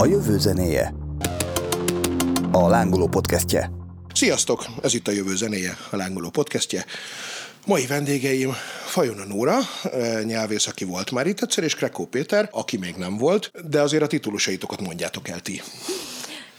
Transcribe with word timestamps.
A 0.00 0.06
jövő 0.06 0.38
zenéje. 0.38 0.94
A 2.52 2.68
lángoló 2.68 3.08
podcastje. 3.08 3.70
Sziasztok! 4.14 4.64
Ez 4.82 4.94
itt 4.94 5.08
a 5.08 5.10
Jövő 5.10 5.36
zenéje, 5.36 5.76
a 5.90 5.96
lángoló 5.96 6.30
podcastje. 6.30 6.84
Mai 7.66 7.86
vendégeim 7.86 8.52
Fajona 8.86 9.24
Nóra, 9.24 9.58
eh, 9.82 10.24
nyelvész, 10.24 10.66
aki 10.66 10.84
volt 10.84 11.10
már 11.10 11.26
itt 11.26 11.40
egyszer, 11.40 11.64
és 11.64 11.74
Krekó 11.74 12.06
Péter, 12.06 12.48
aki 12.52 12.76
még 12.76 12.94
nem 12.94 13.16
volt, 13.16 13.50
de 13.68 13.80
azért 13.80 14.02
a 14.02 14.06
titulusaitokat 14.06 14.80
mondjátok 14.80 15.28
el 15.28 15.40
ti. 15.40 15.62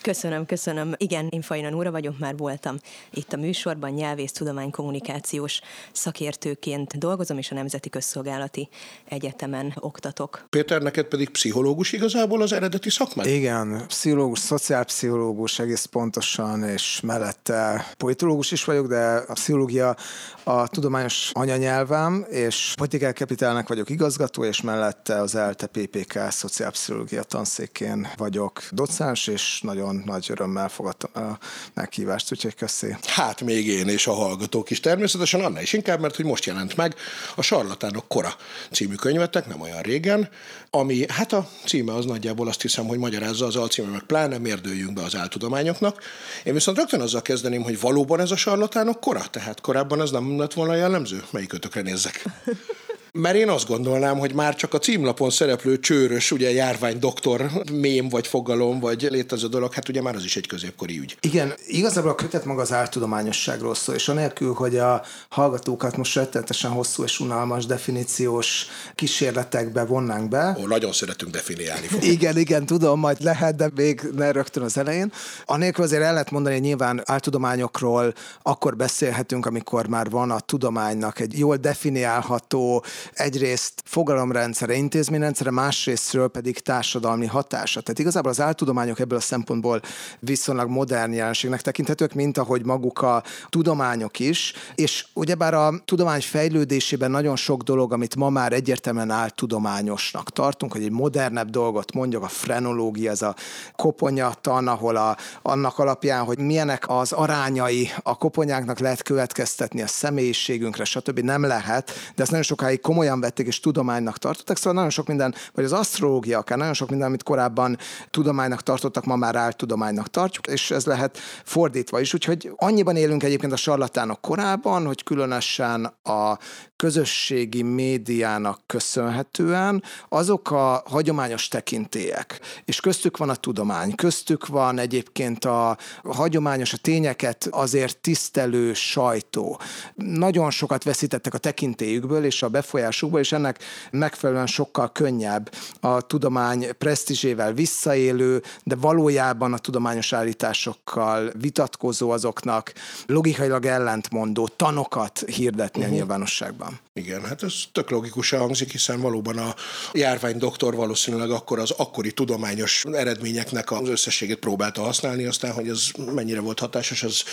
Köszönöm, 0.01 0.45
köszönöm. 0.45 0.93
Igen, 0.97 1.27
én 1.29 1.41
Fajna 1.41 1.69
Nóra 1.69 1.91
vagyok, 1.91 2.19
már 2.19 2.37
voltam 2.37 2.75
itt 3.09 3.33
a 3.33 3.37
műsorban, 3.37 3.91
nyelvész 3.91 4.31
tudománykommunikációs 4.31 5.61
szakértőként 5.91 6.97
dolgozom, 6.97 7.37
és 7.37 7.51
a 7.51 7.55
Nemzeti 7.55 7.89
Közszolgálati 7.89 8.69
Egyetemen 9.09 9.73
oktatok. 9.79 10.45
Péter, 10.49 10.81
neked 10.81 11.05
pedig 11.05 11.29
pszichológus 11.29 11.91
igazából 11.91 12.41
az 12.41 12.53
eredeti 12.53 12.89
szakmád? 12.89 13.25
Igen, 13.25 13.83
pszichológus, 13.87 14.39
szociálpszichológus 14.39 15.59
egész 15.59 15.85
pontosan, 15.85 16.63
és 16.63 16.99
mellette 17.03 17.85
politológus 17.97 18.51
is 18.51 18.63
vagyok, 18.63 18.87
de 18.87 19.23
a 19.27 19.33
pszichológia 19.33 19.95
a 20.43 20.67
tudományos 20.67 21.29
anyanyelvem, 21.33 22.25
és 22.29 22.73
politikai 22.75 23.13
kapitálnak 23.13 23.67
vagyok 23.67 23.89
igazgató, 23.89 24.43
és 24.43 24.61
mellette 24.61 25.21
az 25.21 25.35
ELTE 25.35 25.67
PPK 25.67 26.19
szociálpszichológia 26.29 27.23
tanszékén 27.23 28.07
vagyok 28.17 28.61
docens, 28.71 29.27
és 29.27 29.61
nagyon 29.61 29.88
nagy 29.91 30.27
örömmel 30.29 30.69
fogadtam 30.69 31.23
a 31.23 31.37
meghívást, 31.73 32.31
úgyhogy 32.31 32.55
köszi. 32.55 32.95
Hát 33.05 33.41
még 33.41 33.67
én 33.67 33.87
és 33.87 34.07
a 34.07 34.13
hallgatók 34.13 34.69
is 34.69 34.79
természetesen, 34.79 35.43
annál 35.43 35.61
is 35.61 35.73
inkább, 35.73 35.99
mert 35.99 36.15
hogy 36.15 36.25
most 36.25 36.45
jelent 36.45 36.75
meg 36.75 36.95
a 37.35 37.41
Sarlatánok 37.41 38.07
Kora 38.07 38.35
című 38.71 38.95
könyvetek, 38.95 39.47
nem 39.47 39.61
olyan 39.61 39.81
régen, 39.81 40.29
ami, 40.69 41.05
hát 41.07 41.33
a 41.33 41.49
címe 41.65 41.93
az 41.93 42.05
nagyjából 42.05 42.47
azt 42.47 42.61
hiszem, 42.61 42.87
hogy 42.87 42.97
magyarázza 42.97 43.45
az 43.45 43.55
alcíme, 43.55 43.87
meg 43.87 44.03
pláne 44.03 44.37
mérdőjünk 44.37 44.93
be 44.93 45.01
az 45.03 45.15
áltudományoknak. 45.15 46.03
Én 46.43 46.53
viszont 46.53 46.77
rögtön 46.77 47.01
azzal 47.01 47.21
kezdeném, 47.21 47.63
hogy 47.63 47.79
valóban 47.79 48.19
ez 48.19 48.31
a 48.31 48.35
sarlatánok 48.35 48.99
kora, 48.99 49.23
tehát 49.31 49.61
korábban 49.61 50.01
ez 50.01 50.11
nem 50.11 50.39
lett 50.39 50.53
volna 50.53 50.75
jellemző? 50.75 51.23
Melyik 51.31 51.53
ötökre 51.53 51.81
nézzek? 51.81 52.23
Mert 53.11 53.35
én 53.35 53.49
azt 53.49 53.67
gondolnám, 53.67 54.17
hogy 54.17 54.33
már 54.33 54.55
csak 54.55 54.73
a 54.73 54.77
címlapon 54.77 55.29
szereplő 55.29 55.79
csőrös, 55.79 56.31
ugye 56.31 56.51
járvány 56.51 56.99
doktor 56.99 57.51
mém 57.71 58.09
vagy 58.09 58.27
fogalom, 58.27 58.79
vagy 58.79 59.07
létező 59.09 59.47
dolog, 59.47 59.73
hát 59.73 59.89
ugye 59.89 60.01
már 60.01 60.15
az 60.15 60.23
is 60.23 60.35
egy 60.35 60.47
középkori 60.47 60.99
ügy. 60.99 61.17
Igen, 61.21 61.53
igazából 61.67 62.11
a 62.11 62.15
kötet 62.15 62.45
maga 62.45 62.61
az 62.61 62.73
áltudományosságról 62.73 63.75
szól, 63.75 63.95
és 63.95 64.07
anélkül, 64.07 64.53
hogy 64.53 64.77
a 64.77 65.01
hallgatókat 65.29 65.97
most 65.97 66.15
rettenetesen 66.15 66.71
hosszú 66.71 67.03
és 67.03 67.19
unalmas 67.19 67.65
definíciós 67.65 68.65
kísérletekbe 68.95 69.85
vonnánk 69.85 70.29
be. 70.29 70.57
Ó, 70.59 70.67
nagyon 70.67 70.91
szeretünk 70.91 71.31
definiálni. 71.31 71.87
Igen, 72.19 72.37
igen, 72.37 72.65
tudom, 72.65 72.99
majd 72.99 73.17
lehet, 73.21 73.55
de 73.55 73.69
még 73.75 74.01
ne 74.15 74.31
rögtön 74.31 74.63
az 74.63 74.77
elején. 74.77 75.11
Anélkül 75.45 75.83
azért 75.83 76.03
el 76.03 76.11
lehet 76.11 76.31
mondani, 76.31 76.55
hogy 76.55 76.63
nyilván 76.63 77.01
áltudományokról 77.05 78.13
akkor 78.41 78.75
beszélhetünk, 78.75 79.45
amikor 79.45 79.87
már 79.87 80.09
van 80.09 80.31
a 80.31 80.39
tudománynak 80.39 81.19
egy 81.19 81.39
jól 81.39 81.55
definiálható 81.55 82.83
egyrészt 83.13 83.81
fogalomrendszere, 83.85 84.73
intézményrendszere, 84.73 85.51
másrésztről 85.51 86.27
pedig 86.27 86.59
társadalmi 86.59 87.25
hatása. 87.25 87.81
Tehát 87.81 87.99
igazából 87.99 88.31
az 88.31 88.41
áltudományok 88.41 88.99
ebből 88.99 89.17
a 89.17 89.21
szempontból 89.21 89.81
viszonylag 90.19 90.69
modern 90.69 91.13
jelenségnek 91.13 91.61
tekinthetők, 91.61 92.13
mint 92.13 92.37
ahogy 92.37 92.65
maguk 92.65 93.01
a 93.01 93.23
tudományok 93.49 94.19
is, 94.19 94.53
és 94.75 95.05
ugyebár 95.13 95.53
a 95.53 95.73
tudomány 95.85 96.21
fejlődésében 96.21 97.11
nagyon 97.11 97.35
sok 97.35 97.61
dolog, 97.61 97.93
amit 97.93 98.15
ma 98.15 98.29
már 98.29 98.53
egyértelműen 98.53 99.11
áltudományosnak 99.11 100.29
tartunk, 100.29 100.71
hogy 100.71 100.83
egy 100.83 100.91
modernebb 100.91 101.49
dolgot 101.49 101.93
mondjuk, 101.93 102.23
a 102.23 102.27
frenológia, 102.27 103.11
ez 103.11 103.21
a 103.21 103.35
koponyatan, 103.75 104.67
ahol 104.67 104.95
a, 104.95 105.17
annak 105.41 105.79
alapján, 105.79 106.23
hogy 106.23 106.39
milyenek 106.39 106.83
az 106.87 107.11
arányai 107.11 107.89
a 108.03 108.17
koponyáknak 108.17 108.79
lehet 108.79 109.03
következtetni 109.03 109.81
a 109.81 109.87
személyiségünkre, 109.87 110.83
stb. 110.83 111.19
nem 111.19 111.43
lehet, 111.43 111.91
de 112.15 112.21
ezt 112.21 112.31
nagyon 112.31 112.45
sokáig 112.45 112.81
komolyan 112.89 113.19
vették 113.19 113.47
és 113.47 113.59
tudománynak 113.59 114.17
tartottak, 114.17 114.57
szóval 114.57 114.73
nagyon 114.73 114.89
sok 114.89 115.07
minden, 115.07 115.35
vagy 115.53 115.63
az 115.63 115.73
asztrológia 115.73 116.37
akár, 116.37 116.57
nagyon 116.57 116.73
sok 116.73 116.89
minden, 116.89 117.07
amit 117.07 117.23
korábban 117.23 117.77
tudománynak 118.09 118.63
tartottak, 118.63 119.05
ma 119.05 119.15
már 119.15 119.35
áltudománynak 119.35 120.07
tartjuk, 120.07 120.47
és 120.47 120.71
ez 120.71 120.85
lehet 120.85 121.17
fordítva 121.43 121.99
is. 121.99 122.13
Úgyhogy 122.13 122.51
annyiban 122.55 122.95
élünk 122.95 123.23
egyébként 123.23 123.51
a 123.53 123.55
sarlatánok 123.55 124.21
korában, 124.21 124.85
hogy 124.85 125.03
különösen 125.03 125.85
a 126.03 126.37
közösségi 126.75 127.61
médiának 127.61 128.59
köszönhetően 128.65 129.83
azok 130.09 130.51
a 130.51 130.83
hagyományos 130.85 131.47
tekintélyek, 131.47 132.39
és 132.65 132.79
köztük 132.79 133.17
van 133.17 133.29
a 133.29 133.35
tudomány, 133.35 133.95
köztük 133.95 134.47
van 134.47 134.79
egyébként 134.79 135.45
a 135.45 135.77
hagyományos, 136.03 136.73
a 136.73 136.77
tényeket 136.77 137.47
azért 137.51 137.97
tisztelő 137.97 138.73
sajtó. 138.73 139.59
Nagyon 139.95 140.51
sokat 140.51 140.83
veszítettek 140.83 141.33
a 141.33 141.37
tekintélyükből 141.37 142.23
és 142.23 142.43
a 142.43 142.49
befolyásukból, 142.79 143.19
és 143.19 143.31
ennek 143.31 143.63
megfelelően 143.91 144.47
sokkal 144.47 144.91
könnyebb 144.91 145.51
a 145.79 146.01
tudomány 146.01 146.67
presztízsével 146.77 147.53
visszaélő, 147.53 148.43
de 148.63 148.75
valójában 148.75 149.53
a 149.53 149.57
tudományos 149.57 150.13
állításokkal 150.13 151.31
vitatkozó 151.39 152.09
azoknak 152.09 152.73
logikailag 153.05 153.65
ellentmondó 153.65 154.47
tanokat 154.47 155.23
hirdetni 155.25 155.79
uh-huh. 155.79 155.95
a 155.95 155.97
nyilvánosságban. 155.97 156.79
Igen, 156.93 157.25
hát 157.25 157.43
ez 157.43 157.53
tök 157.71 157.89
logikusan 157.89 158.39
hangzik, 158.39 158.71
hiszen 158.71 159.01
valóban 159.01 159.37
a 159.37 159.55
járvány 159.93 160.37
doktor 160.37 160.75
valószínűleg 160.75 161.29
akkor 161.29 161.59
az 161.59 161.71
akkori 161.71 162.11
tudományos 162.11 162.85
eredményeknek 162.91 163.71
az 163.71 163.89
összességét 163.89 164.39
próbálta 164.39 164.81
használni, 164.81 165.25
aztán, 165.25 165.51
hogy 165.51 165.67
ez 165.67 165.87
mennyire 166.13 166.39
volt 166.39 166.59
hatásos, 166.59 167.03
ez 167.03 167.23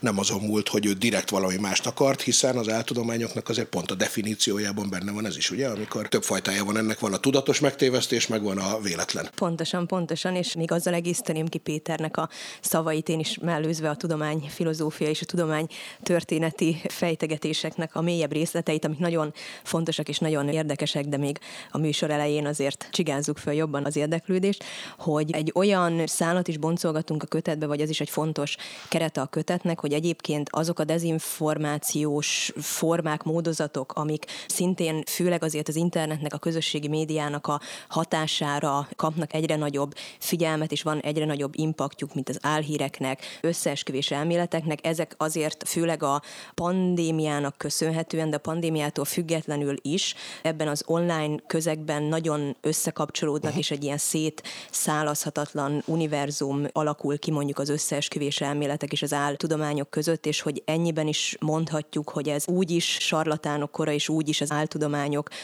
nem 0.00 0.18
azon 0.18 0.40
múlt, 0.40 0.68
hogy 0.68 0.86
ő 0.86 0.92
direkt 0.92 1.30
valami 1.30 1.56
mást 1.56 1.86
akart, 1.86 2.22
hiszen 2.22 2.56
az 2.56 2.68
áltudományoknak 2.68 3.48
azért 3.48 3.68
pont 3.68 3.90
a 3.90 3.94
definíciójában 3.94 4.88
benne 4.98 5.12
van 5.12 5.26
ez 5.26 5.36
is, 5.36 5.50
ugye, 5.50 5.68
amikor 5.68 6.08
több 6.08 6.22
fajtája 6.22 6.64
van 6.64 6.76
ennek, 6.76 6.98
van 6.98 7.12
a 7.12 7.16
tudatos 7.16 7.60
megtévesztés, 7.60 8.26
meg 8.26 8.42
van 8.42 8.58
a 8.58 8.80
véletlen. 8.80 9.28
Pontosan, 9.34 9.86
pontosan, 9.86 10.34
és 10.34 10.54
még 10.54 10.72
azzal 10.72 10.94
egészteném 10.94 11.46
ki 11.46 11.58
Péternek 11.58 12.16
a 12.16 12.28
szavait, 12.60 13.08
én 13.08 13.18
is 13.18 13.38
mellőzve 13.38 13.88
a 13.88 13.96
tudomány 13.96 14.46
filozófia 14.48 15.08
és 15.08 15.22
a 15.22 15.24
tudomány 15.24 15.66
történeti 16.02 16.80
fejtegetéseknek 16.88 17.94
a 17.94 18.00
mélyebb 18.00 18.32
részleteit, 18.32 18.84
amik 18.84 18.98
nagyon 18.98 19.32
fontosak 19.62 20.08
és 20.08 20.18
nagyon 20.18 20.48
érdekesek, 20.48 21.04
de 21.04 21.16
még 21.16 21.38
a 21.70 21.78
műsor 21.78 22.10
elején 22.10 22.46
azért 22.46 22.88
csigázzuk 22.90 23.38
föl 23.38 23.54
jobban 23.54 23.84
az 23.84 23.96
érdeklődést, 23.96 24.64
hogy 24.98 25.30
egy 25.30 25.50
olyan 25.54 26.06
szállat 26.06 26.48
is 26.48 26.56
boncolgatunk 26.56 27.22
a 27.22 27.26
kötetbe, 27.26 27.66
vagy 27.66 27.80
ez 27.80 27.90
is 27.90 28.00
egy 28.00 28.10
fontos 28.10 28.56
kerete 28.88 29.20
a 29.20 29.26
kötetnek, 29.26 29.80
hogy 29.80 29.92
egyébként 29.92 30.48
azok 30.50 30.78
a 30.78 30.84
dezinformációs 30.84 32.52
formák, 32.56 33.22
módozatok, 33.22 33.92
amik 33.92 34.24
szintén 34.46 34.85
főleg 35.06 35.44
azért 35.44 35.68
az 35.68 35.76
internetnek, 35.76 36.34
a 36.34 36.38
közösségi 36.38 36.88
médiának 36.88 37.46
a 37.46 37.60
hatására 37.88 38.88
kapnak 38.96 39.34
egyre 39.34 39.56
nagyobb 39.56 39.94
figyelmet, 40.18 40.72
és 40.72 40.82
van 40.82 41.00
egyre 41.00 41.24
nagyobb 41.24 41.52
impaktjuk, 41.56 42.14
mint 42.14 42.28
az 42.28 42.38
álhíreknek, 42.42 43.38
összeesküvés 43.40 44.10
elméleteknek. 44.10 44.86
Ezek 44.86 45.14
azért 45.16 45.68
főleg 45.68 46.02
a 46.02 46.22
pandémiának 46.54 47.56
köszönhetően, 47.56 48.30
de 48.30 48.36
a 48.36 48.40
pandémiától 48.40 49.04
függetlenül 49.04 49.76
is 49.82 50.14
ebben 50.42 50.68
az 50.68 50.82
online 50.86 51.36
közegben 51.46 52.02
nagyon 52.02 52.56
összekapcsolódnak, 52.60 53.56
és 53.56 53.70
egy 53.70 53.84
ilyen 53.84 53.98
szétszálazhatatlan 53.98 55.82
univerzum 55.86 56.64
alakul 56.72 57.18
ki 57.18 57.30
mondjuk 57.30 57.58
az 57.58 57.68
összeesküvés 57.68 58.40
elméletek 58.40 58.92
és 58.92 59.02
az 59.02 59.12
áltudományok 59.12 59.90
között, 59.90 60.26
és 60.26 60.40
hogy 60.40 60.62
ennyiben 60.64 61.06
is 61.06 61.36
mondhatjuk, 61.40 62.08
hogy 62.08 62.28
ez 62.28 62.48
úgy 62.48 62.70
is 62.70 62.96
sarlatánok 63.00 63.70
kora, 63.70 63.92
és 63.92 64.08
úgy 64.08 64.28
is 64.28 64.40
az 64.40 64.50
áltudományok 64.50 64.75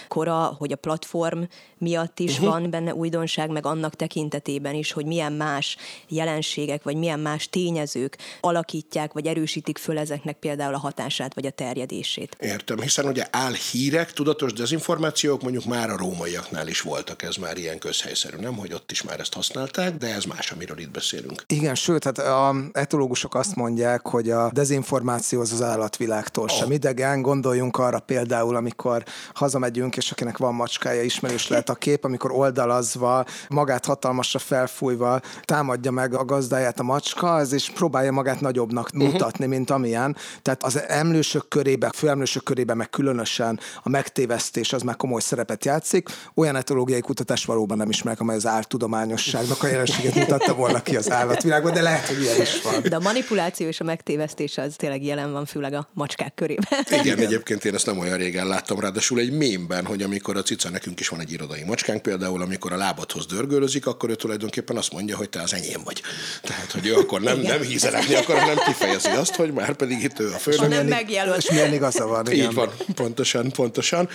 kora, 0.09 0.55
hogy 0.59 0.73
a 0.73 0.77
platform 0.77 1.43
miatt 1.79 2.19
is 2.19 2.33
uh-huh. 2.33 2.49
van 2.49 2.71
benne 2.71 2.95
újdonság, 2.95 3.51
meg 3.51 3.67
annak 3.67 3.95
tekintetében 3.95 4.75
is, 4.75 4.93
hogy 4.93 5.07
milyen 5.07 5.33
más 5.33 5.77
jelenségek, 6.09 6.83
vagy 6.83 6.97
milyen 6.97 7.21
más 7.21 7.49
tényezők 7.49 8.19
alakítják, 8.41 9.13
vagy 9.13 9.27
erősítik 9.27 9.79
föl 9.79 9.99
ezeknek 9.99 10.37
például 10.37 10.75
a 10.75 10.79
hatását, 10.79 11.35
vagy 11.35 11.47
a 11.47 11.51
terjedését. 11.51 12.37
Értem, 12.41 12.81
hiszen 12.81 13.07
ugye 13.07 13.27
álhírek, 13.31 14.13
tudatos 14.13 14.53
dezinformációk 14.53 15.43
mondjuk 15.43 15.65
már 15.65 15.91
a 15.91 15.97
rómaiaknál 15.97 16.69
is 16.69 16.81
voltak, 16.81 17.23
ez 17.23 17.37
már 17.37 17.59
ilyen 17.59 17.79
közhelyszerű, 17.79 18.37
nem, 18.37 18.55
hogy 18.55 18.73
ott 18.73 18.91
is 18.91 19.03
már 19.03 19.21
ezt 19.21 19.35
használták, 19.35 19.97
de 19.97 20.15
ez 20.15 20.25
más, 20.25 20.51
amiről 20.51 20.79
itt 20.79 20.91
beszélünk. 20.91 21.45
Igen, 21.47 21.75
sőt, 21.75 22.05
hát 22.05 22.19
a 22.19 22.55
etológusok 22.73 23.35
azt 23.35 23.55
mondják, 23.55 24.07
hogy 24.07 24.31
a 24.31 24.51
dezinformáció 24.53 25.41
az 25.41 25.53
az 25.53 25.63
állatvilágtól 25.63 26.45
oh. 26.45 26.51
sem 26.51 26.71
idegen, 26.71 27.23
gondoljunk 27.23 27.79
arra 27.79 27.99
például, 27.99 28.57
amikor 28.57 29.05
hazamegyünk, 29.35 29.97
és 29.97 30.11
akinek 30.11 30.39
van 30.39 30.55
macskája, 30.55 31.03
ismerős 31.03 31.49
lehet 31.53 31.69
a 31.69 31.75
kép, 31.75 32.05
amikor 32.05 32.33
oldalazva, 32.33 33.25
magát 33.49 33.85
hatalmasra 33.85 34.39
felfújva 34.39 35.21
támadja 35.43 35.91
meg 35.91 36.15
a 36.15 36.25
gazdáját 36.25 36.81
a 36.81 36.83
macska, 36.83 37.39
ez 37.39 37.53
is 37.53 37.71
próbálja 37.71 38.13
magát 38.13 38.41
nagyobbnak 38.41 38.91
uh-huh. 38.95 39.11
mutatni, 39.13 39.47
mint 39.47 39.71
amilyen. 39.71 40.17
Tehát 40.43 40.63
az 40.63 40.83
emlősök 40.89 41.49
körébe, 41.49 41.91
főemlősök 41.95 42.43
körébe 42.43 42.75
meg 42.75 42.91
különösen 42.91 43.61
a 43.83 43.89
megtévesztés 43.89 44.73
az 44.73 44.83
már 44.83 44.97
komoly 44.97 45.21
szerepet 45.21 45.65
játszik. 45.65 46.09
Olyan 46.35 46.57
etológiai 46.57 47.01
kutatás 47.01 47.45
valóban 47.45 47.77
nem 47.77 47.89
ismerek, 47.89 48.21
amely 48.21 48.37
az 48.37 48.47
áltudományosságnak 48.47 49.63
a 49.63 49.67
jelenséget 49.67 50.15
mutatta 50.15 50.55
volna 50.55 50.83
ki 50.83 50.97
az 50.97 51.11
állatvilágban, 51.11 51.73
de 51.73 51.83
lehet, 51.83 52.07
hogy 52.07 52.21
ilyen 52.21 52.41
is 52.41 52.63
van. 52.63 52.83
De 52.83 52.97
a 52.97 53.01
manipuláció 53.01 53.67
és 53.67 53.81
a 53.81 53.85
megtévesztés 53.85 54.59
az 54.59 54.75
tényleg 54.77 55.05
jelen 55.05 55.33
van, 55.33 55.45
főleg 55.45 55.73
a 55.73 55.89
macskák 55.95 56.35
körében. 56.35 56.81
Igen, 56.91 57.05
Igen, 57.05 57.19
egyébként 57.19 57.65
én 57.65 57.75
ezt 57.75 57.87
nem 57.87 57.99
olyan 57.99 58.17
régen 58.17 58.47
láttam, 58.47 58.81
ráadásul 58.81 59.12
egy 59.19 59.33
mémben, 59.33 59.85
hogy 59.85 60.03
amikor 60.03 60.37
a 60.37 60.43
cica, 60.43 60.71
nekünk 60.71 61.01
is 61.01 61.09
van 61.09 61.21
egy 61.21 61.33
irodai 61.33 61.63
macskánk 61.63 62.03
például, 62.03 62.43
amikor 62.43 62.73
a 62.73 62.77
lábadhoz 62.77 63.27
dörgölözik, 63.27 63.87
akkor 63.87 64.11
ő 64.11 64.15
tulajdonképpen 64.15 64.77
azt 64.77 64.93
mondja, 64.93 65.17
hogy 65.17 65.29
te 65.29 65.41
az 65.41 65.55
enyém 65.55 65.81
vagy. 65.85 66.03
Tehát, 66.43 66.73
hogy 66.73 66.87
ő 66.87 66.95
akkor 66.95 67.21
nem, 67.21 67.39
nem 67.39 67.63
hízelekni 67.63 68.15
akar, 68.15 68.39
hanem 68.39 68.57
kifejezi 68.67 69.09
azt, 69.09 69.35
hogy 69.35 69.53
már 69.53 69.75
pedig 69.75 70.03
itt 70.03 70.19
ő 70.19 70.33
a 70.33 70.39
főnök. 70.39 70.69
Nem 70.69 70.87
megjelölt. 70.87 71.39
És 71.39 71.51
milyen 71.51 71.73
igaza 71.73 72.07
van. 72.07 72.31
Igen. 72.31 72.49
Így 72.49 72.55
van, 72.55 72.71
pontosan, 72.95 73.51
pontosan. 73.51 74.09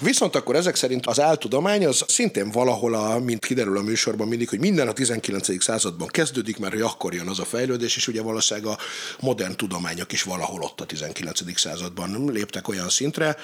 Viszont 0.00 0.36
akkor 0.36 0.56
ezek 0.56 0.76
szerint 0.76 1.06
az 1.06 1.20
áltudomány 1.20 1.86
az 1.86 2.04
szintén 2.08 2.50
valahol, 2.50 2.94
a, 2.94 3.18
mint 3.18 3.44
kiderül 3.44 3.78
a 3.78 3.82
műsorban 3.82 4.28
mindig, 4.28 4.48
hogy 4.48 4.58
minden 4.58 4.88
a 4.88 4.92
19. 4.92 5.62
században 5.62 6.08
kezdődik, 6.08 6.58
mert 6.58 6.72
hogy 6.72 6.82
akkor 6.82 7.14
jön 7.14 7.28
az 7.28 7.38
a 7.38 7.44
fejlődés, 7.44 7.96
és 7.96 8.08
ugye 8.08 8.22
valószínűleg 8.22 8.68
a 8.70 8.78
modern 9.20 9.56
tudományok 9.56 10.12
is 10.12 10.22
valahol 10.22 10.62
ott 10.62 10.80
a 10.80 10.84
19. 10.84 11.58
században 11.58 12.30
léptek 12.32 12.68
olyan 12.68 12.88
szintre, 12.88 13.36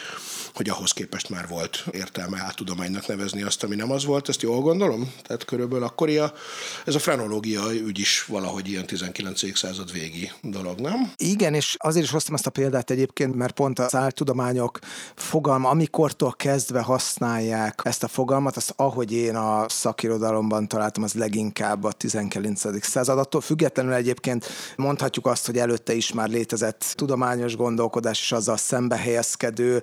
hogy 0.54 0.68
ahhoz 0.82 0.94
képest 0.94 1.30
már 1.30 1.48
volt 1.48 1.84
értelme 1.90 2.40
áltudománynak 2.40 3.06
nevezni 3.06 3.42
azt, 3.42 3.62
ami 3.62 3.74
nem 3.74 3.90
az 3.90 4.04
volt, 4.04 4.28
ezt 4.28 4.42
jól 4.42 4.60
gondolom? 4.60 5.12
Tehát 5.22 5.44
körülbelül 5.44 5.84
akkor 5.84 6.08
a, 6.08 6.32
ez 6.84 6.94
a 6.94 6.98
frenológia 6.98 7.72
ügy 7.72 7.98
is 7.98 8.24
valahogy 8.24 8.68
ilyen 8.68 8.86
19. 8.86 9.58
század 9.58 9.92
végi 9.92 10.30
dolog, 10.40 10.78
nem? 10.78 11.12
Igen, 11.16 11.54
és 11.54 11.76
azért 11.78 12.04
is 12.04 12.10
hoztam 12.10 12.34
ezt 12.34 12.46
a 12.46 12.50
példát 12.50 12.90
egyébként, 12.90 13.34
mert 13.34 13.52
pont 13.52 13.78
az 13.78 13.94
áltudományok 13.94 14.78
fogalma, 15.14 15.68
amikortól 15.68 16.32
kezdve 16.32 16.80
használják 16.80 17.80
ezt 17.84 18.02
a 18.02 18.08
fogalmat, 18.08 18.56
azt 18.56 18.72
ahogy 18.76 19.12
én 19.12 19.36
a 19.36 19.68
szakirodalomban 19.68 20.68
találtam, 20.68 21.02
az 21.02 21.14
leginkább 21.14 21.84
a 21.84 21.92
19. 21.92 22.86
század. 22.86 23.18
Attól 23.18 23.40
függetlenül 23.40 23.92
egyébként 23.92 24.46
mondhatjuk 24.76 25.26
azt, 25.26 25.46
hogy 25.46 25.58
előtte 25.58 25.94
is 25.94 26.12
már 26.12 26.28
létezett 26.28 26.92
tudományos 26.94 27.56
gondolkodás, 27.56 28.20
és 28.20 28.32
azzal 28.32 28.56
szembe 28.56 28.96
helyezkedő 28.96 29.82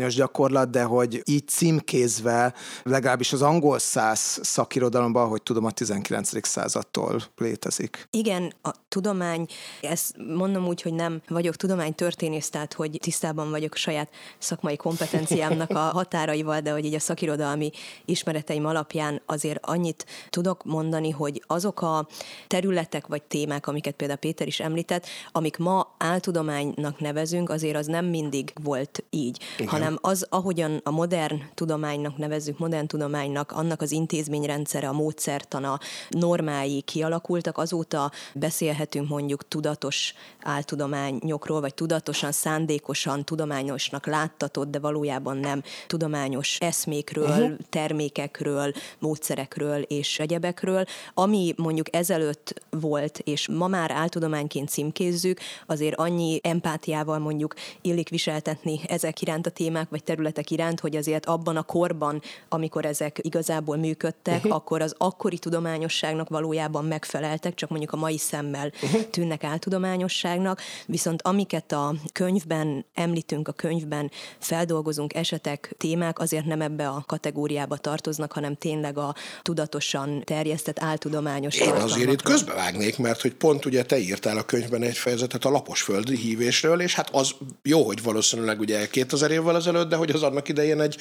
áltudományos 0.00 0.14
gyakorlat, 0.14 0.70
de 0.70 0.82
hogy 0.82 1.22
így 1.24 1.48
címkézve, 1.48 2.54
legalábbis 2.82 3.32
az 3.32 3.42
angol 3.42 3.78
száz 3.78 4.38
szakirodalomban, 4.42 5.28
hogy 5.28 5.42
tudom, 5.42 5.64
a 5.64 5.70
19. 5.70 6.46
századtól 6.46 7.22
létezik. 7.36 8.08
Igen, 8.10 8.52
a 8.62 8.70
tudomány, 8.88 9.46
ezt 9.80 10.16
mondom 10.36 10.66
úgy, 10.66 10.82
hogy 10.82 10.92
nem 10.94 11.22
vagyok 11.28 11.56
tudománytörténész, 11.56 12.50
tehát 12.50 12.72
hogy 12.72 12.98
tisztában 13.00 13.50
vagyok 13.50 13.76
saját 13.76 14.08
szakmai 14.38 14.76
kompetenciámnak 14.76 15.70
a 15.70 15.78
határaival, 15.78 16.60
de 16.60 16.70
hogy 16.70 16.84
így 16.84 16.94
a 16.94 17.00
szakirodalmi 17.00 17.70
ismereteim 18.04 18.66
alapján 18.66 19.22
azért 19.26 19.58
annyit 19.62 20.06
tudok 20.30 20.64
mondani, 20.64 21.10
hogy 21.10 21.42
azok 21.46 21.82
a 21.82 22.06
területek 22.46 23.06
vagy 23.06 23.22
témák, 23.22 23.66
amiket 23.66 23.94
például 23.94 24.18
Péter 24.18 24.46
is 24.46 24.60
említett, 24.60 25.06
amik 25.32 25.56
ma 25.56 25.94
áltudománynak 25.98 27.00
nevezünk, 27.00 27.50
azért 27.50 27.76
az 27.76 27.86
nem 27.86 28.06
mindig 28.06 28.52
volt 28.62 29.04
így, 29.10 29.42
Igen. 29.58 29.68
hanem 29.68 29.89
az, 30.00 30.26
ahogyan 30.28 30.80
a 30.84 30.90
modern 30.90 31.42
tudománynak 31.54 32.16
nevezzük, 32.16 32.58
modern 32.58 32.86
tudománynak, 32.86 33.52
annak 33.52 33.82
az 33.82 33.90
intézményrendszere, 33.90 34.88
a 34.88 34.92
módszertana, 34.92 35.78
normái 36.08 36.80
kialakultak, 36.80 37.58
azóta 37.58 38.10
beszélhetünk 38.34 39.08
mondjuk 39.08 39.48
tudatos 39.48 40.14
áltudományokról, 40.40 41.60
vagy 41.60 41.74
tudatosan, 41.74 42.32
szándékosan, 42.32 43.24
tudományosnak 43.24 44.06
láttatott, 44.06 44.70
de 44.70 44.78
valójában 44.78 45.36
nem 45.36 45.62
tudományos 45.86 46.56
eszmékről, 46.60 47.42
uh-huh. 47.42 47.56
termékekről, 47.68 48.72
módszerekről 48.98 49.82
és 49.82 50.18
egyebekről, 50.18 50.84
ami 51.14 51.54
mondjuk 51.56 51.94
ezelőtt 51.96 52.62
volt, 52.70 53.18
és 53.18 53.48
ma 53.48 53.66
már 53.66 53.90
áltudományként 53.90 54.68
címkézzük, 54.68 55.40
azért 55.66 55.94
annyi 55.98 56.40
empátiával 56.42 57.18
mondjuk 57.18 57.54
illik 57.80 58.08
viseltetni 58.08 58.80
ezek 58.86 59.20
iránt 59.22 59.46
a 59.46 59.50
témák 59.50 59.79
vagy 59.88 60.04
területek 60.04 60.50
iránt, 60.50 60.80
hogy 60.80 60.96
azért 60.96 61.26
abban 61.26 61.56
a 61.56 61.62
korban, 61.62 62.22
amikor 62.48 62.84
ezek 62.84 63.18
igazából 63.22 63.76
működtek, 63.76 64.36
uh-huh. 64.36 64.54
akkor 64.54 64.82
az 64.82 64.94
akkori 64.98 65.38
tudományosságnak 65.38 66.28
valójában 66.28 66.84
megfeleltek, 66.84 67.54
csak 67.54 67.68
mondjuk 67.68 67.92
a 67.92 67.96
mai 67.96 68.18
szemmel 68.18 68.72
uh-huh. 68.82 69.02
tűnnek 69.10 69.44
áltudományosságnak, 69.44 70.60
viszont 70.86 71.22
amiket 71.22 71.72
a 71.72 71.94
könyvben 72.12 72.84
említünk, 72.94 73.48
a 73.48 73.52
könyvben 73.52 74.10
feldolgozunk 74.38 75.14
esetek, 75.14 75.74
témák 75.76 76.18
azért 76.18 76.44
nem 76.44 76.60
ebbe 76.60 76.88
a 76.88 77.04
kategóriába 77.06 77.76
tartoznak, 77.76 78.32
hanem 78.32 78.56
tényleg 78.56 78.98
a 78.98 79.14
tudatosan 79.42 80.22
terjesztett 80.24 80.78
áltudományos 80.80 81.58
Én 81.60 81.72
azért 81.72 82.12
itt 82.12 82.22
közbevágnék, 82.22 82.98
mert 82.98 83.20
hogy 83.20 83.32
pont 83.34 83.64
ugye 83.64 83.82
te 83.82 83.98
írtál 83.98 84.36
a 84.36 84.42
könyvben 84.42 84.82
egy 84.82 84.96
fejezetet 84.96 85.44
a 85.44 85.50
laposföldi 85.50 86.16
hívésről, 86.16 86.80
és 86.80 86.94
hát 86.94 87.08
az 87.12 87.34
jó, 87.62 87.82
hogy 87.82 88.02
valószínűleg 88.02 88.60
ugye 88.60 88.88
2000 88.88 89.30
évvel 89.30 89.56
ezelőtt, 89.56 89.69
de 89.72 89.96
hogy 89.96 90.10
az 90.10 90.22
annak 90.22 90.48
idején 90.48 90.80
egy 90.80 90.96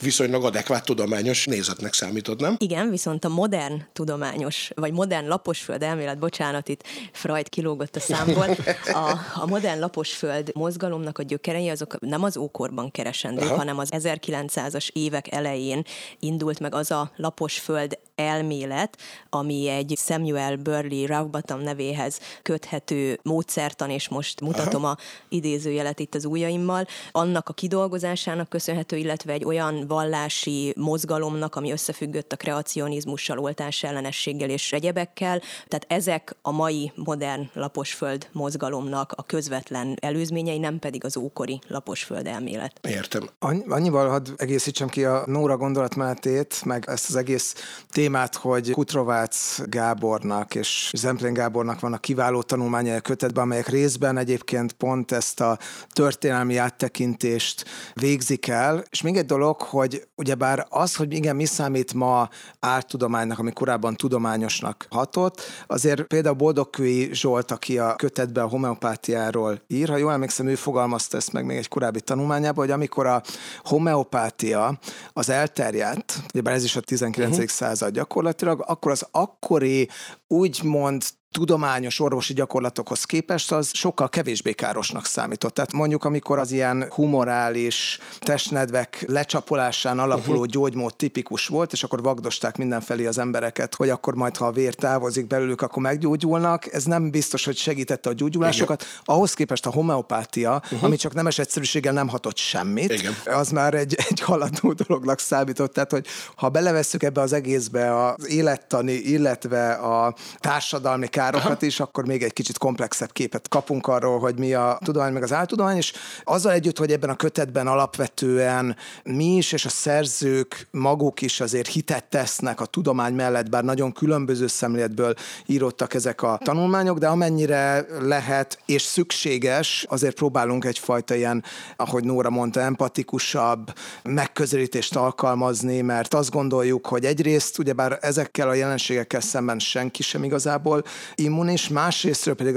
viszonylag 0.00 0.44
adekvát 0.44 0.84
tudományos 0.84 1.46
nézetnek 1.46 1.94
számított, 1.94 2.40
nem? 2.40 2.56
Igen, 2.58 2.90
viszont 2.90 3.24
a 3.24 3.28
modern 3.28 3.82
tudományos, 3.92 4.70
vagy 4.74 4.92
modern 4.92 5.28
laposföld 5.28 5.82
elmélet, 5.82 6.18
bocsánat, 6.18 6.68
itt 6.68 6.82
Freud 7.12 7.48
kilógott 7.48 7.96
a 7.96 8.00
számból, 8.00 8.46
a, 9.04 9.18
a 9.34 9.46
modern 9.46 9.80
laposföld 9.80 10.50
mozgalomnak 10.54 11.18
a 11.18 11.22
gyökerei 11.22 11.68
azok 11.68 12.00
nem 12.00 12.22
az 12.22 12.36
ókorban 12.36 12.90
keresendők, 12.90 13.44
Aha. 13.44 13.56
hanem 13.56 13.78
az 13.78 13.88
1900-as 13.92 14.88
évek 14.92 15.32
elején 15.32 15.82
indult 16.18 16.60
meg 16.60 16.74
az 16.74 16.90
a 16.90 17.12
laposföld 17.16 17.98
elmélet, 18.14 18.98
ami 19.30 19.68
egy 19.68 19.94
Samuel 19.98 20.56
Burley 20.56 21.06
Raubatam 21.06 21.60
nevéhez 21.60 22.20
köthető 22.42 23.18
módszertan, 23.22 23.90
és 23.90 24.08
most 24.08 24.40
mutatom 24.40 24.84
Aha. 24.84 24.92
a 24.92 24.98
idézőjelet 25.28 26.00
itt 26.00 26.14
az 26.14 26.24
ujjaimmal, 26.24 26.86
annak 27.12 27.48
a 27.48 27.52
kidolgozásának 28.02 28.48
köszönhető, 28.48 28.96
illetve 28.96 29.32
egy 29.32 29.44
olyan 29.44 29.84
vallási 29.86 30.72
mozgalomnak, 30.76 31.54
ami 31.56 31.72
összefüggött 31.72 32.32
a 32.32 32.36
kreacionizmussal, 32.36 33.38
oltás 33.38 33.82
ellenességgel 33.82 34.50
és 34.50 34.72
egyebekkel. 34.72 35.40
Tehát 35.68 35.84
ezek 35.88 36.36
a 36.42 36.50
mai 36.50 36.92
modern 36.94 37.50
laposföld 37.52 38.28
mozgalomnak 38.32 39.12
a 39.16 39.22
közvetlen 39.22 39.96
előzményei, 40.00 40.58
nem 40.58 40.78
pedig 40.78 41.04
az 41.04 41.16
ókori 41.16 41.60
laposföld 41.68 42.26
elmélet. 42.26 42.80
Értem. 42.88 43.28
Annyival 43.68 44.08
hadd 44.08 44.28
egészítsem 44.36 44.88
ki 44.88 45.04
a 45.04 45.22
Nóra 45.26 45.56
gondolatmenetét, 45.56 46.64
meg 46.64 46.84
ezt 46.88 47.08
az 47.08 47.16
egész 47.16 47.54
témát, 47.90 48.34
hogy 48.34 48.70
Kutrovác 48.70 49.60
Gábornak 49.68 50.54
és 50.54 50.90
Zemplén 50.94 51.32
Gábornak 51.32 51.80
van 51.80 51.92
a 51.92 51.98
kiváló 51.98 52.42
tanulmányai 52.42 52.96
a 52.96 53.00
kötetben, 53.00 53.44
amelyek 53.44 53.68
részben 53.68 54.16
egyébként 54.16 54.72
pont 54.72 55.12
ezt 55.12 55.40
a 55.40 55.58
történelmi 55.92 56.56
áttekintést 56.56 57.64
végzik 57.94 58.48
el. 58.48 58.82
És 58.90 59.02
még 59.02 59.16
egy 59.16 59.26
dolog, 59.26 59.60
hogy 59.60 60.08
ugyebár 60.16 60.66
az, 60.68 60.96
hogy 60.96 61.12
igen, 61.12 61.36
mi 61.36 61.44
számít 61.44 61.94
ma 61.94 62.28
áltudománynak, 62.60 63.38
ami 63.38 63.52
korábban 63.52 63.94
tudományosnak 63.94 64.86
hatott, 64.90 65.40
azért 65.66 66.02
például 66.02 66.34
Boldogkői 66.34 67.08
Zsolt, 67.12 67.50
aki 67.50 67.78
a 67.78 67.94
kötetben 67.94 68.44
a 68.44 68.48
homeopátiáról 68.48 69.62
ír, 69.66 69.88
ha 69.88 69.96
jól 69.96 70.12
emlékszem, 70.12 70.46
ő 70.46 70.54
fogalmazta 70.54 71.16
ezt 71.16 71.32
meg 71.32 71.44
még 71.44 71.56
egy 71.56 71.68
korábbi 71.68 72.00
tanulmányában, 72.00 72.64
hogy 72.64 72.74
amikor 72.74 73.06
a 73.06 73.22
homeopátia 73.62 74.78
az 75.12 75.28
elterjedt, 75.28 76.22
ugyebár 76.32 76.54
ez 76.54 76.64
is 76.64 76.76
a 76.76 76.80
19. 76.80 77.30
Uh-huh. 77.30 77.46
század 77.46 77.92
gyakorlatilag, 77.92 78.64
akkor 78.66 78.90
az 78.90 79.06
akkori 79.10 79.88
úgymond 80.26 81.02
tudományos 81.32 82.00
orvosi 82.00 82.34
gyakorlatokhoz 82.34 83.04
képest 83.04 83.52
az 83.52 83.70
sokkal 83.72 84.08
kevésbé 84.08 84.52
károsnak 84.52 85.06
számított. 85.06 85.54
Tehát 85.54 85.72
mondjuk, 85.72 86.04
amikor 86.04 86.38
az 86.38 86.50
ilyen 86.50 86.86
humorális 86.90 87.98
testnedvek 88.18 89.04
lecsapolásán 89.08 89.98
alapuló 89.98 90.38
uh-huh. 90.38 90.52
gyógymód 90.52 90.96
tipikus 90.96 91.46
volt, 91.46 91.72
és 91.72 91.82
akkor 91.82 92.02
vagdosták 92.02 92.56
mindenfelé 92.56 93.06
az 93.06 93.18
embereket, 93.18 93.74
hogy 93.74 93.88
akkor 93.88 94.14
majd, 94.14 94.36
ha 94.36 94.46
a 94.46 94.50
vér 94.52 94.74
távozik 94.74 95.26
belőlük, 95.26 95.62
akkor 95.62 95.82
meggyógyulnak. 95.82 96.72
Ez 96.72 96.84
nem 96.84 97.10
biztos, 97.10 97.44
hogy 97.44 97.56
segítette 97.56 98.10
a 98.10 98.12
gyógyulásokat. 98.12 98.82
Igen. 98.82 98.94
Ahhoz 99.04 99.34
képest 99.34 99.66
a 99.66 99.70
homeopátia, 99.70 100.60
uh-huh. 100.64 100.84
ami 100.84 100.96
csak 100.96 101.14
nemes 101.14 101.38
egyszerűséggel 101.38 101.92
nem 101.92 102.08
hatott 102.08 102.36
semmit, 102.36 102.92
Igen. 102.92 103.14
az 103.24 103.50
már 103.50 103.74
egy, 103.74 103.94
egy 104.08 104.20
haladó 104.20 104.72
dolognak 104.72 105.18
számított. 105.18 105.72
Tehát, 105.72 105.90
hogy 105.90 106.06
ha 106.36 106.48
belevesszük 106.48 107.02
ebbe 107.02 107.20
az 107.20 107.32
egészbe 107.32 108.06
az 108.06 108.28
élettani, 108.28 108.92
illetve 108.92 109.72
a 109.72 110.14
társadalmi 110.38 111.08
károkat 111.22 111.62
is, 111.62 111.80
akkor 111.80 112.06
még 112.06 112.22
egy 112.22 112.32
kicsit 112.32 112.58
komplexebb 112.58 113.12
képet 113.12 113.48
kapunk 113.48 113.86
arról, 113.86 114.18
hogy 114.18 114.38
mi 114.38 114.54
a 114.54 114.78
tudomány 114.84 115.12
meg 115.12 115.22
az 115.22 115.32
áltudomány, 115.32 115.76
és 115.76 115.92
azzal 116.24 116.52
együtt, 116.52 116.78
hogy 116.78 116.92
ebben 116.92 117.10
a 117.10 117.16
kötetben 117.16 117.66
alapvetően 117.66 118.76
mi 119.04 119.36
is, 119.36 119.52
és 119.52 119.64
a 119.64 119.68
szerzők 119.68 120.66
maguk 120.70 121.20
is 121.20 121.40
azért 121.40 121.66
hitet 121.66 122.04
tesznek 122.04 122.60
a 122.60 122.66
tudomány 122.66 123.14
mellett, 123.14 123.48
bár 123.48 123.64
nagyon 123.64 123.92
különböző 123.92 124.46
szemléletből 124.46 125.14
írottak 125.46 125.94
ezek 125.94 126.22
a 126.22 126.38
tanulmányok, 126.44 126.98
de 126.98 127.08
amennyire 127.08 127.86
lehet 128.00 128.58
és 128.66 128.82
szükséges, 128.82 129.86
azért 129.88 130.14
próbálunk 130.14 130.64
egyfajta 130.64 131.14
ilyen, 131.14 131.44
ahogy 131.76 132.04
Nóra 132.04 132.30
mondta, 132.30 132.60
empatikusabb 132.60 133.72
megközelítést 134.02 134.96
alkalmazni, 134.96 135.80
mert 135.80 136.14
azt 136.14 136.30
gondoljuk, 136.30 136.86
hogy 136.86 137.04
egyrészt 137.04 137.58
ugyebár 137.58 137.98
ezekkel 138.00 138.48
a 138.48 138.54
jelenségekkel 138.54 139.20
szemben 139.20 139.58
senki 139.58 140.02
sem 140.02 140.24
igazából 140.24 140.82
immunis, 141.14 141.68
másrésztről 141.68 142.34
pedig 142.34 142.56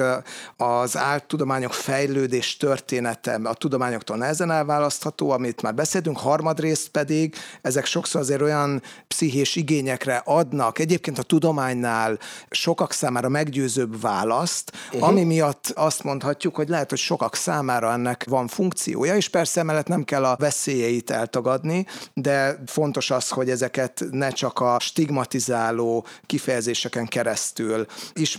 az 0.57 0.97
áltudományok 0.97 1.73
fejlődés 1.73 2.57
története 2.57 3.39
a 3.43 3.53
tudományoktól 3.53 4.17
nehezen 4.17 4.51
elválasztható, 4.51 5.31
amit 5.31 5.61
már 5.61 5.75
beszéltünk, 5.75 6.17
harmadrészt 6.17 6.89
pedig 6.89 7.35
ezek 7.61 7.85
sokszor 7.85 8.21
azért 8.21 8.41
olyan 8.41 8.81
pszichés 9.07 9.55
igényekre 9.55 10.21
adnak, 10.25 10.79
egyébként 10.79 11.19
a 11.19 11.23
tudománynál 11.23 12.19
sokak 12.49 12.91
számára 12.91 13.29
meggyőzőbb 13.29 14.01
választ, 14.01 14.71
uh-huh. 14.87 15.07
ami 15.07 15.23
miatt 15.23 15.71
azt 15.75 16.03
mondhatjuk, 16.03 16.55
hogy 16.55 16.69
lehet, 16.69 16.89
hogy 16.89 16.99
sokak 16.99 17.35
számára 17.35 17.91
ennek 17.91 18.25
van 18.29 18.47
funkciója, 18.47 19.15
és 19.15 19.29
persze 19.29 19.59
emellett 19.59 19.87
nem 19.87 20.03
kell 20.03 20.25
a 20.25 20.35
veszélyeit 20.39 21.09
eltagadni, 21.09 21.85
de 22.13 22.63
fontos 22.65 23.11
az, 23.11 23.29
hogy 23.29 23.49
ezeket 23.49 24.03
ne 24.11 24.29
csak 24.29 24.59
a 24.59 24.79
stigmatizáló 24.79 26.05
kifejezéseken 26.25 27.05
keresztül 27.05 27.85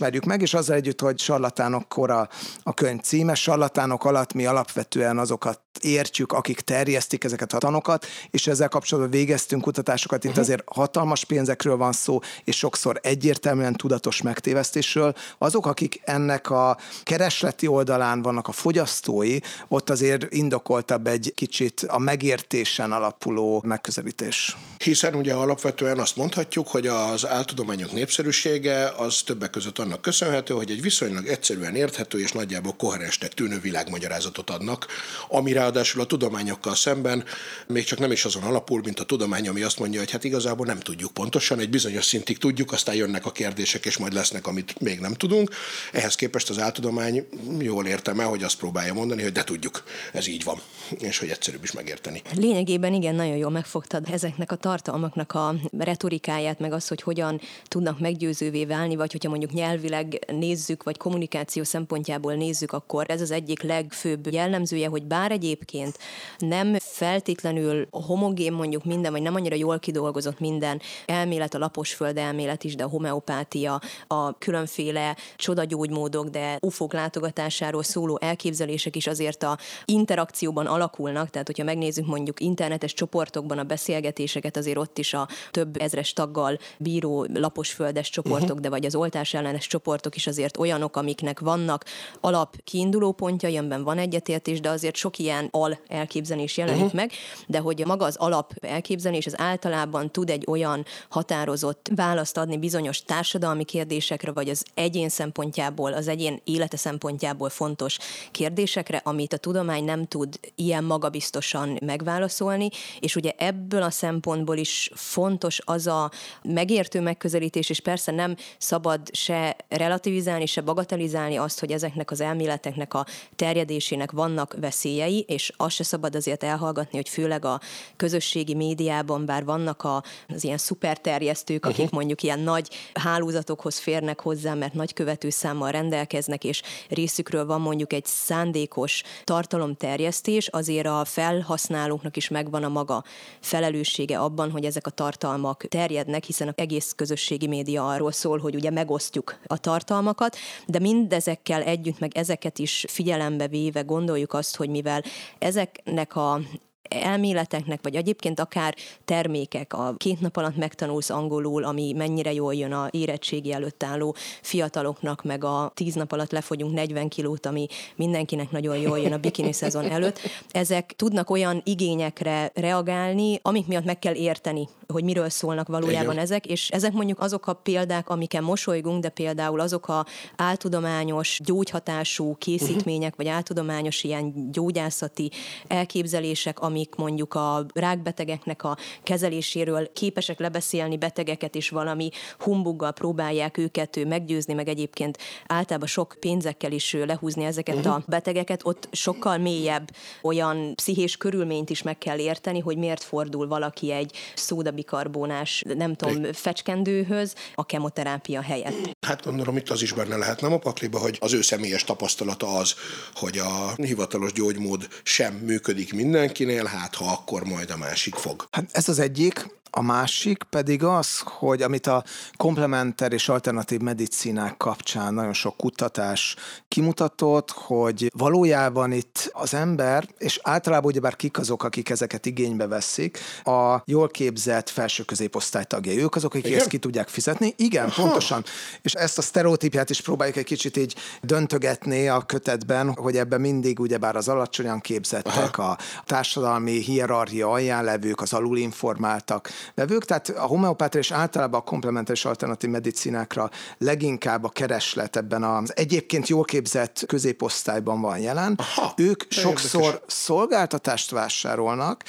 ismerjük 0.07 0.25
meg, 0.25 0.41
és 0.41 0.53
azzal 0.53 0.75
együtt, 0.75 1.01
hogy 1.01 1.19
sarlatánok 1.19 1.89
kora 1.89 2.29
a 2.63 2.73
könyv 2.73 3.01
címe, 3.01 3.35
sarlatánok 3.35 4.05
alatt 4.05 4.33
mi 4.33 4.45
alapvetően 4.45 5.17
azokat 5.17 5.61
értjük, 5.83 6.31
akik 6.31 6.59
terjesztik 6.59 7.23
ezeket 7.23 7.53
a 7.53 7.57
tanokat, 7.57 8.05
és 8.31 8.47
ezzel 8.47 8.67
kapcsolatban 8.67 9.11
végeztünk 9.11 9.61
kutatásokat. 9.61 10.23
Itt 10.23 10.29
uh-huh. 10.29 10.43
azért 10.43 10.63
hatalmas 10.65 11.23
pénzekről 11.23 11.77
van 11.77 11.91
szó, 11.91 12.19
és 12.43 12.57
sokszor 12.57 12.99
egyértelműen 13.03 13.73
tudatos 13.73 14.21
megtévesztésről. 14.21 15.13
Azok, 15.37 15.65
akik 15.65 16.01
ennek 16.03 16.49
a 16.49 16.77
keresleti 17.03 17.67
oldalán 17.67 18.21
vannak 18.21 18.47
a 18.47 18.51
fogyasztói, 18.51 19.37
ott 19.67 19.89
azért 19.89 20.33
indokoltabb 20.33 21.07
egy 21.07 21.31
kicsit 21.35 21.85
a 21.87 21.99
megértésen 21.99 22.91
alapuló 22.91 23.63
megközelítés. 23.65 24.57
Hiszen 24.77 25.15
ugye 25.15 25.33
alapvetően 25.33 25.99
azt 25.99 26.15
mondhatjuk, 26.15 26.67
hogy 26.67 26.87
az 26.87 27.25
áltudományok 27.25 27.91
népszerűsége 27.91 28.91
az 28.97 29.21
többek 29.21 29.49
között 29.49 29.79
annak 29.79 30.01
köszönhető, 30.01 30.53
hogy 30.53 30.71
egy 30.71 30.81
viszonylag 30.81 31.27
egyszerűen 31.27 31.75
érthető 31.75 32.19
és 32.19 32.31
nagyjából 32.31 32.73
koherensnek 32.77 33.33
tűnő 33.33 33.59
világmagyarázatot 33.59 34.49
adnak, 34.49 34.85
amire 35.29 35.63
ráadásul 35.67 36.01
a 36.01 36.05
tudományokkal 36.05 36.75
szemben 36.75 37.23
még 37.67 37.83
csak 37.83 37.99
nem 37.99 38.11
is 38.11 38.25
azon 38.25 38.43
alapul, 38.43 38.81
mint 38.83 38.99
a 38.99 39.03
tudomány, 39.03 39.47
ami 39.47 39.61
azt 39.61 39.79
mondja, 39.79 39.99
hogy 39.99 40.11
hát 40.11 40.23
igazából 40.23 40.65
nem 40.65 40.79
tudjuk 40.79 41.11
pontosan, 41.11 41.59
egy 41.59 41.69
bizonyos 41.69 42.05
szintig 42.05 42.37
tudjuk, 42.37 42.71
aztán 42.71 42.95
jönnek 42.95 43.25
a 43.25 43.31
kérdések, 43.31 43.85
és 43.85 43.97
majd 43.97 44.13
lesznek, 44.13 44.47
amit 44.47 44.79
még 44.79 44.99
nem 44.99 45.13
tudunk. 45.13 45.51
Ehhez 45.91 46.15
képest 46.15 46.49
az 46.49 46.59
áltudomány 46.59 47.27
jól 47.59 47.85
értem 47.85 48.19
el, 48.19 48.27
hogy 48.27 48.43
azt 48.43 48.57
próbálja 48.57 48.93
mondani, 48.93 49.21
hogy 49.21 49.31
de 49.31 49.43
tudjuk, 49.43 49.83
ez 50.13 50.27
így 50.27 50.43
van, 50.43 50.61
és 50.99 51.19
hogy 51.19 51.29
egyszerűbb 51.29 51.63
is 51.63 51.71
megérteni. 51.71 52.21
Lényegében 52.35 52.93
igen, 52.93 53.15
nagyon 53.15 53.37
jól 53.37 53.51
megfogtad 53.51 54.07
ezeknek 54.11 54.51
a 54.51 54.55
tartalmaknak 54.55 55.33
a 55.33 55.55
retorikáját, 55.77 56.59
meg 56.59 56.71
az, 56.71 56.87
hogy 56.87 57.01
hogyan 57.01 57.41
tudnak 57.67 57.99
meggyőzővé 57.99 58.65
válni, 58.65 58.95
vagy 58.95 59.11
hogyha 59.11 59.29
mondjuk 59.29 59.51
nyelvileg 59.51 60.25
nézzük, 60.27 60.83
vagy 60.83 60.97
kommunikáció 60.97 61.63
szempontjából 61.63 62.33
nézzük, 62.33 62.71
akkor 62.71 63.05
ez 63.07 63.21
az 63.21 63.31
egyik 63.31 63.61
legfőbb 63.61 64.31
jellemzője, 64.31 64.87
hogy 64.87 65.03
bár 65.03 65.31
egyéb 65.31 65.56
egyébként 65.57 65.97
nem 66.37 66.75
feltétlenül 66.79 67.87
homogén 67.91 68.53
mondjuk 68.53 68.85
minden, 68.85 69.11
vagy 69.11 69.21
nem 69.21 69.35
annyira 69.35 69.55
jól 69.55 69.79
kidolgozott 69.79 70.39
minden 70.39 70.81
elmélet, 71.05 71.53
a 71.53 71.57
laposföld 71.57 72.17
elmélet 72.17 72.63
is, 72.63 72.75
de 72.75 72.83
a 72.83 72.87
homeopátia, 72.87 73.81
a 74.07 74.37
különféle 74.37 75.15
csodagyógymódok, 75.35 76.27
de 76.27 76.57
ufók 76.61 76.93
látogatásáról 76.93 77.83
szóló 77.83 78.17
elképzelések 78.21 78.95
is 78.95 79.07
azért 79.07 79.43
a 79.43 79.57
interakcióban 79.85 80.65
alakulnak, 80.65 81.29
tehát 81.29 81.47
hogyha 81.47 81.63
megnézzük 81.63 82.05
mondjuk 82.05 82.39
internetes 82.39 82.93
csoportokban 82.93 83.57
a 83.57 83.63
beszélgetéseket, 83.63 84.57
azért 84.57 84.77
ott 84.77 84.97
is 84.97 85.13
a 85.13 85.27
több 85.51 85.81
ezres 85.81 86.13
taggal 86.13 86.57
bíró 86.77 87.27
laposföldes 87.33 88.09
csoportok, 88.09 88.41
uh-huh. 88.41 88.59
de 88.59 88.69
vagy 88.69 88.85
az 88.85 88.95
oltás 88.95 89.33
ellenes 89.33 89.67
csoportok 89.67 90.15
is 90.15 90.27
azért 90.27 90.57
olyanok, 90.57 90.95
amiknek 90.95 91.39
vannak 91.39 91.85
alap 92.21 92.55
kiinduló 92.63 93.11
pontjai, 93.11 93.57
amiben 93.57 93.83
van 93.83 93.97
egyetértés, 93.97 94.59
de 94.59 94.69
azért 94.69 94.95
sok 94.95 95.17
ilyen 95.17 95.36
al 95.51 95.79
elképzelés 95.87 96.57
jelenik 96.57 96.81
uh-huh. 96.81 96.95
meg, 96.95 97.11
de 97.47 97.59
hogy 97.59 97.85
maga 97.85 98.05
az 98.05 98.15
alap 98.15 98.53
elképzelés 98.61 99.25
az 99.25 99.39
általában 99.39 100.11
tud 100.11 100.29
egy 100.29 100.43
olyan 100.47 100.85
határozott 101.09 101.89
választ 101.95 102.37
adni 102.37 102.57
bizonyos 102.57 103.03
társadalmi 103.03 103.63
kérdésekre, 103.63 104.31
vagy 104.31 104.49
az 104.49 104.65
egyén 104.73 105.09
szempontjából, 105.09 105.93
az 105.93 106.07
egyén 106.07 106.41
élete 106.43 106.77
szempontjából 106.77 107.49
fontos 107.49 107.97
kérdésekre, 108.31 109.01
amit 109.03 109.33
a 109.33 109.37
tudomány 109.37 109.83
nem 109.83 110.05
tud 110.05 110.39
ilyen 110.55 110.83
magabiztosan 110.83 111.79
megválaszolni, 111.85 112.69
és 112.99 113.15
ugye 113.15 113.31
ebből 113.37 113.81
a 113.81 113.89
szempontból 113.89 114.57
is 114.57 114.91
fontos 114.93 115.59
az 115.65 115.87
a 115.87 116.11
megértő 116.43 117.01
megközelítés, 117.01 117.69
és 117.69 117.79
persze 117.79 118.11
nem 118.11 118.35
szabad 118.57 118.99
se 119.11 119.55
relativizálni, 119.69 120.45
se 120.45 120.61
bagatelizálni 120.61 121.35
azt, 121.35 121.59
hogy 121.59 121.71
ezeknek 121.71 122.11
az 122.11 122.21
elméleteknek 122.21 122.93
a 122.93 123.05
terjedésének 123.35 124.11
vannak 124.11 124.55
veszélyei, 124.59 125.25
és 125.27 125.53
azt 125.57 125.75
se 125.75 125.83
szabad 125.83 126.15
azért 126.15 126.43
elhallgatni, 126.43 126.97
hogy 126.97 127.09
főleg 127.09 127.45
a 127.45 127.61
közösségi 127.95 128.53
médiában, 128.53 129.25
bár 129.25 129.45
vannak 129.45 129.83
a, 129.83 130.03
az 130.27 130.43
ilyen 130.43 130.57
szuperterjesztők, 130.57 131.65
akik 131.65 131.77
uh-huh. 131.77 131.93
mondjuk 131.93 132.23
ilyen 132.23 132.39
nagy 132.39 132.69
hálózatokhoz 132.93 133.77
férnek 133.77 134.19
hozzá, 134.21 134.53
mert 134.53 134.73
nagy 134.73 134.93
követőszámmal 134.93 135.71
rendelkeznek, 135.71 136.43
és 136.43 136.61
részükről 136.89 137.45
van 137.45 137.61
mondjuk 137.61 137.93
egy 137.93 138.05
szándékos 138.05 139.03
tartalomterjesztés, 139.23 140.47
azért 140.47 140.87
a 140.87 141.05
felhasználóknak 141.05 142.17
is 142.17 142.27
megvan 142.27 142.63
a 142.63 142.69
maga 142.69 143.03
felelőssége 143.39 144.19
abban, 144.19 144.51
hogy 144.51 144.65
ezek 144.65 144.87
a 144.87 144.89
tartalmak 144.89 145.65
terjednek, 145.67 146.23
hiszen 146.23 146.47
az 146.47 146.53
egész 146.57 146.93
közösségi 146.95 147.47
média 147.47 147.87
arról 147.87 148.11
szól, 148.11 148.39
hogy 148.39 148.55
ugye 148.55 148.69
megosztjuk 148.69 149.39
a 149.45 149.57
tartalmakat, 149.57 150.37
de 150.65 150.79
mindezekkel 150.79 151.61
együtt, 151.61 151.99
meg 151.99 152.17
ezeket 152.17 152.59
is 152.59 152.85
figyelembe 152.87 153.47
véve 153.47 153.81
gondoljuk 153.81 154.33
azt, 154.33 154.55
hogy 154.55 154.69
mivel 154.69 155.03
ezeknek 155.39 156.15
a 156.15 156.39
elméleteknek, 156.89 157.79
vagy 157.83 157.95
egyébként 157.95 158.39
akár 158.39 158.75
termékek, 159.05 159.73
a 159.73 159.93
két 159.97 160.19
nap 160.19 160.37
alatt 160.37 160.57
megtanulsz 160.57 161.09
angolul, 161.09 161.63
ami 161.63 161.93
mennyire 161.93 162.33
jól 162.33 162.53
jön 162.53 162.73
a 162.73 162.87
érettségi 162.91 163.51
előtt 163.51 163.83
álló 163.83 164.15
fiataloknak, 164.41 165.23
meg 165.23 165.43
a 165.43 165.71
tíz 165.73 165.93
nap 165.93 166.11
alatt 166.11 166.31
lefogyunk 166.31 166.73
40 166.73 167.07
kilót, 167.07 167.45
ami 167.45 167.67
mindenkinek 167.95 168.51
nagyon 168.51 168.77
jól 168.77 168.99
jön 168.99 169.13
a 169.13 169.17
bikini 169.17 169.53
szezon 169.53 169.89
előtt. 169.89 170.19
Ezek 170.51 170.93
tudnak 170.95 171.29
olyan 171.29 171.61
igényekre 171.63 172.51
reagálni, 172.53 173.39
amik 173.41 173.67
miatt 173.67 173.85
meg 173.85 173.99
kell 173.99 174.13
érteni, 174.13 174.67
hogy 174.87 175.03
miről 175.03 175.29
szólnak 175.29 175.67
valójában 175.67 176.11
Igen. 176.11 176.23
ezek, 176.23 176.45
és 176.45 176.69
ezek 176.69 176.93
mondjuk 176.93 177.19
azok 177.19 177.47
a 177.47 177.53
példák, 177.53 178.09
amiken 178.09 178.43
mosolygunk, 178.43 179.01
de 179.01 179.09
például 179.09 179.59
azok 179.59 179.87
a 179.87 180.05
áltudományos, 180.35 181.39
gyógyhatású 181.43 182.35
készítmények, 182.35 183.11
uh-huh. 183.11 183.25
vagy 183.25 183.27
áltudományos 183.27 184.03
ilyen 184.03 184.51
gyógyászati 184.51 185.31
elképzelések, 185.67 186.59
ami 186.59 186.76
amik 186.77 186.95
mondjuk 186.95 187.33
a 187.33 187.65
rákbetegeknek 187.73 188.63
a 188.63 188.77
kezeléséről 189.03 189.91
képesek 189.93 190.39
lebeszélni 190.39 190.97
betegeket, 190.97 191.55
és 191.55 191.69
valami 191.69 192.09
humbuggal 192.39 192.91
próbálják 192.91 193.57
őket 193.57 194.05
meggyőzni, 194.05 194.53
meg 194.53 194.67
egyébként 194.67 195.17
általában 195.47 195.87
sok 195.87 196.15
pénzekkel 196.19 196.71
is 196.71 196.93
lehúzni 196.93 197.43
ezeket 197.43 197.85
a 197.85 198.03
betegeket, 198.07 198.61
ott 198.63 198.87
sokkal 198.91 199.37
mélyebb 199.37 199.89
olyan 200.21 200.75
pszichés 200.75 201.17
körülményt 201.17 201.69
is 201.69 201.81
meg 201.81 201.97
kell 201.97 202.19
érteni, 202.19 202.59
hogy 202.59 202.77
miért 202.77 203.03
fordul 203.03 203.47
valaki 203.47 203.91
egy 203.91 204.11
szódabikarbónás, 204.35 205.63
nem 205.75 205.95
tudom, 205.95 206.33
fecskendőhöz 206.33 207.35
a 207.55 207.65
kemoterápia 207.65 208.41
helyett. 208.41 208.95
Hát 209.07 209.23
gondolom 209.23 209.57
itt 209.57 209.69
az 209.69 209.81
is 209.81 209.93
benne 209.93 210.15
lehet, 210.15 210.41
nem 210.41 210.53
a 210.53 210.57
pakliba, 210.57 210.99
hogy 210.99 211.17
az 211.19 211.33
ő 211.33 211.41
személyes 211.41 211.83
tapasztalata 211.83 212.57
az, 212.57 212.75
hogy 213.13 213.37
a 213.37 213.73
hivatalos 213.75 214.31
gyógymód 214.31 214.87
sem 215.03 215.33
működik 215.33 215.93
mindenkinél, 215.93 216.65
hát 216.67 216.95
ha 216.95 217.11
akkor 217.11 217.43
majd 217.43 217.69
a 217.69 217.77
másik 217.77 218.15
fog. 218.15 218.47
Hát 218.51 218.69
ez 218.71 218.89
az 218.89 218.99
egyik. 218.99 219.56
A 219.77 219.81
másik 219.81 220.43
pedig 220.49 220.83
az, 220.83 221.19
hogy 221.23 221.61
amit 221.61 221.87
a 221.87 222.03
komplementer 222.37 223.13
és 223.13 223.29
alternatív 223.29 223.79
medicinák 223.79 224.57
kapcsán 224.57 225.13
nagyon 225.13 225.33
sok 225.33 225.57
kutatás 225.57 226.35
kimutatott, 226.67 227.51
hogy 227.51 228.11
valójában 228.15 228.91
itt 228.91 229.29
az 229.33 229.53
ember, 229.53 230.07
és 230.17 230.39
általában 230.43 230.89
ugyebár 230.89 231.15
kik 231.15 231.37
azok, 231.37 231.63
akik 231.63 231.89
ezeket 231.89 232.25
igénybe 232.25 232.67
veszik, 232.67 233.19
a 233.43 233.81
jól 233.85 234.07
képzett 234.07 234.69
felső 234.69 235.03
középosztály 235.03 235.63
tagjai. 235.63 236.01
Ők 236.01 236.15
azok, 236.15 236.33
akik 236.33 236.45
Igen? 236.45 236.59
ezt 236.59 236.67
ki 236.67 236.77
tudják 236.77 237.07
fizetni. 237.07 237.53
Igen, 237.57 237.85
Aha. 237.85 238.01
pontosan. 238.01 238.43
És 238.81 238.93
ezt 238.93 239.17
a 239.17 239.21
sztereotípiát 239.21 239.89
is 239.89 240.01
próbáljuk 240.01 240.37
egy 240.37 240.45
kicsit 240.45 240.77
így 240.77 240.95
döntögetni 241.21 242.07
a 242.07 242.21
kötetben, 242.21 242.93
hogy 242.93 243.17
ebben 243.17 243.41
mindig 243.41 243.79
ugyebár 243.79 244.15
az 244.15 244.27
alacsonyan 244.27 244.79
képzettek, 244.79 245.57
Aha. 245.57 245.69
a 245.69 245.77
társadalmi 246.05 246.71
hierarchia 246.71 247.49
alján 247.49 247.83
levők, 247.83 248.21
az 248.21 248.33
alulinformáltak 248.33 249.49
vevők, 249.75 250.05
tehát 250.05 250.29
a 250.29 250.45
homeopátria 250.45 251.01
és 251.01 251.11
általában 251.11 251.59
a 251.59 251.63
komplementes 251.63 252.25
alternatív 252.25 252.69
medicinákra 252.69 253.49
leginkább 253.77 254.43
a 254.43 254.49
kereslet 254.49 255.15
ebben 255.15 255.43
az 255.43 255.75
egyébként 255.75 256.27
jól 256.27 256.43
képzett 256.43 257.03
középosztályban 257.07 258.01
van 258.01 258.19
jelen. 258.19 258.55
Aha, 258.57 258.93
ők 258.97 259.23
sokszor 259.29 259.83
érdekes. 259.83 260.01
szolgáltatást 260.07 261.11
vásárolnak, 261.11 262.03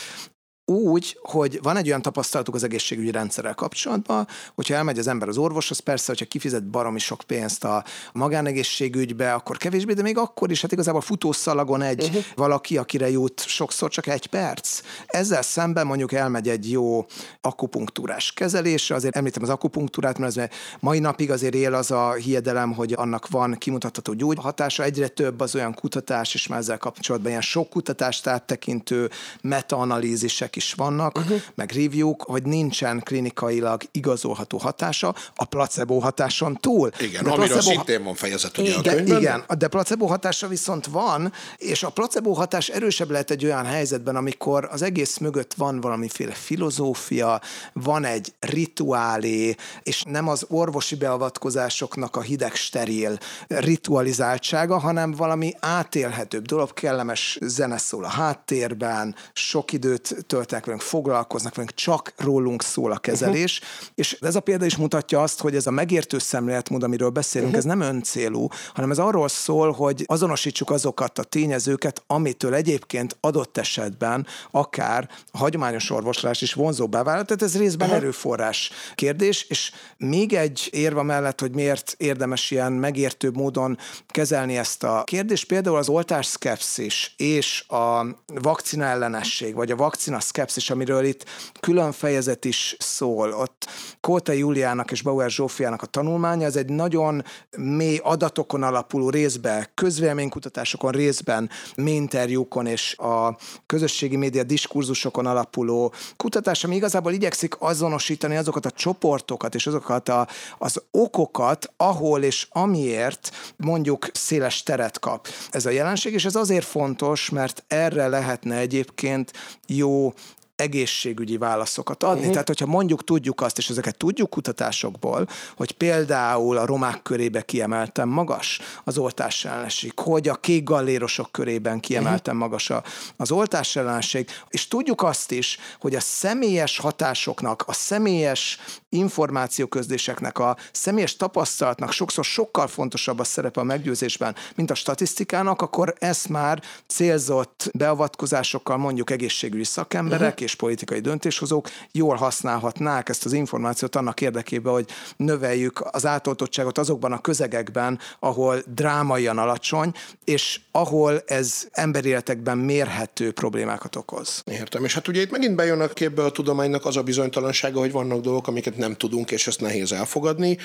úgy, 0.68 1.18
hogy 1.22 1.58
van 1.62 1.76
egy 1.76 1.88
olyan 1.88 2.02
tapasztalatuk 2.02 2.54
az 2.54 2.64
egészségügyi 2.64 3.10
rendszerrel 3.10 3.54
kapcsolatban, 3.54 4.26
hogyha 4.54 4.74
elmegy 4.74 4.98
az 4.98 5.06
ember 5.06 5.28
az 5.28 5.36
orvoshoz, 5.36 5.78
persze, 5.78 6.04
hogyha 6.06 6.26
kifizet 6.26 6.64
baromi 6.64 6.98
sok 6.98 7.22
pénzt 7.26 7.64
a 7.64 7.84
magánegészségügybe, 8.12 9.32
akkor 9.32 9.56
kevésbé, 9.56 9.92
de 9.92 10.02
még 10.02 10.18
akkor 10.18 10.50
is, 10.50 10.62
hát 10.62 10.72
igazából 10.72 11.00
futószalagon 11.00 11.82
egy 11.82 12.02
uh-huh. 12.02 12.22
valaki, 12.34 12.76
akire 12.76 13.10
jut 13.10 13.44
sokszor 13.46 13.90
csak 13.90 14.06
egy 14.06 14.26
perc. 14.26 14.80
Ezzel 15.06 15.42
szemben 15.42 15.86
mondjuk 15.86 16.12
elmegy 16.12 16.48
egy 16.48 16.70
jó 16.70 17.06
akupunktúrás 17.40 18.32
kezelésre, 18.32 18.94
azért 18.94 19.16
említem 19.16 19.42
az 19.42 19.48
akupunktúrát, 19.48 20.18
mert 20.18 20.36
ez 20.36 20.48
mai 20.80 20.98
napig 20.98 21.30
azért 21.30 21.54
él 21.54 21.74
az 21.74 21.90
a 21.90 22.12
hiedelem, 22.12 22.72
hogy 22.72 22.92
annak 22.92 23.28
van 23.28 23.56
kimutatható 23.58 24.12
gyógyhatása, 24.12 24.82
egyre 24.82 25.08
több 25.08 25.40
az 25.40 25.54
olyan 25.54 25.74
kutatás, 25.74 26.34
és 26.34 26.46
már 26.46 26.58
ezzel 26.58 26.78
kapcsolatban 26.78 27.30
ilyen 27.30 27.42
sok 27.42 27.70
kutatást 27.70 28.26
áttekintő 28.26 29.10
metaanalízisek 29.40 30.56
is 30.58 30.72
vannak, 30.72 31.18
uh-huh. 31.18 31.40
meg 31.54 31.72
review 31.72 32.14
hogy 32.18 32.42
nincsen 32.42 33.00
klinikailag 33.04 33.82
igazolható 33.90 34.58
hatása 34.58 35.14
a 35.36 35.44
placebo 35.44 35.98
hatáson 35.98 36.56
túl. 36.60 36.90
Igen, 37.00 37.24
de 37.24 37.30
amiről 37.30 37.46
placebo... 37.46 37.74
szintén 37.74 38.04
van 38.04 38.14
fejezet 38.14 38.58
ugye 38.58 38.68
igen, 38.68 38.80
a 38.80 38.96
könyvben. 38.96 39.20
Igen, 39.20 39.44
de 39.58 39.68
placebo 39.68 40.06
hatása 40.06 40.48
viszont 40.48 40.86
van, 40.86 41.32
és 41.56 41.82
a 41.82 41.90
placebo 41.90 42.32
hatás 42.32 42.68
erősebb 42.68 43.10
lehet 43.10 43.30
egy 43.30 43.44
olyan 43.44 43.64
helyzetben, 43.64 44.16
amikor 44.16 44.68
az 44.70 44.82
egész 44.82 45.18
mögött 45.18 45.54
van 45.54 45.80
valamiféle 45.80 46.32
filozófia, 46.32 47.40
van 47.72 48.04
egy 48.04 48.32
rituálé, 48.40 49.54
és 49.82 50.02
nem 50.02 50.28
az 50.28 50.44
orvosi 50.48 50.94
beavatkozásoknak 50.94 52.16
a 52.16 52.20
hideg 52.20 52.54
steril 52.54 53.18
ritualizáltsága, 53.48 54.78
hanem 54.78 55.12
valami 55.12 55.52
átélhetőbb 55.60 56.46
dolog, 56.46 56.72
kellemes 56.72 57.38
zene 57.40 57.78
szól 57.78 58.04
a 58.04 58.08
háttérben, 58.08 59.14
sok 59.32 59.72
időt 59.72 60.16
tölt 60.26 60.47
töltenek 60.48 60.64
velünk, 60.64 60.82
foglalkoznak 60.82 61.54
velünk, 61.54 61.74
csak 61.74 62.12
rólunk 62.16 62.62
szól 62.62 62.92
a 62.92 62.98
kezelés, 62.98 63.60
uh-huh. 63.60 63.88
és 63.94 64.16
ez 64.20 64.34
a 64.34 64.40
példa 64.40 64.64
is 64.64 64.76
mutatja 64.76 65.22
azt, 65.22 65.40
hogy 65.40 65.54
ez 65.54 65.66
a 65.66 65.70
megértő 65.70 66.18
szemléletmód, 66.18 66.82
amiről 66.82 67.10
beszélünk, 67.10 67.54
uh-huh. 67.54 67.70
ez 67.70 67.78
nem 67.78 67.94
öncélú, 67.94 68.48
hanem 68.74 68.90
ez 68.90 68.98
arról 68.98 69.28
szól, 69.28 69.72
hogy 69.72 70.04
azonosítsuk 70.06 70.70
azokat 70.70 71.18
a 71.18 71.22
tényezőket, 71.22 72.02
amitől 72.06 72.54
egyébként 72.54 73.16
adott 73.20 73.58
esetben 73.58 74.26
akár 74.50 75.08
a 75.32 75.38
hagyományos 75.38 75.90
orvoslás 75.90 76.42
is 76.42 76.52
vonzóbbá 76.52 77.02
vált, 77.02 77.26
tehát 77.26 77.42
ez 77.42 77.58
részben 77.58 77.88
uh-huh. 77.88 78.02
erőforrás 78.02 78.70
kérdés, 78.94 79.46
és 79.48 79.72
még 79.96 80.32
egy 80.32 80.68
érva 80.72 81.02
mellett, 81.02 81.40
hogy 81.40 81.54
miért 81.54 81.94
érdemes 81.98 82.50
ilyen 82.50 82.72
megértő 82.72 83.30
módon 83.30 83.78
kezelni 84.06 84.56
ezt 84.56 84.84
a 84.84 85.02
kérdést, 85.04 85.46
például 85.46 85.76
az 85.76 85.88
oltás 85.88 86.26
szkepszis 86.26 87.14
és 87.16 87.64
a 87.68 88.06
vakcina 88.26 88.84
ellenesség, 88.84 89.54
vagy 89.54 89.70
a 89.70 89.76
vakcina 89.76 90.20
szkepszis, 90.38 90.70
amiről 90.70 91.04
itt 91.04 91.24
külön 91.60 91.92
fejezet 91.92 92.44
is 92.44 92.76
szól. 92.78 93.32
Ott 93.32 93.66
Kóta 94.00 94.32
Júliának 94.32 94.90
és 94.90 95.02
Bauer 95.02 95.30
Zsófiának 95.30 95.82
a 95.82 95.86
tanulmánya, 95.86 96.46
ez 96.46 96.56
egy 96.56 96.68
nagyon 96.68 97.24
mély 97.56 98.00
adatokon 98.02 98.62
alapuló 98.62 99.10
részben, 99.10 99.66
közvéleménykutatásokon 99.74 100.90
részben, 100.90 101.50
interjúkon 101.76 102.66
és 102.66 102.96
a 102.96 103.36
közösségi 103.66 104.16
média 104.16 104.42
diskurzusokon 104.42 105.26
alapuló 105.26 105.92
kutatás, 106.16 106.64
ami 106.64 106.76
igazából 106.76 107.12
igyekszik 107.12 107.56
azonosítani 107.58 108.36
azokat 108.36 108.66
a 108.66 108.70
csoportokat 108.70 109.54
és 109.54 109.66
azokat 109.66 110.08
a, 110.08 110.28
az 110.58 110.82
okokat, 110.90 111.72
ahol 111.76 112.22
és 112.22 112.46
amiért 112.50 113.30
mondjuk 113.56 114.06
széles 114.12 114.62
teret 114.62 114.98
kap 114.98 115.28
ez 115.50 115.66
a 115.66 115.70
jelenség, 115.70 116.12
és 116.12 116.24
ez 116.24 116.34
azért 116.34 116.66
fontos, 116.66 117.30
mert 117.30 117.64
erre 117.68 118.08
lehetne 118.08 118.56
egyébként 118.56 119.32
jó 119.66 120.12
egészségügyi 120.58 121.36
válaszokat 121.36 122.02
adni. 122.02 122.18
Uh-huh. 122.18 122.32
Tehát, 122.32 122.46
hogyha 122.46 122.66
mondjuk 122.66 123.04
tudjuk 123.04 123.40
azt, 123.40 123.58
és 123.58 123.68
ezeket 123.68 123.96
tudjuk 123.96 124.30
kutatásokból, 124.30 125.28
hogy 125.56 125.72
például 125.72 126.56
a 126.56 126.66
romák 126.66 127.02
körébe 127.02 127.42
kiemeltem 127.42 128.08
magas 128.08 128.60
az 128.84 128.98
oltás 128.98 129.44
ellenség, 129.44 129.98
hogy 129.98 130.28
a 130.28 130.34
kék 130.34 130.64
gallérosok 130.64 131.32
körében 131.32 131.80
kiemeltem 131.80 132.36
uh-huh. 132.36 132.50
magas 132.50 132.70
a, 132.70 132.82
az 133.16 133.30
oltás 133.30 133.76
ellenség, 133.76 134.28
és 134.48 134.68
tudjuk 134.68 135.02
azt 135.02 135.32
is, 135.32 135.58
hogy 135.80 135.94
a 135.94 136.00
személyes 136.00 136.78
hatásoknak, 136.78 137.64
a 137.66 137.72
személyes 137.72 138.58
információközléseknek, 138.88 140.38
a 140.38 140.56
személyes 140.72 141.16
tapasztalatnak 141.16 141.92
sokszor 141.92 142.24
sokkal 142.24 142.66
fontosabb 142.66 143.18
a 143.18 143.24
szerepe 143.24 143.60
a 143.60 143.64
meggyőzésben, 143.64 144.34
mint 144.54 144.70
a 144.70 144.74
statisztikának, 144.74 145.62
akkor 145.62 145.94
ezt 145.98 146.28
már 146.28 146.62
célzott 146.86 147.70
beavatkozásokkal 147.74 148.76
mondjuk 148.76 149.10
egészségügyi 149.10 149.64
szakemberek 149.64 150.20
uh-huh 150.20 150.46
és 150.48 150.54
politikai 150.54 151.00
döntéshozók 151.00 151.68
jól 151.92 152.16
használhatnák 152.16 153.08
ezt 153.08 153.24
az 153.24 153.32
információt 153.32 153.96
annak 153.96 154.20
érdekében, 154.20 154.72
hogy 154.72 154.88
növeljük 155.16 155.80
az 155.90 156.06
átoltottságot 156.06 156.78
azokban 156.78 157.12
a 157.12 157.20
közegekben, 157.20 157.98
ahol 158.18 158.62
drámaian 158.74 159.38
alacsony, 159.38 159.92
és 160.24 160.60
ahol 160.70 161.22
ez 161.26 161.68
emberéletekben 161.70 162.58
mérhető 162.58 163.32
problémákat 163.32 163.96
okoz. 163.96 164.42
Értem, 164.46 164.84
és 164.84 164.94
hát 164.94 165.08
ugye 165.08 165.20
itt 165.20 165.30
megint 165.30 165.54
bejön 165.54 165.80
a 165.80 165.88
képbe 165.88 166.24
a 166.24 166.30
tudománynak 166.30 166.84
az 166.84 166.96
a 166.96 167.02
bizonytalansága, 167.02 167.78
hogy 167.78 167.92
vannak 167.92 168.20
dolgok, 168.20 168.46
amiket 168.46 168.76
nem 168.78 168.96
tudunk, 168.96 169.30
és 169.30 169.46
ezt 169.46 169.60
nehéz 169.60 169.92
elfogadni. 169.92 170.58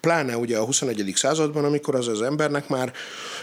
Pláne 0.00 0.36
ugye 0.36 0.56
a 0.56 0.64
21. 0.64 1.12
században, 1.14 1.64
amikor 1.64 1.94
az 1.94 2.08
az 2.08 2.22
embernek 2.22 2.68
már 2.68 2.92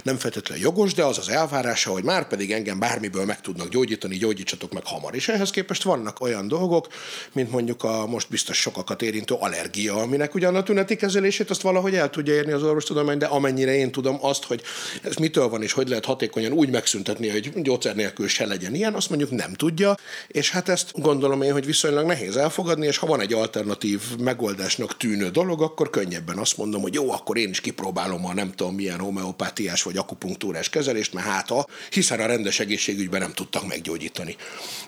nem 0.03 0.17
feltétlenül 0.17 0.63
jogos, 0.63 0.93
de 0.93 1.03
az 1.03 1.17
az 1.17 1.29
elvárása, 1.29 1.91
hogy 1.91 2.03
már 2.03 2.27
pedig 2.27 2.51
engem 2.51 2.79
bármiből 2.79 3.25
meg 3.25 3.41
tudnak 3.41 3.69
gyógyítani, 3.69 4.17
gyógyítsatok 4.17 4.73
meg 4.73 4.85
hamar. 4.85 5.15
És 5.15 5.27
ehhez 5.27 5.49
képest 5.49 5.83
vannak 5.83 6.21
olyan 6.21 6.47
dolgok, 6.47 6.87
mint 7.31 7.51
mondjuk 7.51 7.83
a 7.83 8.05
most 8.07 8.29
biztos 8.29 8.57
sokakat 8.57 9.01
érintő 9.01 9.35
allergia, 9.39 9.95
aminek 9.95 10.35
ugyan 10.35 10.55
a 10.55 10.63
tüneti 10.63 10.95
kezelését 10.95 11.49
azt 11.49 11.61
valahogy 11.61 11.95
el 11.95 12.09
tudja 12.09 12.33
érni 12.33 12.51
az 12.51 12.63
orvostudomány, 12.63 13.17
de 13.17 13.25
amennyire 13.25 13.75
én 13.75 13.91
tudom 13.91 14.17
azt, 14.21 14.43
hogy 14.43 14.61
ez 15.01 15.15
mitől 15.15 15.47
van 15.47 15.63
és 15.63 15.71
hogy 15.71 15.87
lehet 15.87 16.05
hatékonyan 16.05 16.51
úgy 16.51 16.69
megszüntetni, 16.69 17.29
hogy 17.29 17.61
gyógyszer 17.61 17.95
nélkül 17.95 18.27
se 18.27 18.45
legyen 18.45 18.75
ilyen, 18.75 18.93
azt 18.93 19.09
mondjuk 19.09 19.31
nem 19.31 19.53
tudja, 19.53 19.95
és 20.27 20.51
hát 20.51 20.69
ezt 20.69 20.91
gondolom 21.01 21.41
én, 21.41 21.51
hogy 21.51 21.65
viszonylag 21.65 22.05
nehéz 22.05 22.35
elfogadni, 22.35 22.85
és 22.85 22.97
ha 22.97 23.07
van 23.07 23.21
egy 23.21 23.33
alternatív 23.33 24.01
megoldásnak 24.19 24.97
tűnő 24.97 25.29
dolog, 25.29 25.61
akkor 25.61 25.89
könnyebben 25.89 26.37
azt 26.37 26.57
mondom, 26.57 26.81
hogy 26.81 26.93
jó, 26.93 27.11
akkor 27.11 27.37
én 27.37 27.49
is 27.49 27.61
kipróbálom 27.61 28.25
a 28.25 28.33
nem 28.33 28.51
tudom 28.51 28.75
milyen 28.75 28.99
homeopátiás 28.99 29.83
vagy 29.83 29.97
akupunktúrás 29.97 30.69
kezelést, 30.69 31.13
mert 31.13 31.27
hát 31.27 31.51
a, 31.51 31.67
hiszen 31.89 32.19
a 32.19 32.25
rendes 32.25 32.59
egészségügyben 32.59 33.21
nem 33.21 33.33
tudtak 33.33 33.67
meggyógyítani. 33.67 34.35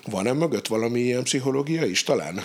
Van-e 0.04 0.32
mögött 0.32 0.66
valami 0.66 1.00
ilyen 1.00 1.22
pszichológia 1.22 1.84
is 1.84 2.02
talán? 2.02 2.42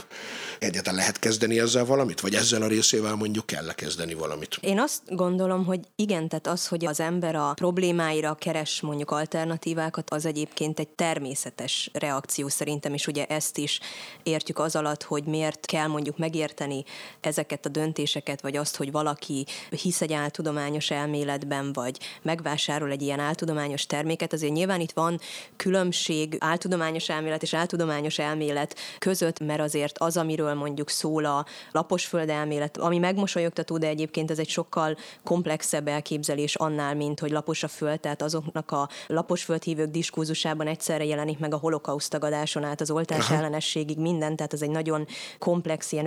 Egyáltalán 0.59 0.99
lehet 0.99 1.19
kezdeni 1.19 1.59
ezzel 1.59 1.85
valamit? 1.85 2.21
Vagy 2.21 2.35
ezzel 2.35 2.61
a 2.61 2.67
részével 2.67 3.15
mondjuk 3.15 3.45
kell 3.45 3.73
kezdeni 3.75 4.13
valamit? 4.13 4.57
Én 4.61 4.79
azt 4.79 5.01
gondolom, 5.05 5.65
hogy 5.65 5.79
igen, 5.95 6.27
tehát 6.27 6.47
az, 6.47 6.67
hogy 6.67 6.85
az 6.85 6.99
ember 6.99 7.35
a 7.35 7.53
problémáira 7.53 8.35
keres 8.35 8.81
mondjuk 8.81 9.11
alternatívákat, 9.11 10.09
az 10.09 10.25
egyébként 10.25 10.79
egy 10.79 10.87
természetes 10.87 11.89
reakció 11.93 12.47
szerintem, 12.47 12.93
és 12.93 13.07
ugye 13.07 13.25
ezt 13.25 13.57
is 13.57 13.79
értjük 14.23 14.59
az 14.59 14.75
alatt, 14.75 15.03
hogy 15.03 15.23
miért 15.23 15.65
kell 15.65 15.87
mondjuk 15.87 16.17
megérteni 16.17 16.72
ezeket 17.21 17.65
a 17.65 17.69
döntéseket, 17.69 18.41
vagy 18.41 18.55
azt, 18.57 18.75
hogy 18.75 18.91
valaki 18.91 19.45
hisz 19.69 20.01
egy 20.01 20.13
áltudományos 20.13 20.91
elméletben, 20.91 21.73
vagy 21.73 21.99
megvásárol 22.21 22.91
egy 22.91 23.01
ilyen 23.01 23.19
áltudományos 23.19 23.85
terméket, 23.85 24.33
azért 24.33 24.53
nyilván 24.53 24.79
itt 24.79 24.91
van 24.91 25.19
különbség 25.55 26.35
áltudományos 26.39 27.09
elmélet 27.09 27.43
és 27.43 27.53
áltudományos 27.53 28.19
elmélet 28.19 28.75
között, 28.99 29.39
mert 29.39 29.61
azért 29.61 29.97
az, 29.97 30.17
amiről 30.17 30.53
mondjuk 30.53 30.89
szól 30.89 31.25
a 31.25 31.45
lapos 31.71 32.05
földelmélet, 32.05 32.77
ami 32.77 32.97
megmosolyogtató, 32.97 33.77
de 33.77 33.87
egyébként 33.87 34.31
ez 34.31 34.39
egy 34.39 34.49
sokkal 34.49 34.97
komplexebb 35.23 35.87
elképzelés 35.87 36.55
annál, 36.55 36.95
mint 36.95 37.19
hogy 37.19 37.31
lapos 37.31 37.63
a 37.63 37.67
föld, 37.67 37.99
tehát 37.99 38.21
azoknak 38.21 38.71
a 38.71 38.89
lapos 39.07 39.43
földhívők 39.43 39.89
diskurzusában 39.89 40.67
egyszerre 40.67 41.05
jelenik 41.05 41.39
meg 41.39 41.53
a 41.53 41.57
holokauszt 41.57 42.09
tagadáson 42.09 42.63
át 42.63 42.81
az 42.81 42.91
oltás 42.91 43.29
ellenességig 43.29 43.97
minden, 43.97 44.35
tehát 44.35 44.53
ez 44.53 44.61
egy 44.61 44.69
nagyon 44.69 45.07
komplex, 45.39 45.91
ilyen 45.91 46.05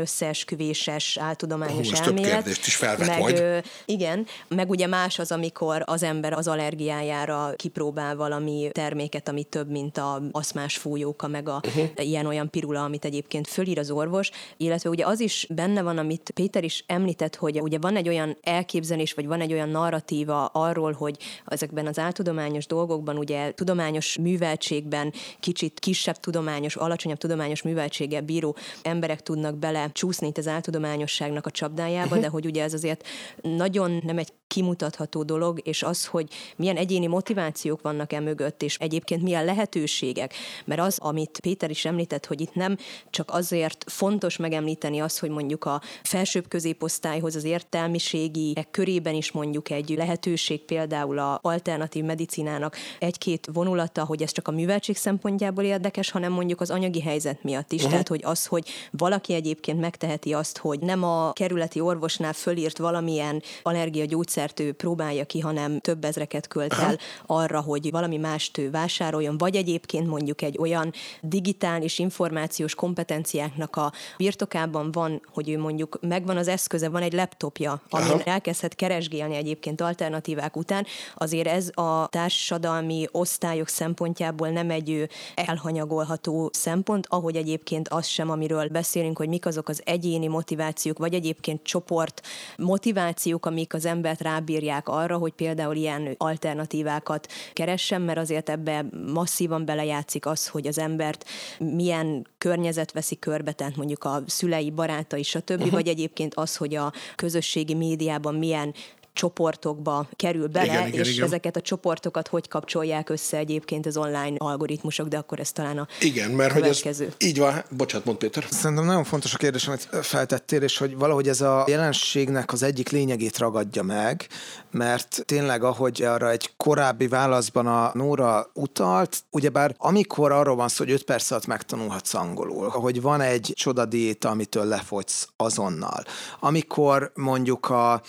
összeesküvéses, 0.56 1.16
áltudományos 1.20 1.90
Hú, 1.90 2.04
elmélet. 2.04 2.44
Több 2.44 2.54
is 2.66 2.76
felvet 2.76 3.06
meg, 3.06 3.18
majd. 3.18 3.64
Igen, 3.84 4.26
meg 4.48 4.70
ugye 4.70 4.86
más 4.86 5.18
az, 5.18 5.32
amikor 5.32 5.82
az 5.84 6.02
ember 6.02 6.32
az 6.32 6.48
allergiájára 6.48 7.52
kipróbál 7.56 8.16
valami 8.16 8.68
terméket, 8.72 9.28
ami 9.28 9.44
több, 9.44 9.70
mint 9.70 9.98
a 9.98 10.22
aszmás 10.32 10.76
fújóka, 10.76 11.26
meg 11.26 11.48
a 11.48 11.60
uh-huh. 11.66 11.88
ilyen-olyan 11.96 12.50
pirula, 12.50 12.84
amit 12.84 13.04
egyébként 13.04 13.46
fölír 13.46 13.78
az 13.78 13.90
orvos, 13.90 14.30
illetve 14.56 14.88
ugye 14.88 15.06
az 15.06 15.20
is 15.20 15.46
benne 15.50 15.82
van, 15.82 15.98
amit 15.98 16.30
Péter 16.34 16.64
is 16.64 16.84
említett, 16.86 17.36
hogy 17.36 17.60
ugye 17.60 17.78
van 17.78 17.96
egy 17.96 18.08
olyan 18.08 18.36
elképzelés, 18.42 19.12
vagy 19.12 19.26
van 19.26 19.40
egy 19.40 19.52
olyan 19.52 19.68
narratíva 19.68 20.44
arról, 20.44 20.92
hogy 20.92 21.16
ezekben 21.46 21.86
az 21.86 21.98
áltudományos 21.98 22.66
dolgokban, 22.66 23.18
ugye 23.18 23.52
tudományos 23.52 24.18
műveltségben 24.18 25.12
kicsit 25.40 25.78
kisebb 25.78 26.16
tudományos, 26.16 26.76
alacsonyabb 26.76 27.18
tudományos 27.18 27.62
műveltséggel 27.62 28.20
bíró 28.20 28.56
emberek 28.82 29.22
tudnak 29.22 29.56
bele 29.56 29.90
csúszni 29.92 30.26
itt 30.26 30.38
az 30.46 30.52
áltudományosságnak 30.52 31.46
a 31.46 31.50
csapdájába, 31.50 32.18
de 32.18 32.28
hogy 32.28 32.46
ugye 32.46 32.62
ez 32.62 32.72
azért 32.72 33.06
nagyon 33.42 34.00
nem 34.04 34.18
egy 34.18 34.32
kimutatható 34.46 35.22
dolog, 35.22 35.60
és 35.64 35.82
az, 35.82 36.06
hogy 36.06 36.28
milyen 36.56 36.76
egyéni 36.76 37.06
motivációk 37.06 37.82
vannak 37.82 38.12
e 38.12 38.20
mögött, 38.20 38.62
és 38.62 38.76
egyébként 38.78 39.22
milyen 39.22 39.44
lehetőségek. 39.44 40.34
Mert 40.64 40.80
az, 40.80 40.98
amit 40.98 41.40
Péter 41.40 41.70
is 41.70 41.84
említett, 41.84 42.26
hogy 42.26 42.40
itt 42.40 42.54
nem 42.54 42.76
csak 43.10 43.30
azért 43.30 43.84
fontos 43.88 44.36
megemlíteni 44.36 44.98
azt, 45.00 45.18
hogy 45.18 45.30
mondjuk 45.30 45.64
a 45.64 45.80
felsőbb 46.02 46.48
középosztályhoz 46.48 47.34
az 47.34 47.44
értelmiségi 47.44 48.54
körében 48.70 49.14
is 49.14 49.32
mondjuk 49.32 49.70
egy 49.70 49.88
lehetőség 49.88 50.64
például 50.64 51.18
a 51.18 51.38
alternatív 51.42 52.04
medicinának 52.04 52.76
egy-két 52.98 53.48
vonulata, 53.52 54.04
hogy 54.04 54.22
ez 54.22 54.32
csak 54.32 54.48
a 54.48 54.50
műveltség 54.50 54.96
szempontjából 54.96 55.64
érdekes, 55.64 56.10
hanem 56.10 56.32
mondjuk 56.32 56.60
az 56.60 56.70
anyagi 56.70 57.00
helyzet 57.00 57.42
miatt 57.42 57.72
is. 57.72 57.78
Uh-huh. 57.78 57.90
Tehát, 57.90 58.08
hogy 58.08 58.20
az, 58.24 58.46
hogy 58.46 58.68
valaki 58.90 59.34
egyébként 59.34 59.80
megteheti 59.80 60.32
azt, 60.36 60.58
hogy 60.58 60.80
nem 60.80 61.02
a 61.04 61.32
kerületi 61.32 61.80
orvosnál 61.80 62.32
fölírt 62.32 62.78
valamilyen 62.78 63.42
allergiagyógyszert 63.62 64.60
ő 64.60 64.72
próbálja 64.72 65.24
ki, 65.24 65.40
hanem 65.40 65.80
több 65.80 66.04
ezreket 66.04 66.48
költ 66.48 66.72
el 66.72 66.98
arra, 67.26 67.60
hogy 67.60 67.90
valami 67.90 68.16
mást 68.16 68.58
ő 68.58 68.70
vásároljon, 68.70 69.38
vagy 69.38 69.56
egyébként 69.56 70.06
mondjuk 70.06 70.42
egy 70.42 70.58
olyan 70.58 70.92
digitális 71.20 71.98
információs 71.98 72.74
kompetenciáknak 72.74 73.76
a 73.76 73.92
birtokában 74.16 74.92
van, 74.92 75.22
hogy 75.32 75.48
ő 75.48 75.58
mondjuk 75.58 75.98
megvan 76.00 76.36
az 76.36 76.48
eszköze, 76.48 76.88
van 76.88 77.02
egy 77.02 77.12
laptopja, 77.12 77.82
amin 77.88 78.10
Aha. 78.10 78.22
elkezdhet 78.24 78.74
keresgélni 78.74 79.34
egyébként 79.34 79.80
alternatívák 79.80 80.56
után, 80.56 80.86
azért 81.14 81.46
ez 81.46 81.70
a 81.74 82.08
társadalmi 82.08 83.06
osztályok 83.12 83.68
szempontjából 83.68 84.48
nem 84.48 84.70
egy 84.70 85.08
elhanyagolható 85.34 86.50
szempont, 86.52 87.06
ahogy 87.08 87.36
egyébként 87.36 87.88
az 87.88 88.06
sem, 88.06 88.30
amiről 88.30 88.68
beszélünk, 88.68 89.18
hogy 89.18 89.28
mik 89.28 89.46
azok 89.46 89.68
az 89.68 89.82
egyéni 89.84 90.25
motivációk, 90.28 90.98
vagy 90.98 91.14
egyébként 91.14 91.62
csoport 91.62 92.22
motivációk, 92.56 93.46
amik 93.46 93.74
az 93.74 93.84
embert 93.84 94.20
rábírják 94.20 94.88
arra, 94.88 95.16
hogy 95.16 95.32
például 95.32 95.76
ilyen 95.76 96.14
alternatívákat 96.16 97.32
keressen, 97.52 98.02
mert 98.02 98.18
azért 98.18 98.48
ebbe 98.48 98.84
masszívan 99.12 99.64
belejátszik 99.64 100.26
az, 100.26 100.46
hogy 100.46 100.66
az 100.66 100.78
embert 100.78 101.24
milyen 101.58 102.26
környezet 102.38 102.92
veszi 102.92 103.18
körbe, 103.18 103.52
tehát 103.52 103.76
mondjuk 103.76 104.04
a 104.04 104.22
szülei, 104.26 104.70
barátai, 104.70 105.22
stb., 105.22 105.50
uh-huh. 105.50 105.70
vagy 105.70 105.88
egyébként 105.88 106.34
az, 106.34 106.56
hogy 106.56 106.74
a 106.74 106.92
közösségi 107.16 107.74
médiában 107.74 108.34
milyen 108.34 108.74
csoportokba 109.16 110.08
kerül 110.16 110.46
bele, 110.46 110.64
igen, 110.64 110.86
igen, 110.86 111.00
és 111.00 111.12
igen. 111.12 111.26
ezeket 111.26 111.56
a 111.56 111.60
csoportokat 111.60 112.28
hogy 112.28 112.48
kapcsolják 112.48 113.10
össze 113.10 113.36
egyébként 113.36 113.86
az 113.86 113.96
online 113.96 114.34
algoritmusok, 114.38 115.08
de 115.08 115.16
akkor 115.16 115.40
ez 115.40 115.52
talán 115.52 115.78
a 115.78 115.86
Igen, 116.00 116.30
mert 116.30 116.52
következő. 116.52 117.04
hogy 117.04 117.14
ez 117.18 117.26
így 117.26 117.38
van, 117.38 117.64
bocsánat, 117.70 118.06
mond 118.06 118.18
Péter. 118.18 118.46
Szerintem 118.50 118.86
nagyon 118.86 119.04
fontos 119.04 119.34
a 119.34 119.36
kérdés, 119.36 119.66
amit 119.66 119.88
feltettél, 120.02 120.62
és 120.62 120.78
hogy 120.78 120.96
valahogy 120.96 121.28
ez 121.28 121.40
a 121.40 121.64
jelenségnek 121.66 122.52
az 122.52 122.62
egyik 122.62 122.88
lényegét 122.88 123.38
ragadja 123.38 123.82
meg, 123.82 124.26
mert 124.70 125.22
tényleg, 125.24 125.62
ahogy 125.62 126.02
arra 126.02 126.30
egy 126.30 126.50
korábbi 126.56 127.08
válaszban 127.08 127.66
a 127.66 127.90
Nóra 127.94 128.50
utalt, 128.54 129.22
ugyebár 129.30 129.74
amikor 129.78 130.32
arról 130.32 130.56
van 130.56 130.68
szó, 130.68 130.84
hogy 130.84 130.92
5 130.92 131.04
perc 131.04 131.30
alatt 131.30 131.46
megtanulhatsz 131.46 132.14
angolul, 132.14 132.68
hogy 132.68 133.02
van 133.02 133.20
egy 133.20 133.52
csodadiéta, 133.54 134.28
amitől 134.28 134.64
lefogysz 134.64 135.28
azonnal. 135.36 136.04
Amikor 136.40 137.12
mondjuk 137.14 137.70
a 137.70 138.02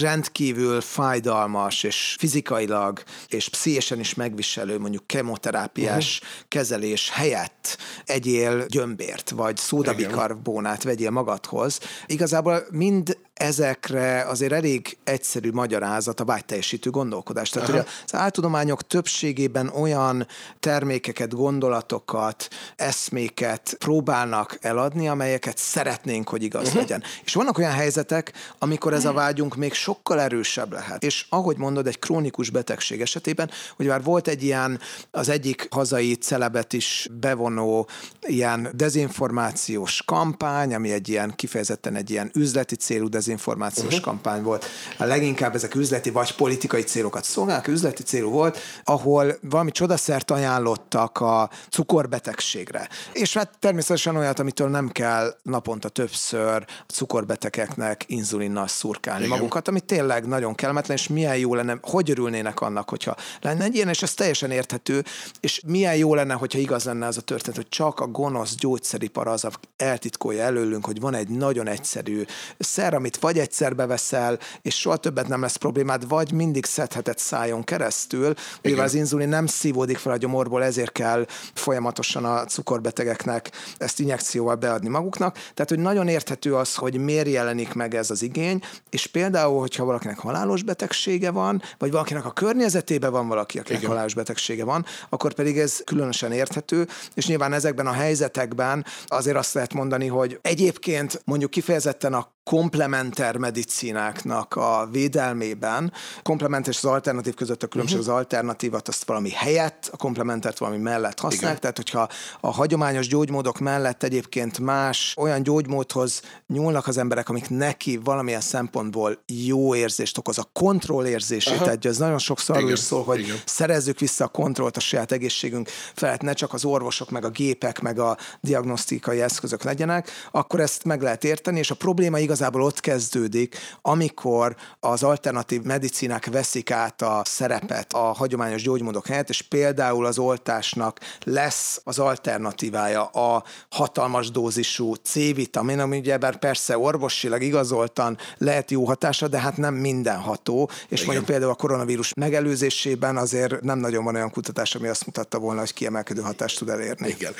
rendkívül 0.00 0.80
fájdalmas 0.80 1.82
és 1.82 2.16
fizikailag 2.18 3.02
és 3.28 3.48
pszichésen 3.48 4.00
is 4.00 4.14
megviselő 4.14 4.78
mondjuk 4.78 5.06
kemoterápiás 5.06 6.20
uh-huh. 6.22 6.48
kezelés 6.48 7.10
helyett 7.10 7.78
egyél 8.04 8.66
gyömbért, 8.66 9.30
vagy 9.30 9.56
szódabikarbónát 9.56 10.82
vegyél 10.82 11.10
magadhoz. 11.10 11.80
Igazából 12.06 12.66
mind 12.70 13.18
ezekre 13.34 14.22
azért 14.22 14.52
elég 14.52 14.96
egyszerű 15.04 15.50
magyarázat 15.50 16.20
a 16.20 16.24
vágyteljesítő 16.24 16.90
gondolkodás. 16.90 17.50
Tehát, 17.50 17.68
Aha. 17.68 17.78
hogy 17.78 17.86
az 18.04 18.14
áltudományok 18.14 18.86
többségében 18.86 19.68
olyan 19.68 20.26
termékeket, 20.60 21.34
gondolatokat, 21.34 22.48
eszméket 22.76 23.74
próbálnak 23.78 24.58
eladni, 24.60 25.08
amelyeket 25.08 25.58
szeretnénk, 25.58 26.28
hogy 26.28 26.42
igaz 26.42 26.62
uh-huh. 26.62 26.80
legyen. 26.80 27.02
És 27.24 27.34
vannak 27.34 27.58
olyan 27.58 27.72
helyzetek, 27.72 28.32
amikor 28.58 28.92
ez 28.92 29.04
a 29.04 29.12
vágyunk 29.12 29.56
még 29.56 29.72
sokkal 29.72 30.20
erősebb 30.20 30.72
lehet. 30.72 31.04
És 31.04 31.26
ahogy 31.28 31.56
mondod, 31.56 31.86
egy 31.86 31.98
krónikus 31.98 32.50
betegség 32.50 33.00
esetében, 33.00 33.50
hogy 33.76 33.86
már 33.86 34.02
volt 34.02 34.28
egy 34.28 34.42
ilyen, 34.42 34.80
az 35.10 35.28
egyik 35.28 35.66
hazai 35.70 36.14
celebet 36.14 36.72
is 36.72 37.08
bevonó 37.20 37.88
ilyen 38.20 38.68
dezinformációs 38.74 40.02
kampány, 40.02 40.74
ami 40.74 40.92
egy 40.92 41.08
ilyen 41.08 41.34
kifejezetten 41.34 41.94
egy 41.94 42.10
ilyen 42.10 42.30
üzleti 42.34 42.74
célú 42.74 43.08
dezinformációs 43.22 43.86
uh-huh. 43.86 44.00
kampány 44.00 44.42
volt. 44.42 44.64
A 44.98 45.04
leginkább 45.04 45.54
ezek 45.54 45.74
üzleti 45.74 46.10
vagy 46.10 46.34
politikai 46.34 46.82
célokat 46.82 47.24
szolgálnak, 47.24 47.68
üzleti 47.68 48.02
célú 48.02 48.30
volt, 48.30 48.58
ahol 48.84 49.34
valami 49.40 49.70
csodaszert 49.70 50.30
ajánlottak 50.30 51.20
a 51.20 51.50
cukorbetegségre. 51.70 52.88
És 53.12 53.34
hát 53.34 53.50
természetesen 53.58 54.16
olyat, 54.16 54.38
amitől 54.38 54.68
nem 54.68 54.88
kell 54.88 55.36
naponta 55.42 55.88
többször 55.88 56.64
a 56.88 56.92
cukorbetegeknek 56.92 58.04
inzulinnal 58.06 58.68
szurkálni 58.68 59.24
Igen. 59.24 59.36
magukat, 59.36 59.68
ami 59.68 59.80
tényleg 59.80 60.26
nagyon 60.26 60.54
kellemetlen, 60.54 60.96
és 60.96 61.08
milyen 61.08 61.36
jó 61.36 61.54
lenne, 61.54 61.78
hogy 61.82 62.10
örülnének 62.10 62.60
annak, 62.60 62.88
hogyha 62.90 63.16
lenne 63.40 63.64
egy 63.64 63.74
ilyen, 63.74 63.88
és 63.88 64.02
ez 64.02 64.14
teljesen 64.14 64.50
érthető, 64.50 65.04
és 65.40 65.62
milyen 65.66 65.96
jó 65.96 66.14
lenne, 66.14 66.34
hogyha 66.34 66.58
igaz 66.58 66.84
lenne 66.84 67.06
az 67.06 67.16
a 67.16 67.20
történet, 67.20 67.56
hogy 67.56 67.68
csak 67.68 68.00
a 68.00 68.06
gonosz 68.06 68.54
gyógyszeripar 68.54 69.26
az, 69.26 69.44
eltitkolja 69.76 70.42
előlünk, 70.42 70.86
hogy 70.86 71.00
van 71.00 71.14
egy 71.14 71.28
nagyon 71.28 71.68
egyszerű 71.68 72.24
szer, 72.58 72.94
amit 72.94 73.11
vagy 73.16 73.38
egyszer 73.38 73.74
beveszel, 73.74 74.38
és 74.62 74.74
soha 74.74 74.96
többet 74.96 75.28
nem 75.28 75.40
lesz 75.40 75.56
problémád, 75.56 76.08
vagy 76.08 76.32
mindig 76.32 76.64
szedheted 76.64 77.18
szájon 77.18 77.64
keresztül. 77.64 78.34
Mivel 78.62 78.84
az 78.84 78.94
inzulin 78.94 79.28
nem 79.28 79.46
szívódik 79.46 79.98
fel 79.98 80.12
a 80.12 80.16
gyomorból, 80.16 80.64
ezért 80.64 80.92
kell 80.92 81.26
folyamatosan 81.54 82.24
a 82.24 82.44
cukorbetegeknek 82.44 83.50
ezt 83.78 84.00
injekcióval 84.00 84.54
beadni 84.54 84.88
maguknak. 84.88 85.34
Tehát, 85.34 85.68
hogy 85.68 85.78
nagyon 85.78 86.08
érthető 86.08 86.54
az, 86.54 86.74
hogy 86.74 86.96
miért 86.96 87.28
jelenik 87.28 87.74
meg 87.74 87.94
ez 87.94 88.10
az 88.10 88.22
igény, 88.22 88.60
és 88.90 89.06
például, 89.06 89.60
hogyha 89.60 89.84
valakinek 89.84 90.18
halálos 90.18 90.62
betegsége 90.62 91.30
van, 91.30 91.62
vagy 91.78 91.90
valakinek 91.90 92.24
a 92.24 92.30
környezetében 92.30 93.10
van 93.12 93.28
valaki, 93.28 93.58
akinek 93.58 93.78
Igen. 93.80 93.90
halálos 93.90 94.14
betegsége 94.14 94.64
van, 94.64 94.86
akkor 95.08 95.34
pedig 95.34 95.58
ez 95.58 95.80
különösen 95.84 96.32
érthető, 96.32 96.88
és 97.14 97.26
nyilván 97.26 97.52
ezekben 97.52 97.86
a 97.86 97.92
helyzetekben 97.92 98.84
azért 99.06 99.36
azt 99.36 99.54
lehet 99.54 99.74
mondani, 99.74 100.06
hogy 100.06 100.38
egyébként 100.42 101.22
mondjuk 101.24 101.50
kifejezetten 101.50 102.14
a 102.14 102.30
komplementer 102.44 103.36
medicináknak 103.36 104.56
a 104.56 104.88
védelmében, 104.90 105.92
komplementer 106.22 106.72
és 106.72 106.76
az 106.76 106.84
alternatív 106.90 107.34
között 107.34 107.62
a 107.62 107.66
különbség, 107.66 107.98
uh-huh. 107.98 108.14
az 108.14 108.18
alternatívat 108.20 108.88
azt 108.88 109.04
valami 109.04 109.30
helyett, 109.30 109.88
a 109.92 109.96
komplementert 109.96 110.58
valami 110.58 110.78
mellett 110.78 111.20
használják, 111.20 111.58
Igen. 111.58 111.60
tehát 111.60 111.76
hogyha 111.76 112.08
a 112.40 112.52
hagyományos 112.52 113.06
gyógymódok 113.08 113.58
mellett 113.58 114.02
egyébként 114.02 114.58
más 114.58 115.14
olyan 115.16 115.42
gyógymódhoz 115.42 116.22
nyúlnak 116.46 116.86
az 116.86 116.98
emberek, 116.98 117.28
amik 117.28 117.48
neki 117.48 117.96
valamilyen 117.96 118.40
szempontból 118.40 119.22
jó 119.26 119.74
érzést 119.74 120.18
okoz, 120.18 120.38
a 120.38 120.50
kontroll 120.52 121.06
érzését 121.06 121.60
Aha. 121.60 121.70
adja, 121.70 121.90
ez 121.90 121.98
nagyon 121.98 122.18
sokszor 122.18 122.56
arról 122.56 122.70
is 122.70 122.78
szól, 122.78 123.04
hogy 123.04 123.20
Igen. 123.20 123.36
szerezzük 123.44 123.98
vissza 123.98 124.24
a 124.24 124.28
kontrollt 124.28 124.76
a 124.76 124.80
saját 124.80 125.12
egészségünk 125.12 125.68
felett, 125.94 126.20
ne 126.20 126.32
csak 126.32 126.52
az 126.52 126.64
orvosok, 126.64 127.10
meg 127.10 127.24
a 127.24 127.30
gépek, 127.30 127.80
meg 127.80 127.98
a 127.98 128.16
diagnosztikai 128.40 129.20
eszközök 129.20 129.62
legyenek, 129.62 130.10
akkor 130.30 130.60
ezt 130.60 130.84
meg 130.84 131.02
lehet 131.02 131.24
érteni, 131.24 131.58
és 131.58 131.70
a 131.70 131.74
probléma 131.74 132.18
igaz 132.18 132.31
igazából 132.32 132.62
ott 132.62 132.80
kezdődik, 132.80 133.56
amikor 133.82 134.56
az 134.80 135.02
alternatív 135.02 135.62
medicinák 135.62 136.26
veszik 136.26 136.70
át 136.70 137.02
a 137.02 137.22
szerepet 137.24 137.92
a 137.92 137.98
hagyományos 137.98 138.62
gyógymódok 138.62 139.06
helyett, 139.06 139.28
és 139.28 139.42
például 139.42 140.06
az 140.06 140.18
oltásnak 140.18 141.00
lesz 141.24 141.80
az 141.84 141.98
alternatívája 141.98 143.04
a 143.04 143.44
hatalmas 143.70 144.30
dózisú 144.30 144.94
C-vitamin, 144.94 145.78
ami 145.78 145.98
ugye 145.98 146.16
bár 146.18 146.38
persze 146.38 146.78
orvosilag 146.78 147.42
igazoltan 147.42 148.18
lehet 148.38 148.70
jó 148.70 148.84
hatása, 148.84 149.28
de 149.28 149.38
hát 149.38 149.56
nem 149.56 149.74
mindenható, 149.74 150.70
és 150.88 150.90
Igen. 150.90 151.04
mondjuk 151.04 151.26
például 151.26 151.50
a 151.50 151.54
koronavírus 151.54 152.12
megelőzésében 152.14 153.16
azért 153.16 153.60
nem 153.60 153.78
nagyon 153.78 154.04
van 154.04 154.14
olyan 154.14 154.30
kutatás, 154.30 154.74
ami 154.74 154.88
azt 154.88 155.06
mutatta 155.06 155.38
volna, 155.38 155.60
hogy 155.60 155.74
kiemelkedő 155.74 156.20
hatást 156.20 156.58
tud 156.58 156.68
elérni. 156.68 157.08
Igen. 157.08 157.32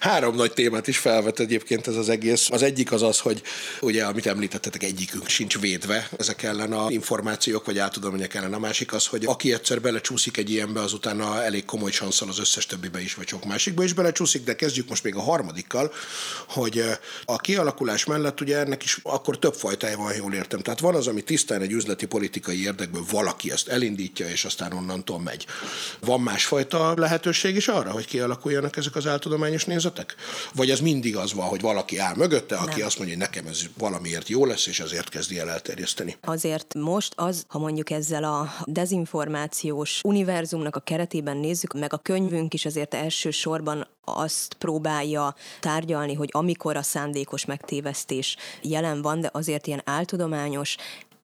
Három 0.00 0.34
nagy 0.34 0.52
témát 0.52 0.88
is 0.88 0.98
felvet 0.98 1.40
egyébként 1.40 1.86
ez 1.86 1.96
az 1.96 2.08
egész. 2.08 2.48
Az 2.50 2.62
egyik 2.62 2.92
az 2.92 3.02
az, 3.02 3.18
hogy 3.18 3.42
ugye, 3.80 4.04
amit 4.04 4.26
említettetek, 4.26 4.82
egyikünk 4.82 5.28
sincs 5.28 5.58
védve 5.58 6.08
ezek 6.18 6.42
ellen 6.42 6.72
a 6.72 6.90
információk, 6.90 7.64
vagy 7.64 7.78
áttudományok 7.78 8.34
ellen. 8.34 8.54
A 8.54 8.58
másik 8.58 8.92
az, 8.92 9.06
hogy 9.06 9.24
aki 9.24 9.52
egyszer 9.52 9.80
belecsúszik 9.80 10.36
egy 10.36 10.50
ilyenbe, 10.50 10.80
az 10.80 10.92
utána 10.92 11.42
elég 11.42 11.64
komoly 11.64 11.90
sanszal 11.90 12.28
az 12.28 12.38
összes 12.38 12.66
többibe 12.66 13.00
is, 13.02 13.14
vagy 13.14 13.28
sok 13.28 13.44
másikba 13.44 13.84
is 13.84 13.92
belecsúszik, 13.92 14.44
de 14.44 14.56
kezdjük 14.56 14.88
most 14.88 15.04
még 15.04 15.14
a 15.14 15.20
harmadikkal, 15.20 15.92
hogy 16.48 16.84
a 17.24 17.36
kialakulás 17.36 18.04
mellett 18.04 18.40
ugye 18.40 18.58
ennek 18.58 18.82
is 18.82 18.98
akkor 19.02 19.38
több 19.38 19.54
fajtája 19.54 19.96
van, 19.96 20.14
jól 20.14 20.34
értem. 20.34 20.60
Tehát 20.60 20.80
van 20.80 20.94
az, 20.94 21.06
ami 21.06 21.22
tisztán 21.22 21.62
egy 21.62 21.72
üzleti 21.72 22.06
politikai 22.06 22.62
érdekből 22.62 23.04
valaki 23.10 23.50
ezt 23.50 23.68
elindítja, 23.68 24.28
és 24.28 24.44
aztán 24.44 24.72
onnantól 24.72 25.20
megy. 25.20 25.46
Van 26.00 26.20
másfajta 26.20 26.94
lehetőség 26.96 27.56
is 27.56 27.68
arra, 27.68 27.90
hogy 27.90 28.06
kialakuljanak 28.06 28.76
ezek 28.76 28.96
az 28.96 29.06
áltudományos 29.06 29.64
nézetek? 29.64 29.88
Vagy 30.54 30.70
ez 30.70 30.80
mindig 30.80 31.16
az 31.16 31.32
van, 31.32 31.46
hogy 31.46 31.60
valaki 31.60 31.98
áll 31.98 32.14
mögötte, 32.16 32.56
aki 32.56 32.78
Nem. 32.78 32.86
azt 32.86 32.98
mondja, 32.98 33.16
hogy 33.16 33.26
nekem 33.26 33.46
ez 33.46 33.60
valamiért 33.78 34.28
jó 34.28 34.44
lesz, 34.44 34.66
és 34.66 34.80
ezért 34.80 35.08
kezdi 35.08 35.38
el 35.38 35.50
elterjeszteni? 35.50 36.16
Azért 36.22 36.74
most 36.74 37.12
az, 37.16 37.44
ha 37.48 37.58
mondjuk 37.58 37.90
ezzel 37.90 38.24
a 38.24 38.54
dezinformációs 38.64 40.00
univerzumnak 40.04 40.76
a 40.76 40.80
keretében 40.80 41.36
nézzük, 41.36 41.72
meg 41.72 41.92
a 41.92 41.98
könyvünk 41.98 42.54
is 42.54 42.64
azért 42.64 42.94
elsősorban 42.94 43.88
azt 44.04 44.54
próbálja 44.54 45.34
tárgyalni, 45.60 46.14
hogy 46.14 46.28
amikor 46.32 46.76
a 46.76 46.82
szándékos 46.82 47.44
megtévesztés 47.44 48.36
jelen 48.62 49.02
van, 49.02 49.20
de 49.20 49.30
azért 49.32 49.66
ilyen 49.66 49.82
áltudományos 49.84 50.76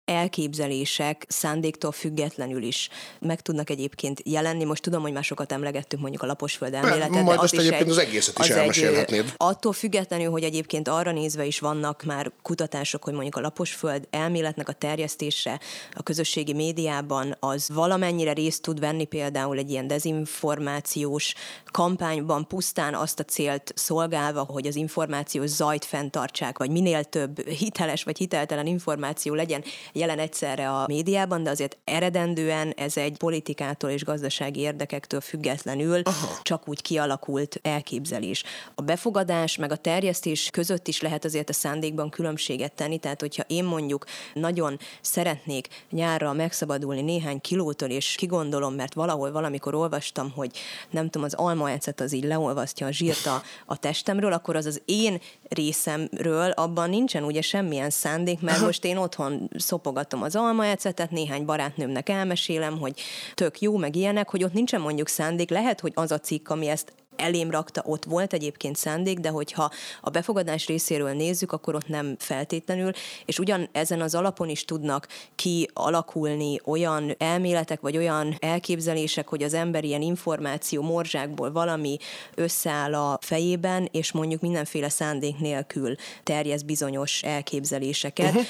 elképzelések 0.06 1.24
szándéktól 1.28 1.92
függetlenül 1.92 2.62
is 2.62 2.88
meg 3.20 3.40
tudnak 3.40 3.70
egyébként 3.70 4.20
jelenni. 4.24 4.64
Most 4.64 4.82
tudom, 4.82 5.02
hogy 5.02 5.12
már 5.12 5.24
sokat 5.24 5.52
emlegettünk 5.52 6.02
mondjuk 6.02 6.22
a 6.22 6.26
laposföld 6.26 6.74
elméletet. 6.74 7.10
Majd 7.10 7.26
de 7.26 7.42
az 7.42 7.52
is 7.52 7.58
egyébként 7.58 7.82
egy, 7.82 7.90
az 7.90 7.98
egészet 7.98 8.38
is 8.38 8.50
az 8.50 8.56
elmesélhetnéd. 8.56 9.20
Egy, 9.20 9.32
attól 9.36 9.72
függetlenül, 9.72 10.30
hogy 10.30 10.42
egyébként 10.42 10.88
arra 10.88 11.12
nézve 11.12 11.44
is 11.44 11.58
vannak 11.58 12.02
már 12.02 12.32
kutatások, 12.42 13.04
hogy 13.04 13.12
mondjuk 13.12 13.36
a 13.36 13.40
laposföld 13.40 14.06
elméletnek 14.10 14.68
a 14.68 14.72
terjesztése 14.72 15.60
a 15.92 16.02
közösségi 16.02 16.52
médiában 16.52 17.36
az 17.40 17.68
valamennyire 17.74 18.32
részt 18.32 18.62
tud 18.62 18.80
venni 18.80 19.04
például 19.04 19.58
egy 19.58 19.70
ilyen 19.70 19.86
dezinformációs 19.86 21.34
kampányban 21.70 22.46
pusztán 22.46 22.94
azt 22.94 23.20
a 23.20 23.24
célt 23.24 23.72
szolgálva, 23.74 24.42
hogy 24.42 24.66
az 24.66 24.76
információs 24.76 25.48
zajt 25.48 25.84
fenntartsák, 25.84 26.58
vagy 26.58 26.70
minél 26.70 27.04
több 27.04 27.48
hiteles 27.48 28.02
vagy 28.02 28.18
hiteltelen 28.18 28.66
információ 28.66 29.34
legyen 29.34 29.64
jelen 29.96 30.18
egyszerre 30.18 30.70
a 30.70 30.84
médiában, 30.86 31.42
de 31.42 31.50
azért 31.50 31.76
eredendően 31.84 32.72
ez 32.76 32.96
egy 32.96 33.16
politikától 33.16 33.90
és 33.90 34.04
gazdasági 34.04 34.60
érdekektől 34.60 35.20
függetlenül 35.20 36.00
Aha. 36.02 36.38
csak 36.42 36.68
úgy 36.68 36.82
kialakult 36.82 37.58
elképzelés. 37.62 38.44
A 38.74 38.82
befogadás 38.82 39.56
meg 39.56 39.72
a 39.72 39.76
terjesztés 39.76 40.48
között 40.52 40.88
is 40.88 41.00
lehet 41.00 41.24
azért 41.24 41.48
a 41.48 41.52
szándékban 41.52 42.10
különbséget 42.10 42.72
tenni, 42.72 42.98
tehát 42.98 43.20
hogyha 43.20 43.44
én 43.46 43.64
mondjuk 43.64 44.04
nagyon 44.34 44.78
szeretnék 45.00 45.68
nyárra 45.90 46.32
megszabadulni 46.32 47.02
néhány 47.02 47.40
kilótól, 47.40 47.88
és 47.88 48.14
kigondolom, 48.14 48.74
mert 48.74 48.94
valahol 48.94 49.32
valamikor 49.32 49.74
olvastam, 49.74 50.30
hogy 50.30 50.50
nem 50.90 51.04
tudom, 51.04 51.26
az 51.26 51.34
almaecet 51.34 52.00
az 52.00 52.12
így 52.12 52.24
leolvasztja 52.24 52.86
a 52.86 52.90
zsírt 52.90 53.26
a, 53.26 53.42
a 53.66 53.76
testemről, 53.76 54.32
akkor 54.32 54.56
az 54.56 54.66
az 54.66 54.82
én 54.84 55.20
részemről 55.48 56.50
abban 56.50 56.90
nincsen 56.90 57.24
ugye 57.24 57.42
semmilyen 57.42 57.90
szándék, 57.90 58.40
mert 58.40 58.60
most 58.60 58.84
én 58.84 58.96
otthon 58.96 59.50
szop 59.56 59.84
szopogatom 59.86 60.22
az 60.22 60.36
almaecetet, 60.36 61.10
néhány 61.10 61.44
barátnőmnek 61.44 62.08
elmesélem, 62.08 62.78
hogy 62.78 63.00
tök 63.34 63.60
jó, 63.60 63.76
meg 63.76 63.96
ilyenek, 63.96 64.30
hogy 64.30 64.44
ott 64.44 64.52
nincsen 64.52 64.80
mondjuk 64.80 65.08
szándék, 65.08 65.50
lehet, 65.50 65.80
hogy 65.80 65.92
az 65.94 66.12
a 66.12 66.18
cikk, 66.18 66.48
ami 66.48 66.66
ezt 66.66 66.92
elém 67.16 67.50
rakta, 67.50 67.82
ott 67.84 68.04
volt 68.04 68.32
egyébként 68.32 68.76
szándék, 68.76 69.18
de 69.18 69.28
hogyha 69.28 69.70
a 70.00 70.10
befogadás 70.10 70.66
részéről 70.66 71.12
nézzük, 71.12 71.52
akkor 71.52 71.74
ott 71.74 71.88
nem 71.88 72.16
feltétlenül, 72.18 72.90
és 73.24 73.38
ugyan 73.38 73.68
ezen 73.72 74.00
az 74.00 74.14
alapon 74.14 74.48
is 74.48 74.64
tudnak 74.64 75.08
kialakulni 75.34 76.60
olyan 76.64 77.14
elméletek, 77.18 77.80
vagy 77.80 77.96
olyan 77.96 78.36
elképzelések, 78.38 79.28
hogy 79.28 79.42
az 79.42 79.54
ember 79.54 79.84
ilyen 79.84 80.02
információ 80.02 80.82
morzsákból 80.82 81.52
valami 81.52 81.96
összeáll 82.34 82.94
a 82.94 83.18
fejében, 83.20 83.88
és 83.92 84.12
mondjuk 84.12 84.40
mindenféle 84.40 84.88
szándék 84.88 85.38
nélkül 85.38 85.94
terjesz 86.22 86.62
bizonyos 86.62 87.22
elképzeléseket. 87.22 88.28
Uh-huh. 88.28 88.44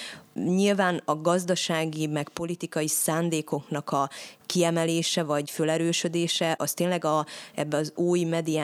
Nyilván 0.55 1.03
a 1.05 1.21
gazdasági, 1.21 2.07
meg 2.07 2.29
politikai 2.29 2.89
szándékoknak 2.89 3.91
a 3.91 4.11
kiemelése 4.47 5.23
vagy 5.23 5.51
fölerősödése, 5.51 6.55
az 6.59 6.73
tényleg 6.73 7.05
a, 7.05 7.27
ebbe 7.55 7.77
az 7.77 7.93
új 7.95 8.25
mediális 8.25 8.56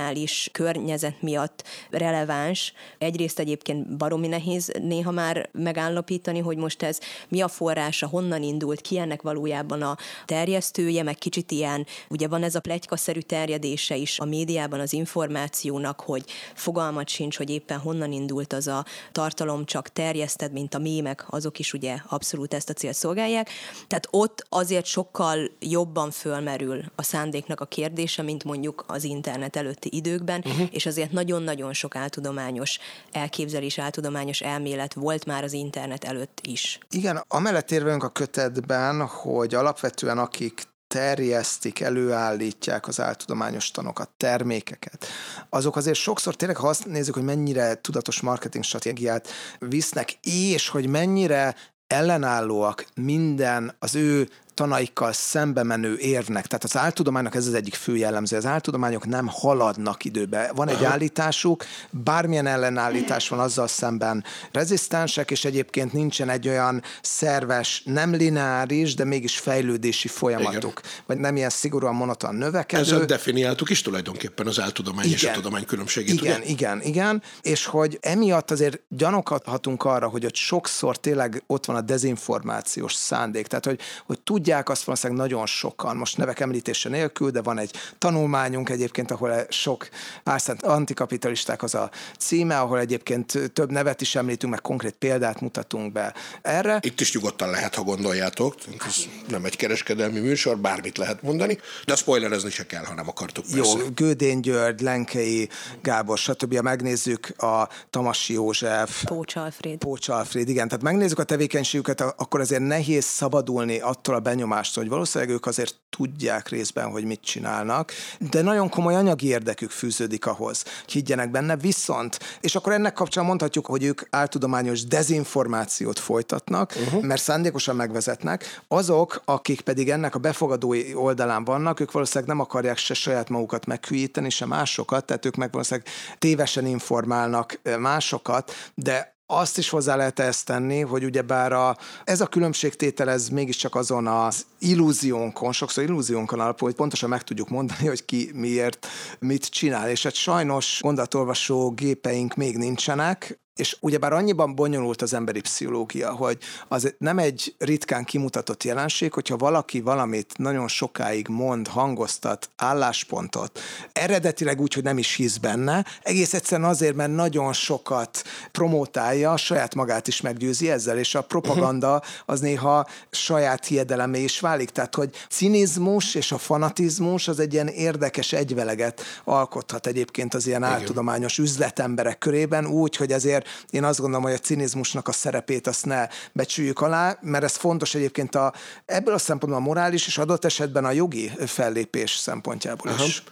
környezet 0.52 1.22
miatt 1.22 1.64
releváns. 1.90 2.72
Egyrészt 2.98 3.38
egyébként 3.38 3.96
baromi 3.96 4.28
nehéz 4.28 4.72
néha 4.82 5.10
már 5.10 5.48
megállapítani, 5.52 6.38
hogy 6.38 6.56
most 6.56 6.82
ez 6.82 6.98
mi 7.28 7.40
a 7.40 7.48
forrása, 7.48 8.06
honnan 8.06 8.42
indult, 8.42 8.80
ki 8.80 8.98
ennek 8.98 9.22
valójában 9.22 9.82
a 9.82 9.96
terjesztője, 10.24 11.02
meg 11.02 11.16
kicsit 11.16 11.50
ilyen, 11.50 11.86
ugye 12.08 12.28
van 12.28 12.42
ez 12.42 12.54
a 12.54 12.60
plegykaszerű 12.60 13.20
terjedése 13.20 13.96
is 13.96 14.18
a 14.18 14.24
médiában 14.24 14.80
az 14.80 14.92
információnak, 14.92 16.00
hogy 16.00 16.24
fogalmat 16.54 17.08
sincs, 17.08 17.36
hogy 17.36 17.50
éppen 17.50 17.78
honnan 17.78 18.12
indult 18.12 18.52
az 18.52 18.66
a 18.66 18.84
tartalom, 19.12 19.64
csak 19.64 19.88
terjeszted, 19.88 20.52
mint 20.52 20.74
a 20.74 20.78
mémek, 20.78 21.24
azok 21.28 21.58
is 21.58 21.72
ugye 21.72 21.96
abszolút 22.08 22.54
ezt 22.54 22.70
a 22.70 22.72
célt 22.72 22.94
szolgálják. 22.94 23.50
Tehát 23.86 24.08
ott 24.10 24.46
azért 24.48 24.84
sokkal 24.84 25.50
jobban 25.60 26.10
fölmerül 26.10 26.82
a 26.94 27.02
szándéknak 27.02 27.60
a 27.60 27.64
kérdése, 27.64 28.22
mint 28.22 28.44
mondjuk 28.44 28.84
az 28.86 29.04
internet 29.04 29.56
előtti 29.82 29.96
időkben, 29.96 30.42
uh-huh. 30.44 30.68
és 30.70 30.86
azért 30.86 31.12
nagyon-nagyon 31.12 31.72
sok 31.72 31.96
áltudományos 31.96 32.78
elképzelés, 33.12 33.78
áltudományos 33.78 34.40
elmélet 34.40 34.94
volt 34.94 35.26
már 35.26 35.44
az 35.44 35.52
internet 35.52 36.04
előtt 36.04 36.38
is. 36.42 36.78
Igen, 36.90 37.24
amellett 37.28 37.70
érvelünk 37.70 38.02
a 38.02 38.08
kötetben, 38.08 39.06
hogy 39.06 39.54
alapvetően 39.54 40.18
akik 40.18 40.70
terjesztik, 40.86 41.80
előállítják 41.80 42.88
az 42.88 43.00
áltudományos 43.00 43.70
tanokat, 43.70 44.10
termékeket. 44.16 45.06
Azok 45.50 45.76
azért 45.76 45.98
sokszor 45.98 46.34
tényleg, 46.34 46.56
ha 46.56 46.68
azt 46.68 46.86
nézzük, 46.86 47.14
hogy 47.14 47.24
mennyire 47.24 47.74
tudatos 47.74 48.20
marketing 48.20 48.64
stratégiát 48.64 49.28
visznek, 49.58 50.18
és 50.22 50.68
hogy 50.68 50.86
mennyire 50.86 51.54
ellenállóak 51.86 52.86
minden 52.94 53.74
az 53.78 53.94
ő 53.94 54.28
tanaikkal 54.54 55.12
szembe 55.12 55.62
menő 55.62 55.96
érnek. 55.96 56.46
Tehát 56.46 56.64
az 56.64 56.76
áltudománynak 56.76 57.34
ez 57.34 57.46
az 57.46 57.54
egyik 57.54 57.74
fő 57.74 57.96
jellemző. 57.96 58.36
Az 58.36 58.46
áltudományok 58.46 59.06
nem 59.06 59.26
haladnak 59.26 60.04
időbe. 60.04 60.50
Van 60.54 60.68
egy 60.68 60.84
állításuk, 60.84 61.64
bármilyen 61.90 62.46
ellenállítás 62.46 63.28
van 63.28 63.38
azzal 63.40 63.66
szemben 63.66 64.24
rezisztensek, 64.52 65.30
és 65.30 65.44
egyébként 65.44 65.92
nincsen 65.92 66.28
egy 66.28 66.48
olyan 66.48 66.82
szerves, 67.02 67.82
nem 67.84 68.14
lineáris, 68.14 68.94
de 68.94 69.04
mégis 69.04 69.38
fejlődési 69.38 70.08
folyamatuk. 70.08 70.78
Igen. 70.78 71.02
Vagy 71.06 71.18
nem 71.18 71.36
ilyen 71.36 71.50
szigorúan 71.50 71.94
monoton 71.94 72.34
növekedő. 72.34 72.82
Ezzel 72.82 73.04
definiáltuk 73.04 73.70
is 73.70 73.82
tulajdonképpen 73.82 74.46
az 74.46 74.60
áltudomány 74.60 75.04
igen. 75.04 75.16
és 75.16 75.24
a 75.24 75.30
tudomány 75.30 75.64
különbségét. 75.64 76.14
Igen, 76.14 76.40
ugye? 76.40 76.50
igen, 76.50 76.82
igen. 76.82 77.22
És 77.42 77.64
hogy 77.64 77.98
emiatt 78.00 78.50
azért 78.50 78.80
gyanokhatunk 78.88 79.84
arra, 79.84 80.08
hogy 80.08 80.24
ott 80.24 80.34
sokszor 80.34 80.96
tényleg 80.96 81.42
ott 81.46 81.64
van 81.64 81.76
a 81.76 81.80
dezinformációs 81.80 82.94
szándék. 82.94 83.46
Tehát, 83.46 83.64
hogy, 83.64 83.80
hogy 84.06 84.20
tudják 84.20 84.41
tudják, 84.42 84.68
azt 84.68 84.84
valószínűleg 84.84 85.22
nagyon 85.22 85.46
sokan, 85.46 85.96
most 85.96 86.16
nevek 86.16 86.40
említése 86.40 86.88
nélkül, 86.88 87.30
de 87.30 87.42
van 87.42 87.58
egy 87.58 87.70
tanulmányunk 87.98 88.68
egyébként, 88.68 89.10
ahol 89.10 89.46
sok 89.48 89.88
álszent 90.24 90.62
antikapitalisták 90.62 91.62
az 91.62 91.74
a 91.74 91.90
címe, 92.18 92.58
ahol 92.58 92.78
egyébként 92.78 93.50
több 93.52 93.70
nevet 93.70 94.00
is 94.00 94.14
említünk, 94.14 94.52
meg 94.52 94.62
konkrét 94.62 94.94
példát 94.98 95.40
mutatunk 95.40 95.92
be 95.92 96.14
erre. 96.42 96.78
Itt 96.80 97.00
is 97.00 97.14
nyugodtan 97.14 97.50
lehet, 97.50 97.74
ha 97.74 97.82
gondoljátok. 97.82 98.54
Ez 98.86 98.96
nem 99.28 99.44
egy 99.44 99.56
kereskedelmi 99.56 100.20
műsor, 100.20 100.58
bármit 100.58 100.98
lehet 100.98 101.22
mondani, 101.22 101.58
de 101.84 101.92
a 101.92 101.96
spoilerezni 101.96 102.50
se 102.50 102.66
kell, 102.66 102.84
ha 102.84 102.94
nem 102.94 103.08
akartok. 103.08 103.44
Persze. 103.44 103.78
Jó, 103.78 103.84
Gődén 103.94 104.40
György, 104.40 104.80
Lenkei 104.80 105.48
Gábor, 105.82 106.18
stb. 106.18 106.54
Megnézzük 106.54 107.42
a 107.42 107.68
Tamasi 107.90 108.32
József, 108.32 109.04
Pócs 109.04 109.36
Alfred. 109.36 109.78
Pócs 109.78 110.08
Alfred, 110.08 110.48
igen. 110.48 110.68
Tehát 110.68 110.82
megnézzük 110.82 111.18
a 111.18 111.24
tevékenységüket, 111.24 112.00
akkor 112.00 112.40
azért 112.40 112.62
nehéz 112.62 113.04
szabadulni 113.04 113.78
attól 113.78 114.14
a 114.14 114.20
benyomást, 114.32 114.76
hogy 114.76 114.88
valószínűleg 114.88 115.34
ők 115.34 115.46
azért 115.46 115.74
tudják 115.90 116.48
részben, 116.48 116.90
hogy 116.90 117.04
mit 117.04 117.20
csinálnak, 117.20 117.92
de 118.30 118.42
nagyon 118.42 118.68
komoly 118.68 118.94
anyagi 118.94 119.26
érdekük 119.26 119.70
fűződik 119.70 120.26
ahhoz, 120.26 120.64
higgyenek 120.86 121.30
benne, 121.30 121.56
viszont, 121.56 122.18
és 122.40 122.54
akkor 122.54 122.72
ennek 122.72 122.92
kapcsán 122.92 123.24
mondhatjuk, 123.24 123.66
hogy 123.66 123.84
ők 123.84 124.00
áltudományos 124.10 124.84
dezinformációt 124.84 125.98
folytatnak, 125.98 126.74
uh-huh. 126.76 127.02
mert 127.02 127.22
szándékosan 127.22 127.76
megvezetnek, 127.76 128.62
azok, 128.68 129.22
akik 129.24 129.60
pedig 129.60 129.90
ennek 129.90 130.14
a 130.14 130.18
befogadói 130.18 130.94
oldalán 130.94 131.44
vannak, 131.44 131.80
ők 131.80 131.92
valószínűleg 131.92 132.28
nem 132.28 132.40
akarják 132.40 132.76
se 132.76 132.94
saját 132.94 133.28
magukat 133.28 133.66
meghűíteni, 133.66 134.30
se 134.30 134.46
másokat, 134.46 135.04
tehát 135.04 135.26
ők 135.26 135.36
meg 135.36 135.52
valószínűleg 135.52 135.88
tévesen 136.18 136.66
informálnak 136.66 137.60
másokat, 137.78 138.52
de 138.74 139.12
azt 139.32 139.58
is 139.58 139.68
hozzá 139.68 139.96
lehet 139.96 140.18
ezt 140.18 140.46
tenni, 140.46 140.80
hogy 140.80 141.04
ugyebár 141.04 141.52
a, 141.52 141.76
ez 142.04 142.20
a 142.20 142.26
különbségtétel, 142.26 143.10
ez 143.10 143.28
mégiscsak 143.28 143.74
azon 143.74 144.06
az 144.06 144.46
illúziónkon, 144.58 145.52
sokszor 145.52 145.84
illúziónkon 145.84 146.40
alapul, 146.40 146.68
hogy 146.68 146.76
pontosan 146.76 147.08
meg 147.08 147.22
tudjuk 147.22 147.48
mondani, 147.48 147.86
hogy 147.86 148.04
ki 148.04 148.30
miért 148.34 148.86
mit 149.18 149.46
csinál. 149.46 149.90
És 149.90 150.02
hát 150.02 150.14
sajnos 150.14 150.78
gondatolvasó 150.82 151.70
gépeink 151.70 152.34
még 152.34 152.56
nincsenek, 152.56 153.41
és 153.56 153.76
ugyebár 153.80 154.12
annyiban 154.12 154.54
bonyolult 154.54 155.02
az 155.02 155.14
emberi 155.14 155.40
pszichológia, 155.40 156.12
hogy 156.12 156.38
az 156.68 156.94
nem 156.98 157.18
egy 157.18 157.54
ritkán 157.58 158.04
kimutatott 158.04 158.62
jelenség, 158.62 159.12
hogyha 159.12 159.36
valaki 159.36 159.80
valamit 159.80 160.38
nagyon 160.38 160.68
sokáig 160.68 161.28
mond, 161.28 161.68
hangoztat, 161.68 162.50
álláspontot, 162.56 163.60
eredetileg 163.92 164.60
úgy, 164.60 164.74
hogy 164.74 164.82
nem 164.82 164.98
is 164.98 165.14
hisz 165.14 165.36
benne, 165.36 165.84
egész 166.02 166.34
egyszerűen 166.34 166.68
azért, 166.68 166.94
mert 166.94 167.14
nagyon 167.14 167.52
sokat 167.52 168.24
promotálja, 168.52 169.36
saját 169.36 169.74
magát 169.74 170.08
is 170.08 170.20
meggyőzi 170.20 170.70
ezzel, 170.70 170.98
és 170.98 171.14
a 171.14 171.22
propaganda 171.22 172.02
az 172.26 172.40
néha 172.40 172.86
saját 173.10 173.66
hiedelemé 173.66 174.22
is 174.22 174.40
válik. 174.40 174.70
Tehát, 174.70 174.94
hogy 174.94 175.10
cinizmus 175.28 176.14
és 176.14 176.32
a 176.32 176.38
fanatizmus 176.38 177.28
az 177.28 177.38
egy 177.38 177.52
ilyen 177.52 177.68
érdekes 177.68 178.32
egyveleget 178.32 179.02
alkothat 179.24 179.86
egyébként 179.86 180.34
az 180.34 180.46
ilyen 180.46 180.62
áltudományos 180.62 181.38
üzletemberek 181.38 182.18
körében, 182.18 182.66
úgy, 182.66 182.96
hogy 182.96 183.12
ezért 183.12 183.41
én 183.70 183.84
azt 183.84 184.00
gondolom, 184.00 184.24
hogy 184.24 184.32
a 184.32 184.38
cinizmusnak 184.38 185.08
a 185.08 185.12
szerepét 185.12 185.66
azt 185.66 185.86
ne 185.86 186.08
becsüljük 186.32 186.80
alá, 186.80 187.18
mert 187.20 187.44
ez 187.44 187.56
fontos 187.56 187.94
egyébként 187.94 188.34
a, 188.34 188.52
ebből 188.84 189.14
a 189.14 189.18
szempontból 189.18 189.62
a 189.62 189.64
morális 189.64 190.06
és 190.06 190.18
adott 190.18 190.44
esetben 190.44 190.84
a 190.84 190.90
jogi 190.90 191.30
fellépés 191.46 192.10
szempontjából 192.10 192.90
Aha. 192.90 193.04
is. 193.04 193.22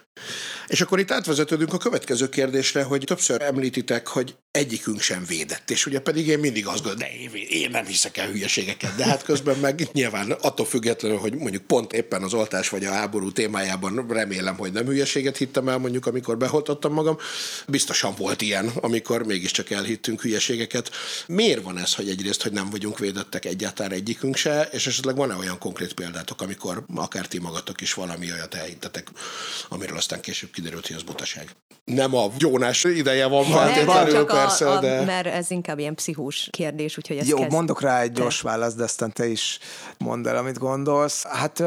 És 0.70 0.81
akkor 0.81 0.99
itt 0.99 1.11
átvezetődünk 1.11 1.73
a 1.73 1.79
következő 1.79 2.29
kérdésre, 2.29 2.83
hogy 2.83 3.03
többször 3.07 3.42
említitek, 3.42 4.07
hogy 4.07 4.35
egyikünk 4.51 5.01
sem 5.01 5.25
védett, 5.25 5.70
és 5.70 5.87
ugye 5.87 6.01
pedig 6.01 6.27
én 6.27 6.38
mindig 6.38 6.66
azt 6.66 6.83
gondolom, 6.83 6.99
de 6.99 7.11
én, 7.12 7.31
én 7.49 7.70
nem 7.70 7.85
hiszek 7.85 8.16
el 8.16 8.29
hülyeségeket, 8.29 8.96
de 8.96 9.05
hát 9.05 9.23
közben 9.23 9.59
meg 9.59 9.88
nyilván 9.92 10.31
attól 10.31 10.66
függetlenül, 10.66 11.18
hogy 11.18 11.35
mondjuk 11.35 11.62
pont 11.62 11.92
éppen 11.92 12.23
az 12.23 12.35
oltás 12.35 12.68
vagy 12.68 12.85
a 12.85 12.92
háború 12.92 13.33
témájában 13.33 14.07
remélem, 14.09 14.57
hogy 14.57 14.73
nem 14.73 14.87
hülyeséget 14.87 15.37
hittem 15.37 15.68
el, 15.68 15.79
mondjuk 15.79 16.07
amikor 16.07 16.37
beholtottam 16.37 16.92
magam, 16.92 17.18
biztosan 17.66 18.14
volt 18.16 18.40
ilyen, 18.42 18.70
amikor 18.81 19.23
mégiscsak 19.27 19.70
elhittünk 19.70 20.20
hülyeségeket. 20.20 20.90
Miért 21.27 21.62
van 21.62 21.79
ez, 21.79 21.94
hogy 21.94 22.09
egyrészt, 22.09 22.42
hogy 22.42 22.53
nem 22.53 22.70
vagyunk 22.70 22.99
védettek 22.99 23.44
egyáltalán 23.44 23.92
egyikünk 23.92 24.37
se, 24.37 24.68
és 24.73 24.87
esetleg 24.87 25.16
van-e 25.16 25.35
olyan 25.35 25.59
konkrét 25.59 25.92
példátok, 25.92 26.40
amikor 26.40 26.85
akár 26.94 27.27
ti 27.27 27.38
magatok 27.38 27.81
is 27.81 27.94
valami 27.94 28.33
olyat 28.33 28.55
elhittetek, 28.55 29.09
amiről 29.68 29.99
aztán 30.00 30.20
később 30.20 30.50
kiderült, 30.50 30.86
hogy 30.86 30.96
az 30.96 31.02
butaság. 31.02 31.56
Nem 31.84 32.14
a 32.14 32.30
gyónás 32.38 32.84
ideje 32.84 33.26
van 33.26 33.44
feltétlenül, 33.44 34.24
persze, 34.24 34.70
a, 34.70 34.76
a, 34.76 34.80
de... 34.80 35.04
Mert 35.04 35.26
ez 35.26 35.50
inkább 35.50 35.78
ilyen 35.78 35.94
pszichós 35.94 36.48
kérdés, 36.50 36.98
úgyhogy 36.98 37.16
ezt 37.16 37.28
Jó, 37.28 37.36
kezd... 37.36 37.52
mondok 37.52 37.80
rá 37.80 38.00
egy 38.00 38.12
gyors 38.12 38.40
választ, 38.40 38.76
de 38.76 38.82
aztán 38.82 39.12
te 39.12 39.26
is 39.26 39.58
mondd 39.98 40.28
el, 40.28 40.36
amit 40.36 40.58
gondolsz. 40.58 41.26
Hát 41.26 41.62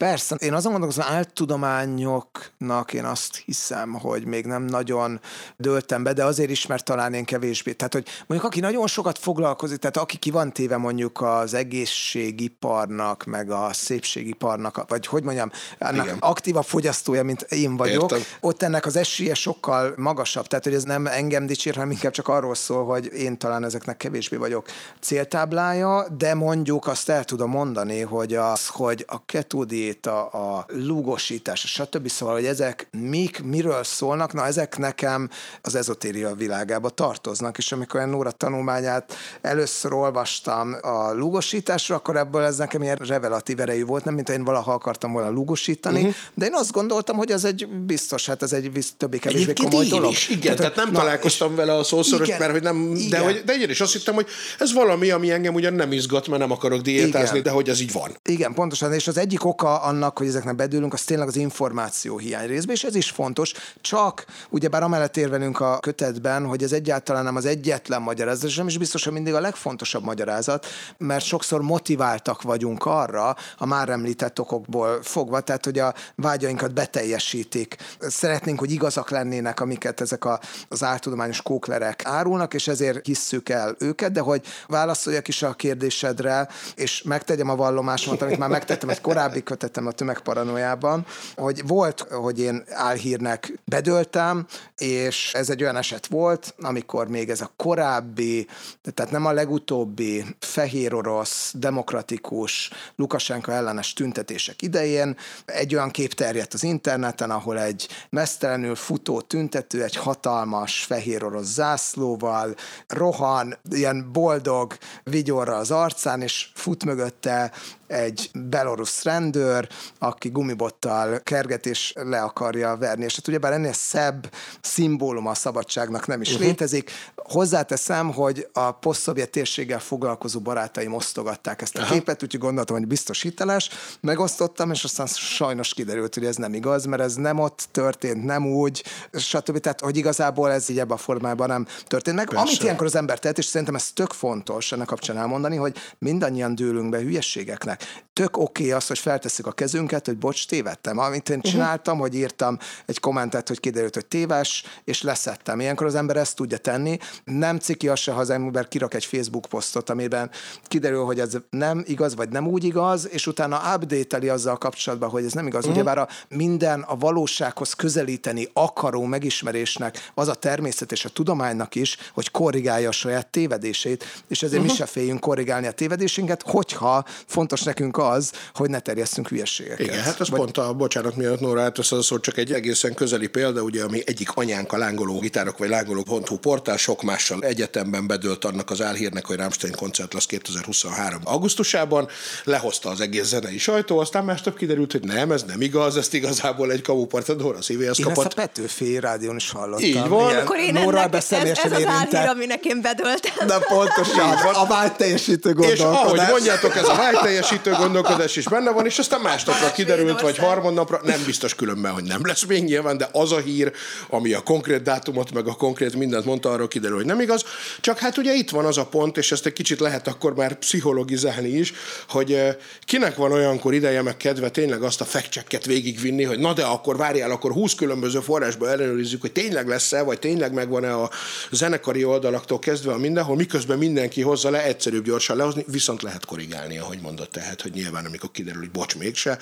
Persze, 0.00 0.34
én 0.34 0.52
azon 0.52 0.70
gondolkozom, 0.70 1.04
az 1.08 1.12
áltudományoknak 1.14 2.92
én 2.92 3.04
azt 3.04 3.42
hiszem, 3.44 3.92
hogy 3.92 4.24
még 4.24 4.46
nem 4.46 4.62
nagyon 4.62 5.20
döltem 5.56 6.02
be, 6.02 6.12
de 6.12 6.24
azért 6.24 6.50
is, 6.50 6.66
mert 6.66 6.84
talán 6.84 7.14
én 7.14 7.24
kevésbé. 7.24 7.72
Tehát, 7.72 7.92
hogy 7.92 8.06
mondjuk 8.26 8.50
aki 8.50 8.60
nagyon 8.60 8.86
sokat 8.86 9.18
foglalkozik, 9.18 9.78
tehát 9.78 9.96
aki 9.96 10.16
ki 10.16 10.30
van 10.30 10.52
téve 10.52 10.76
mondjuk 10.76 11.20
az 11.20 11.54
egészségiparnak, 11.54 13.24
meg 13.24 13.50
a 13.50 13.68
szépségiparnak, 13.72 14.84
vagy 14.88 15.06
hogy 15.06 15.22
mondjam, 15.22 15.50
ennek 15.78 16.04
Igen. 16.04 16.16
aktíva 16.20 16.62
fogyasztója, 16.62 17.22
mint 17.22 17.42
én 17.42 17.76
vagyok, 17.76 18.10
Értem. 18.10 18.26
ott 18.40 18.62
ennek 18.62 18.86
az 18.86 18.96
esélye 18.96 19.34
sokkal 19.34 19.94
magasabb. 19.96 20.46
Tehát, 20.46 20.64
hogy 20.64 20.74
ez 20.74 20.84
nem 20.84 21.06
engem 21.06 21.46
dicsér, 21.46 21.74
hanem 21.74 21.90
inkább 21.90 22.12
csak 22.12 22.28
arról 22.28 22.54
szól, 22.54 22.84
hogy 22.84 23.12
én 23.12 23.38
talán 23.38 23.64
ezeknek 23.64 23.96
kevésbé 23.96 24.36
vagyok 24.36 24.66
céltáblája, 25.00 26.06
de 26.18 26.34
mondjuk 26.34 26.86
azt 26.86 27.08
el 27.08 27.24
tudom 27.24 27.50
mondani, 27.50 28.00
hogy 28.00 28.34
az, 28.34 28.66
hogy 28.66 29.04
a 29.08 29.24
ketódi 29.24 29.88
diéta, 29.90 30.26
a 30.26 30.66
lúgosítás, 30.68 31.60
stb. 31.60 32.08
Szóval, 32.08 32.34
hogy 32.34 32.44
ezek 32.44 32.88
mik, 32.90 33.42
miről 33.42 33.84
szólnak, 33.84 34.32
na 34.32 34.46
ezek 34.46 34.78
nekem 34.78 35.30
az 35.62 35.74
ezotéria 35.74 36.34
világába 36.34 36.88
tartoznak, 36.88 37.58
és 37.58 37.72
amikor 37.72 38.00
én 38.00 38.08
Nóra 38.08 38.30
tanulmányát 38.30 39.14
először 39.40 39.92
olvastam 39.92 40.76
a 40.82 41.12
lúgosításra, 41.12 41.94
akkor 41.94 42.16
ebből 42.16 42.42
ez 42.42 42.56
nekem 42.56 42.82
ilyen 42.82 42.96
revelatív 42.96 43.60
erejű 43.60 43.84
volt, 43.84 44.04
nem 44.04 44.14
mint 44.14 44.28
én 44.28 44.44
valaha 44.44 44.72
akartam 44.72 45.12
volna 45.12 45.30
lúgosítani, 45.30 45.98
uh-huh. 45.98 46.14
de 46.34 46.46
én 46.46 46.54
azt 46.54 46.72
gondoltam, 46.72 47.16
hogy 47.16 47.30
ez 47.30 47.44
egy 47.44 47.68
biztos, 47.68 48.26
hát 48.26 48.42
ez 48.42 48.52
egy 48.52 48.70
többé-kevésbé 48.96 49.52
komoly 49.52 49.84
én 49.84 49.90
dolog. 49.90 50.10
Is, 50.10 50.28
igen, 50.28 50.40
tehát, 50.40 50.56
tehát 50.56 50.76
nem 50.76 50.90
na, 50.90 50.98
találkoztam 50.98 51.54
vele 51.54 51.74
a 51.74 51.82
szószoros, 51.82 52.26
igen, 52.26 52.38
mert 52.38 52.52
hogy 52.52 52.62
nem, 52.62 52.92
igen. 52.94 53.10
de, 53.10 53.18
hogy, 53.18 53.42
de 53.44 53.52
én 53.52 53.70
is 53.70 53.80
azt 53.80 53.92
hittem, 53.92 54.14
hogy 54.14 54.26
ez 54.58 54.72
valami, 54.72 55.10
ami 55.10 55.30
engem 55.30 55.54
ugyan 55.54 55.72
nem 55.72 55.92
izgat, 55.92 56.28
mert 56.28 56.40
nem 56.40 56.50
akarok 56.50 56.80
diétázni, 56.80 57.38
igen. 57.38 57.42
de 57.42 57.50
hogy 57.50 57.68
ez 57.68 57.80
így 57.80 57.92
van. 57.92 58.16
Igen, 58.24 58.54
pontosan, 58.54 58.92
és 58.92 59.08
az 59.08 59.16
egyik 59.16 59.44
oka 59.44 59.79
annak, 59.82 60.18
hogy 60.18 60.26
ezeknek 60.26 60.56
bedőlünk, 60.56 60.92
az 60.92 61.02
tényleg 61.02 61.28
az 61.28 61.36
információ 61.36 62.18
hiány 62.18 62.46
részben, 62.46 62.74
és 62.74 62.84
ez 62.84 62.94
is 62.94 63.10
fontos, 63.10 63.52
csak 63.80 64.24
ugyebár 64.50 64.82
amellett 64.82 65.16
érvelünk 65.16 65.60
a 65.60 65.78
kötetben, 65.78 66.46
hogy 66.46 66.62
ez 66.62 66.72
egyáltalán 66.72 67.24
nem 67.24 67.36
az 67.36 67.44
egyetlen 67.44 68.02
magyarázat, 68.02 68.48
és 68.48 68.56
nem 68.56 68.66
is 68.66 68.78
biztos, 68.78 69.04
hogy 69.04 69.12
mindig 69.12 69.34
a 69.34 69.40
legfontosabb 69.40 70.04
magyarázat, 70.04 70.66
mert 70.98 71.24
sokszor 71.24 71.62
motiváltak 71.62 72.42
vagyunk 72.42 72.86
arra, 72.86 73.36
a 73.56 73.66
már 73.66 73.88
említett 73.88 74.40
okokból 74.40 75.02
fogva, 75.02 75.40
tehát 75.40 75.64
hogy 75.64 75.78
a 75.78 75.94
vágyainkat 76.14 76.74
beteljesítik. 76.74 77.76
Szeretnénk, 78.00 78.58
hogy 78.58 78.70
igazak 78.70 79.10
lennének, 79.10 79.60
amiket 79.60 80.00
ezek 80.00 80.24
a, 80.24 80.40
az 80.68 80.82
áltudományos 80.82 81.42
kóklerek 81.42 82.04
árulnak, 82.04 82.54
és 82.54 82.68
ezért 82.68 83.06
hisszük 83.06 83.48
el 83.48 83.76
őket, 83.78 84.12
de 84.12 84.20
hogy 84.20 84.42
válaszoljak 84.66 85.28
is 85.28 85.42
a 85.42 85.52
kérdésedre, 85.52 86.48
és 86.74 87.02
megtegyem 87.02 87.48
a 87.48 87.56
vallomásomat, 87.56 88.22
amit 88.22 88.38
már 88.38 88.48
megtettem 88.48 88.88
egy 88.88 89.00
korábbi 89.00 89.42
kötet 89.42 89.69
elmentem 89.76 89.86
a 89.86 89.92
tömegparanójában, 89.92 91.06
hogy 91.36 91.66
volt, 91.66 92.00
hogy 92.00 92.40
én 92.40 92.62
álhírnek 92.68 93.52
bedöltem, 93.64 94.46
és 94.78 95.34
ez 95.34 95.50
egy 95.50 95.62
olyan 95.62 95.76
eset 95.76 96.06
volt, 96.06 96.54
amikor 96.60 97.08
még 97.08 97.30
ez 97.30 97.40
a 97.40 97.52
korábbi, 97.56 98.46
tehát 98.82 99.12
nem 99.12 99.26
a 99.26 99.32
legutóbbi 99.32 100.24
fehér 100.38 100.94
orosz, 100.94 101.52
demokratikus, 101.56 102.70
Lukasenka 102.96 103.52
ellenes 103.52 103.92
tüntetések 103.92 104.62
idején 104.62 105.16
egy 105.44 105.74
olyan 105.74 105.90
kép 105.90 106.12
terjedt 106.14 106.54
az 106.54 106.62
interneten, 106.62 107.30
ahol 107.30 107.60
egy 107.60 107.88
mesztelenül 108.10 108.74
futó 108.74 109.20
tüntető 109.20 109.82
egy 109.82 109.96
hatalmas 109.96 110.84
fehér 110.84 111.24
orosz 111.24 111.52
zászlóval 111.52 112.54
rohan, 112.88 113.56
ilyen 113.70 114.12
boldog 114.12 114.76
vigyorra 115.10 115.56
az 115.56 115.70
arcán, 115.70 116.22
és 116.22 116.48
fut 116.54 116.84
mögötte 116.84 117.52
egy 117.90 118.30
belorusz 118.32 119.02
rendőr, 119.02 119.68
aki 119.98 120.28
gumibottal 120.28 121.18
kerget 121.18 121.66
és 121.66 121.92
le 121.94 122.20
akarja 122.20 122.76
verni. 122.76 123.04
És 123.04 123.16
hát 123.16 123.28
ugyebár 123.28 123.52
ennél 123.52 123.72
szebb 123.72 124.32
szimbólum 124.60 125.26
a 125.26 125.34
szabadságnak 125.34 126.06
nem 126.06 126.20
is 126.20 126.28
uh-huh. 126.28 126.46
létezik. 126.46 126.90
Hozzáteszem, 127.16 128.12
hogy 128.12 128.48
a 128.52 128.72
posztszovjet 128.72 129.30
térséggel 129.30 129.78
foglalkozó 129.78 130.40
barátaim 130.40 130.94
osztogatták 130.94 131.62
ezt 131.62 131.76
a 131.76 131.80
Aha. 131.80 131.92
képet, 131.92 132.22
úgyhogy 132.22 132.40
gondoltam, 132.40 132.76
hogy 132.76 132.86
biztos 132.86 133.22
hiteles. 133.22 133.70
Megosztottam, 134.00 134.70
és 134.70 134.84
aztán 134.84 135.06
sajnos 135.06 135.74
kiderült, 135.74 136.14
hogy 136.14 136.24
ez 136.24 136.36
nem 136.36 136.54
igaz, 136.54 136.84
mert 136.84 137.02
ez 137.02 137.14
nem 137.14 137.38
ott 137.38 137.68
történt, 137.70 138.24
nem 138.24 138.46
úgy, 138.46 138.84
stb. 139.12 139.58
Tehát, 139.58 139.80
hogy 139.80 139.96
igazából 139.96 140.50
ez 140.50 140.68
így 140.68 140.78
ebben 140.78 140.96
a 140.96 141.00
formában 141.00 141.48
nem 141.48 141.66
történt 141.86 142.16
meg. 142.16 142.28
Persze. 142.28 142.42
Amit 142.42 142.62
ilyenkor 142.62 142.86
az 142.86 142.94
ember 142.94 143.18
tehet, 143.18 143.38
és 143.38 143.44
szerintem 143.44 143.74
ez 143.74 143.90
tök 143.94 144.12
fontos 144.12 144.72
ennek 144.72 144.90
kapcsán 145.00 145.22
elmondani, 145.22 145.56
hogy 145.56 145.76
mindannyian 145.98 146.54
dőlünk 146.54 146.90
be 146.90 146.98
hülyességeknek. 146.98 148.02
Tök 148.12 148.36
oké 148.36 148.62
okay 148.62 148.76
az, 148.76 148.86
hogy 148.86 148.98
feltesz 148.98 149.30
föltesszük 149.30 149.46
a 149.46 149.52
kezünket, 149.52 150.06
hogy 150.06 150.16
bocs, 150.16 150.46
tévedtem. 150.46 150.98
Amit 150.98 151.28
én 151.28 151.38
mhm. 151.38 151.48
csináltam, 151.48 151.94
uh-huh. 151.94 152.10
hogy 152.10 152.18
írtam 152.18 152.58
egy 152.86 153.00
kommentet, 153.00 153.48
hogy 153.48 153.60
kiderült, 153.60 153.94
hogy 153.94 154.06
téves, 154.06 154.64
és 154.84 155.02
leszettem. 155.02 155.60
Ilyenkor 155.60 155.86
az 155.86 155.94
ember 155.94 156.16
ezt 156.16 156.36
tudja 156.36 156.58
tenni. 156.58 156.98
Nem 157.24 157.58
ciki 157.58 157.88
az 157.88 157.98
se, 157.98 158.12
ha 158.12 158.20
az 158.20 158.30
ember 158.30 158.68
kirak 158.68 158.94
egy 158.94 159.04
Facebook 159.04 159.46
posztot, 159.48 159.90
amiben 159.90 160.30
kiderül, 160.62 161.04
hogy 161.04 161.20
ez 161.20 161.36
nem 161.50 161.82
igaz, 161.86 162.14
vagy 162.14 162.28
nem 162.28 162.46
úgy 162.46 162.64
igaz, 162.64 163.08
és 163.10 163.26
utána 163.26 163.74
update 163.74 164.32
azzal 164.32 164.56
kapcsolatban, 164.56 165.10
hogy 165.10 165.24
ez 165.24 165.32
nem 165.32 165.46
igaz. 165.46 165.60
Uh-huh. 165.64 165.74
Ugyebár 165.74 165.98
a 165.98 166.08
minden 166.28 166.80
a 166.80 166.96
valósághoz 166.96 167.72
közelíteni 167.72 168.48
akaró 168.52 169.04
megismerésnek 169.04 170.10
az 170.14 170.28
a 170.28 170.34
természet 170.34 170.92
és 170.92 171.04
a 171.04 171.08
tudománynak 171.08 171.74
is, 171.74 171.96
hogy 172.12 172.30
korrigálja 172.30 172.88
a 172.88 172.92
saját 172.92 173.26
tévedését, 173.26 174.04
és 174.28 174.42
ezért 174.42 174.62
uh-huh. 174.62 174.76
Se 174.80 174.86
féljünk 174.86 175.20
korrigálni 175.20 175.66
a 175.66 175.72
tévedésünket, 175.72 176.42
hogyha 176.46 177.04
fontos 177.26 177.62
nekünk 177.62 177.98
az, 177.98 178.32
hogy 178.54 178.70
ne 178.70 178.78
terjesszünk 178.78 179.28
hülyeségeket. 179.28 179.86
Igen, 179.86 180.02
hát 180.02 180.20
ez 180.20 180.30
Vagy... 180.30 180.40
pont 180.40 180.58
a, 180.58 180.72
bocsánat, 180.72 181.16
miatt 181.16 181.40
Nóra 181.40 181.62
átvesz 181.62 181.92
az 181.92 182.04
szó, 182.04 182.18
csak 182.18 182.36
egy 182.36 182.52
egészen 182.52 182.94
közeli 182.94 183.26
példa, 183.26 183.62
ugye, 183.62 183.82
ami 183.82 184.02
egyik 184.06 184.28
anyánk 184.34 184.72
a 184.72 184.76
lángoló 184.76 185.18
gitárok 185.18 185.58
vagy 185.58 185.68
lángoló.hu 185.68 186.36
portál, 186.36 186.76
sok 186.76 187.02
mással 187.02 187.42
egyetemben 187.42 188.06
bedőlt 188.06 188.44
annak 188.44 188.70
az 188.70 188.82
álhírnek, 188.82 189.26
hogy 189.26 189.36
Rammstein 189.36 189.74
koncert 189.74 190.12
lesz 190.12 190.26
2023. 190.26 191.20
augusztusában, 191.24 192.08
lehozta 192.44 192.88
az 192.88 193.00
egész 193.00 193.26
zenei 193.26 193.58
sajtó, 193.58 193.98
aztán 193.98 194.24
másnap 194.24 194.56
kiderült, 194.56 194.92
hogy 194.92 195.04
nem, 195.04 195.32
ez 195.32 195.42
nem 195.42 195.60
igaz, 195.60 195.96
ezt 195.96 196.14
igazából 196.14 196.72
egy 196.72 196.82
kamupart 196.82 197.28
a 197.28 197.34
Nóra 197.34 197.62
szívéhez 197.62 197.98
én 197.98 198.04
kapott. 198.04 198.24
ezt 198.24 198.38
a 198.38 198.40
Petőfi 198.40 198.98
rádión 198.98 199.36
is 199.36 199.50
hallottam. 199.50 199.84
Így 199.84 200.08
van. 200.08 200.36
Akkor 200.36 200.58
én 200.58 200.72
Nóra 200.72 200.98
ennek, 200.98 201.14
ez, 201.14 201.32
ez 201.32 201.72
az 201.72 201.84
álhír, 201.86 202.28
aminek 202.28 202.64
én 202.64 202.80
bedöltem. 202.80 203.46
De 203.46 203.58
pontosan, 203.58 204.30
a 204.54 204.66
vágyteljesítő 204.70 205.52
gondolkodás. 205.52 205.78
És 205.78 205.84
ahogy 205.84 206.20
mondjátok, 206.30 206.76
ez 206.76 206.88
a 206.88 206.94
vágyteljesítő 206.94 207.70
gondolkodás 207.70 208.36
is 208.36 208.44
benne 208.44 208.70
van, 208.70 208.86
és 208.86 208.98
aztán 208.98 209.20
másnapra 209.20 209.72
kiderült, 209.72 210.20
vagy 210.20 210.38
harmadnapra, 210.38 211.00
nem 211.04 211.22
biztos 211.26 211.54
különben, 211.54 211.92
hogy 211.92 212.04
nem 212.04 212.26
lesz 212.26 212.44
még 212.44 212.64
nyilván, 212.64 212.96
de 212.96 213.08
az 213.12 213.32
a 213.32 213.38
hír, 213.38 213.72
ami 214.08 214.32
a 214.32 214.40
konkrét 214.40 214.82
dátumot, 214.82 215.32
meg 215.32 215.46
a 215.46 215.54
konkrét 215.54 215.96
mindent 215.96 216.24
mondta, 216.24 216.50
arról 216.50 216.68
kiderül, 216.68 216.96
hogy 216.96 217.06
nem 217.06 217.20
igaz. 217.20 217.44
Csak 217.80 217.98
hát 217.98 218.16
ugye 218.16 218.34
itt 218.34 218.50
van 218.50 218.64
az 218.64 218.78
a 218.78 218.86
pont, 218.86 219.16
és 219.16 219.32
ezt 219.32 219.46
egy 219.46 219.52
kicsit 219.52 219.80
lehet 219.80 220.08
akkor 220.08 220.34
már 220.34 220.54
pszichologizálni 220.54 221.48
is, 221.48 221.72
hogy 222.08 222.32
eh, 222.32 222.56
kinek 222.84 223.16
van 223.16 223.32
olyankor 223.32 223.74
ideje, 223.74 224.02
meg 224.02 224.16
kedve 224.16 224.48
tényleg 224.50 224.82
azt 224.82 225.00
a 225.00 225.04
fact 225.04 225.64
végigvinni, 225.64 226.24
hogy 226.24 226.38
na 226.38 226.52
de 226.52 226.64
akkor 226.64 226.96
várjál, 226.96 227.30
akkor 227.30 227.52
20 227.52 227.74
különböző 227.74 228.20
forrásból 228.20 228.68
ellenőrizzük, 228.68 229.20
hogy 229.20 229.32
tényleg 229.32 229.68
lesz-e, 229.68 230.02
vagy 230.02 230.18
tényleg 230.18 230.52
megvan-e 230.52 230.94
a 230.94 231.10
zenekari 231.50 232.04
oldalaktól 232.04 232.58
kezdve 232.58 232.92
a 232.92 232.98
mindenhol, 232.98 233.36
miközben 233.36 233.78
mindenki 233.78 234.22
hozza 234.22 234.50
le, 234.50 234.59
egyszerűbb 234.64 235.04
gyorsan 235.04 235.36
lehozni, 235.36 235.64
viszont 235.66 236.02
lehet 236.02 236.24
korrigálni, 236.24 236.78
ahogy 236.78 236.98
mondott, 237.00 237.30
tehát, 237.30 237.62
hogy 237.62 237.72
nyilván 237.72 238.04
amikor 238.04 238.30
kiderül, 238.30 238.60
hogy 238.60 238.70
bocs, 238.70 238.96
mégse, 238.96 239.38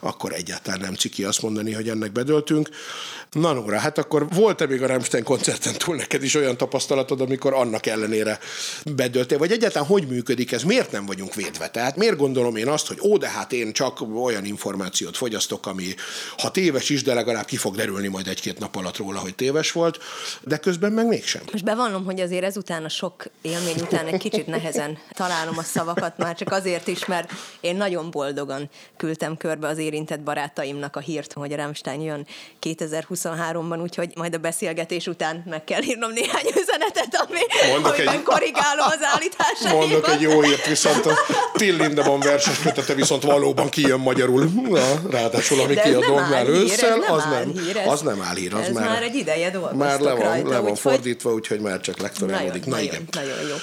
akkor 0.00 0.32
egyáltalán 0.32 0.80
nem 0.80 0.94
ciki 0.94 1.24
azt 1.24 1.42
mondani, 1.42 1.72
hogy 1.72 1.88
ennek 1.88 2.12
bedöltünk. 2.12 2.68
Na 3.30 3.52
Nóra, 3.52 3.78
hát 3.78 3.98
akkor 3.98 4.28
volt-e 4.28 4.66
még 4.66 4.82
a 4.82 4.86
Rammstein 4.86 5.24
koncerten 5.24 5.74
túl 5.78 5.96
neked 5.96 6.22
is 6.22 6.34
olyan 6.34 6.56
tapasztalatod, 6.56 7.20
amikor 7.20 7.54
annak 7.54 7.86
ellenére 7.86 8.38
bedöltél, 8.94 9.38
vagy 9.38 9.52
egyáltalán 9.52 9.88
hogy 9.88 10.06
működik 10.06 10.52
ez, 10.52 10.62
miért 10.62 10.92
nem 10.92 11.06
vagyunk 11.06 11.34
védve? 11.34 11.70
Tehát 11.70 11.96
miért 11.96 12.16
gondolom 12.16 12.56
én 12.56 12.68
azt, 12.68 12.86
hogy 12.86 12.98
ó, 13.02 13.16
de 13.16 13.28
hát 13.28 13.52
én 13.52 13.72
csak 13.72 14.00
olyan 14.22 14.44
információt 14.44 15.16
fogyasztok, 15.16 15.66
ami 15.66 15.94
ha 16.38 16.50
téves 16.50 16.88
is, 16.88 17.02
de 17.02 17.14
legalább 17.14 17.44
ki 17.44 17.56
fog 17.56 17.76
derülni 17.76 18.08
majd 18.08 18.26
egy-két 18.26 18.58
nap 18.58 18.76
alatt 18.76 18.96
róla, 18.96 19.18
hogy 19.18 19.34
téves 19.34 19.72
volt, 19.72 19.98
de 20.40 20.56
közben 20.56 20.92
meg 20.92 21.06
mégsem. 21.06 21.42
Most 21.52 21.64
bevallom, 21.64 22.04
hogy 22.04 22.20
azért 22.20 22.44
ezután 22.44 22.84
a 22.84 22.88
sok 22.88 23.24
élmény 23.42 23.80
után 23.80 24.06
egy 24.06 24.18
kicsit 24.18 24.46
nehezen 24.60 24.98
találom 25.12 25.58
a 25.58 25.62
szavakat, 25.62 26.18
már 26.18 26.34
csak 26.34 26.52
azért 26.52 26.86
is, 26.86 27.06
mert 27.06 27.32
én 27.60 27.76
nagyon 27.76 28.10
boldogan 28.10 28.70
küldtem 28.96 29.36
körbe 29.36 29.68
az 29.68 29.78
érintett 29.78 30.20
barátaimnak 30.20 30.96
a 30.96 31.00
hírt, 31.00 31.32
hogy 31.32 31.52
a 31.52 31.56
Rammstein 31.56 32.00
jön 32.00 32.26
2023-ban, 32.62 33.82
úgyhogy 33.82 34.12
majd 34.14 34.34
a 34.34 34.38
beszélgetés 34.38 35.06
után 35.06 35.42
meg 35.46 35.64
kell 35.64 35.82
írnom 35.82 36.12
néhány 36.12 36.46
üzenetet, 36.62 37.26
ami, 37.26 37.38
mondok 37.70 37.92
amiben 37.92 38.14
egy, 38.14 38.22
korrigálom 38.22 38.86
az 38.86 38.98
állításaimat. 39.02 39.80
Mondok 39.80 40.08
egy 40.08 40.20
jó 40.20 40.42
hírt, 40.42 40.66
viszont 40.66 41.06
a 41.06 41.12
Till 41.52 41.76
Lindemann 41.76 42.20
verses 42.20 42.58
kötete 42.58 42.94
viszont 42.94 43.22
valóban 43.22 43.68
kijön 43.68 44.00
magyarul. 44.00 44.44
Na, 44.68 45.10
ráadásul, 45.10 45.60
ami 45.60 45.74
kiadom 45.74 46.28
már 46.28 46.48
ősszel, 46.48 47.00
az 47.00 47.24
nem, 47.24 47.52
az 47.86 48.00
nem 48.00 48.22
áll 48.22 48.34
hír. 48.34 48.54
Az 48.54 48.60
ez 48.60 48.74
már, 48.74 48.88
már 48.88 49.02
egy 49.02 49.14
ideje 49.14 49.50
dolgoztok 49.50 49.78
Már 49.78 50.00
le 50.00 50.12
van, 50.12 50.22
rajta, 50.22 50.48
le 50.48 50.58
van 50.58 50.74
fordítva, 50.74 51.32
úgyhogy 51.32 51.60
már 51.60 51.80
csak 51.80 51.98
lektorálódik. 51.98 52.64
Na, 52.64 52.76
nagyon, 52.76 53.08
nagyon 53.10 53.38
jó. 53.48 53.56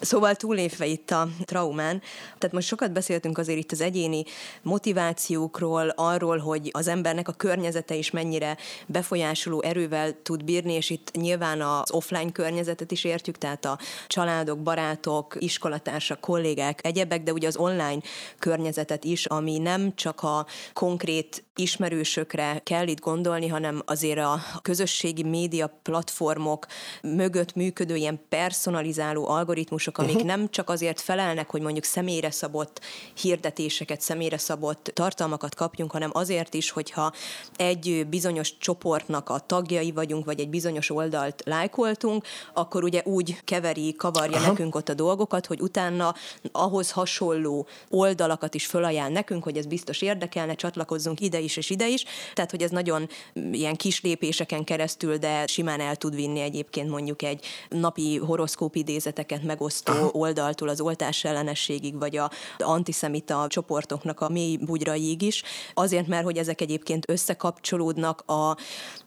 Szóval 0.00 0.34
túlépve 0.34 0.86
itt 0.86 1.10
a 1.10 1.28
traumán, 1.44 2.02
tehát 2.38 2.54
most 2.54 2.66
sokat 2.66 2.92
beszéltünk 2.92 3.38
azért 3.38 3.58
itt 3.58 3.72
az 3.72 3.80
egyéni 3.80 4.24
motivációkról, 4.62 5.88
arról, 5.88 6.38
hogy 6.38 6.68
az 6.72 6.88
embernek 6.88 7.28
a 7.28 7.32
környezete 7.32 7.94
is 7.94 8.10
mennyire 8.10 8.56
befolyásoló 8.86 9.62
erővel 9.62 10.22
tud 10.22 10.44
bírni, 10.44 10.72
és 10.72 10.90
itt 10.90 11.10
nyilván 11.12 11.60
az 11.60 11.90
offline 11.90 12.32
környezetet 12.32 12.90
is 12.90 13.04
értjük, 13.04 13.38
tehát 13.38 13.64
a 13.64 13.78
családok, 14.06 14.58
barátok, 14.58 15.36
iskolatársak, 15.38 16.20
kollégák, 16.20 16.86
egyebek, 16.86 17.22
de 17.22 17.32
ugye 17.32 17.46
az 17.46 17.56
online 17.56 18.00
környezetet 18.38 19.04
is, 19.04 19.26
ami 19.26 19.58
nem 19.58 19.94
csak 19.94 20.22
a 20.22 20.46
konkrét 20.72 21.45
ismerősökre 21.56 22.60
kell 22.64 22.86
itt 22.86 23.00
gondolni, 23.00 23.48
hanem 23.48 23.82
azért 23.84 24.18
a 24.18 24.40
közösségi 24.62 25.22
média 25.22 25.78
platformok 25.82 26.66
mögött 27.02 27.54
működő 27.54 27.96
ilyen 27.96 28.20
personalizáló 28.28 29.28
algoritmusok, 29.28 29.98
amik 29.98 30.14
uh-huh. 30.14 30.26
nem 30.28 30.50
csak 30.50 30.70
azért 30.70 31.00
felelnek, 31.00 31.50
hogy 31.50 31.60
mondjuk 31.60 31.84
személyre 31.84 32.30
szabott 32.30 32.80
hirdetéseket, 33.20 34.00
személyre 34.00 34.38
szabott 34.38 34.90
tartalmakat 34.94 35.54
kapjunk, 35.54 35.92
hanem 35.92 36.10
azért 36.12 36.54
is, 36.54 36.70
hogyha 36.70 37.12
egy 37.56 38.06
bizonyos 38.08 38.58
csoportnak 38.58 39.28
a 39.28 39.38
tagjai 39.38 39.92
vagyunk, 39.92 40.24
vagy 40.24 40.40
egy 40.40 40.48
bizonyos 40.48 40.90
oldalt 40.90 41.42
lájkoltunk, 41.44 42.26
akkor 42.54 42.84
ugye 42.84 43.02
úgy 43.04 43.40
keveri, 43.44 43.94
kavarja 43.94 44.36
Aha. 44.36 44.46
nekünk 44.46 44.74
ott 44.74 44.88
a 44.88 44.94
dolgokat, 44.94 45.46
hogy 45.46 45.60
utána 45.60 46.14
ahhoz 46.52 46.90
hasonló 46.90 47.66
oldalakat 47.90 48.54
is 48.54 48.66
fölajánl 48.66 49.12
nekünk, 49.12 49.42
hogy 49.42 49.56
ez 49.56 49.66
biztos 49.66 50.02
érdekelne, 50.02 50.54
csatlakozzunk 50.54 51.20
ide 51.20 51.44
is 51.46 51.56
és 51.56 51.70
ide 51.70 51.88
is. 51.88 52.04
Tehát, 52.34 52.50
hogy 52.50 52.62
ez 52.62 52.70
nagyon 52.70 53.08
ilyen 53.52 53.76
kis 53.76 54.00
lépéseken 54.00 54.64
keresztül, 54.64 55.16
de 55.16 55.46
simán 55.46 55.80
el 55.80 55.96
tud 55.96 56.14
vinni 56.14 56.40
egyébként 56.40 56.90
mondjuk 56.90 57.22
egy 57.22 57.44
napi 57.68 58.18
horoszkóp 58.18 58.76
idézeteket 58.76 59.42
megosztó 59.42 59.92
oldaltól 60.12 60.68
az 60.68 60.80
oltás 60.80 61.24
ellenességig, 61.24 61.98
vagy 61.98 62.16
a 62.16 62.30
antiszemita 62.58 63.46
csoportoknak 63.48 64.20
a 64.20 64.28
mély 64.28 64.56
bugyraig 64.56 65.22
is. 65.22 65.42
Azért, 65.74 66.06
mert 66.06 66.24
hogy 66.24 66.36
ezek 66.36 66.60
egyébként 66.60 67.10
összekapcsolódnak 67.10 68.20
a 68.26 68.56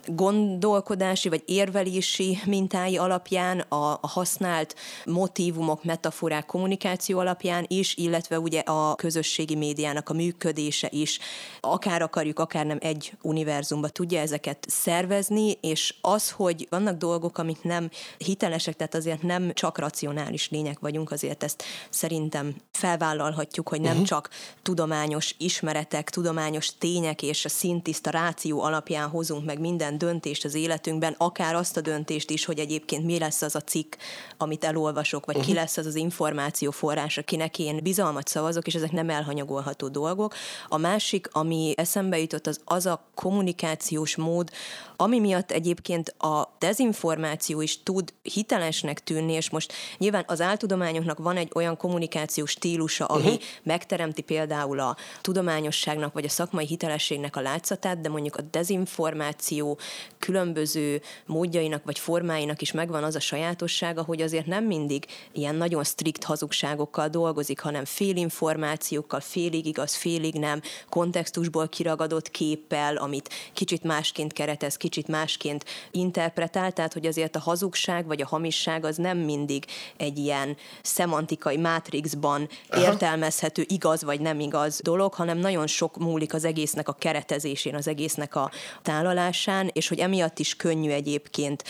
gondolkodási 0.06 1.30
vagy 1.30 1.44
érvelési 1.46 2.40
mintái 2.46 2.98
alapján, 2.98 3.60
a, 3.60 3.92
a 3.92 4.08
használt 4.08 4.76
motívumok, 5.06 5.84
metaforák, 5.84 6.46
kommunikáció 6.46 7.20
alapján 7.20 7.66
is, 7.68 7.96
illetve 7.98 8.40
ugye 8.40 8.60
a 8.60 8.96
közösségi 8.96 9.56
médiának 9.56 10.10
a 10.10 10.14
működése 10.14 10.88
is, 10.92 11.20
akár 11.60 12.02
akarjuk, 12.02 12.29
akár 12.38 12.66
nem 12.66 12.78
egy 12.82 13.14
univerzumba 13.22 13.88
tudja 13.88 14.20
ezeket 14.20 14.66
szervezni, 14.68 15.58
és 15.62 15.96
az, 16.02 16.30
hogy 16.30 16.68
vannak 16.70 16.98
dolgok, 16.98 17.38
amik 17.38 17.64
nem 17.64 17.90
hitelesek, 18.18 18.76
tehát 18.76 18.96
azért 18.96 19.22
nem 19.22 19.54
csak 19.54 19.78
racionális 19.78 20.50
lények 20.50 20.80
vagyunk, 20.80 21.12
azért 21.12 21.44
ezt 21.44 21.64
szerintem 21.90 22.56
felvállalhatjuk, 22.72 23.70
hogy 23.70 23.82
nem 23.82 23.92
uh-huh. 23.92 24.08
csak 24.08 24.30
tudományos 24.62 25.36
ismeretek, 25.38 26.10
tudományos 26.10 26.78
tények 26.78 27.22
és 27.22 27.46
a 27.46 27.50
szintiszta 27.50 28.10
ráció 28.10 28.62
alapján 28.62 29.10
hozunk 29.10 29.46
meg 29.46 29.60
minden 29.60 29.98
döntést 29.98 30.46
az 30.46 30.54
életünkben, 30.54 31.16
akár 31.18 31.56
azt 31.56 31.78
a 31.78 31.82
döntést 31.82 32.30
is, 32.30 32.46
hogy 32.46 32.60
egyébként 32.60 33.06
mi 33.06 33.20
lesz 33.20 33.42
az 33.42 33.56
a 33.56 33.62
cikk, 33.62 33.94
amit 34.38 34.64
elolvasok, 34.64 35.26
vagy 35.26 35.36
uh-huh. 35.36 35.52
ki 35.52 35.58
lesz 35.58 35.78
az 35.78 35.86
az 35.86 35.96
információ 35.96 36.72
forrás, 36.72 37.18
akinek 37.18 37.60
én 37.60 37.80
bizalmat 37.84 38.28
szavazok, 38.28 38.68
és 38.68 38.76
ezek 38.76 38.92
nem 38.92 39.10
elhanyagolható 39.10 39.88
dolgok. 39.88 40.36
A 40.68 40.78
másik, 40.78 41.28
ami 41.32 41.74
eszembe 41.78 42.19
jutott, 42.20 42.48
az 42.48 42.60
az 42.80 42.86
a 42.86 43.06
kommunikációs 43.16 44.16
mód, 44.16 44.50
ami 44.96 45.20
miatt 45.20 45.52
egyébként 45.52 46.10
a 46.10 46.56
dezinformáció 46.60 47.62
is 47.62 47.84
tud 47.84 48.14
hitelesnek 48.22 49.04
tűnni, 49.04 49.34
és 49.34 49.50
most 49.50 49.74
nyilván 49.98 50.24
az 50.28 50.42
áltudományoknak 50.42 51.18
van 51.18 51.38
egy 51.38 51.52
olyan 51.54 51.78
kommunikációs 51.78 52.52
stílusa, 52.52 53.06
ami 53.06 53.24
uh-huh. 53.24 53.42
megteremti 53.64 54.22
például 54.22 54.80
a 54.80 54.96
tudományosságnak 55.22 56.14
vagy 56.14 56.26
a 56.26 56.30
szakmai 56.30 56.66
hitelességnek 56.66 57.36
a 57.36 57.42
látszatát, 57.42 58.02
de 58.02 58.10
mondjuk 58.10 58.36
a 58.36 58.42
dezinformáció 58.42 59.80
különböző 60.20 61.02
módjainak 61.26 61.84
vagy 61.86 62.00
formáinak 62.00 62.62
is 62.62 62.72
megvan 62.72 63.04
az 63.04 63.16
a 63.16 63.20
sajátossága, 63.20 64.04
hogy 64.04 64.22
azért 64.22 64.46
nem 64.46 64.66
mindig 64.66 65.06
ilyen 65.32 65.56
nagyon 65.56 65.84
strikt 65.84 66.24
hazugságokkal 66.24 67.08
dolgozik, 67.08 67.60
hanem 67.60 67.86
félinformációkkal, 67.86 69.20
félig 69.20 69.66
igaz, 69.66 69.96
félig 69.96 70.34
nem, 70.34 70.62
kontextusból 70.90 71.70
kiragadott 72.10 72.32
képpel, 72.32 72.96
amit 72.96 73.30
kicsit 73.54 73.84
másként 73.84 74.34
keretez, 74.34 74.76
kicsit 74.76 75.08
másként 75.08 75.66
interpretál, 75.92 76.72
tehát 76.72 76.94
hogy 76.94 77.06
azért 77.06 77.36
a 77.36 77.40
hazugság 77.40 78.06
vagy 78.06 78.22
a 78.22 78.28
hamisság 78.28 78.86
az 78.86 78.98
nem 78.98 79.18
mindig 79.18 79.66
egy 79.98 80.18
ilyen 80.18 80.40
ilyen 80.40 80.58
szemantikai 80.82 81.58
mátrixban 81.58 82.50
értelmezhető 82.78 83.66
igaz 83.68 84.04
vagy 84.04 84.22
nem 84.22 84.40
igaz 84.40 84.80
dolog, 84.84 85.14
hanem 85.14 85.38
nagyon 85.38 85.68
sok 85.68 85.98
múlik 85.98 86.34
az 86.34 86.46
egésznek 86.46 86.88
a 86.88 86.94
keretezésén, 86.94 87.76
az 87.76 87.88
egésznek 87.88 88.36
a 88.36 88.52
tálalásán, 88.82 89.70
és 89.74 89.88
hogy 89.88 90.00
emiatt 90.00 90.40
is 90.40 90.56
könnyű 90.56 90.90
egyébként 90.90 91.64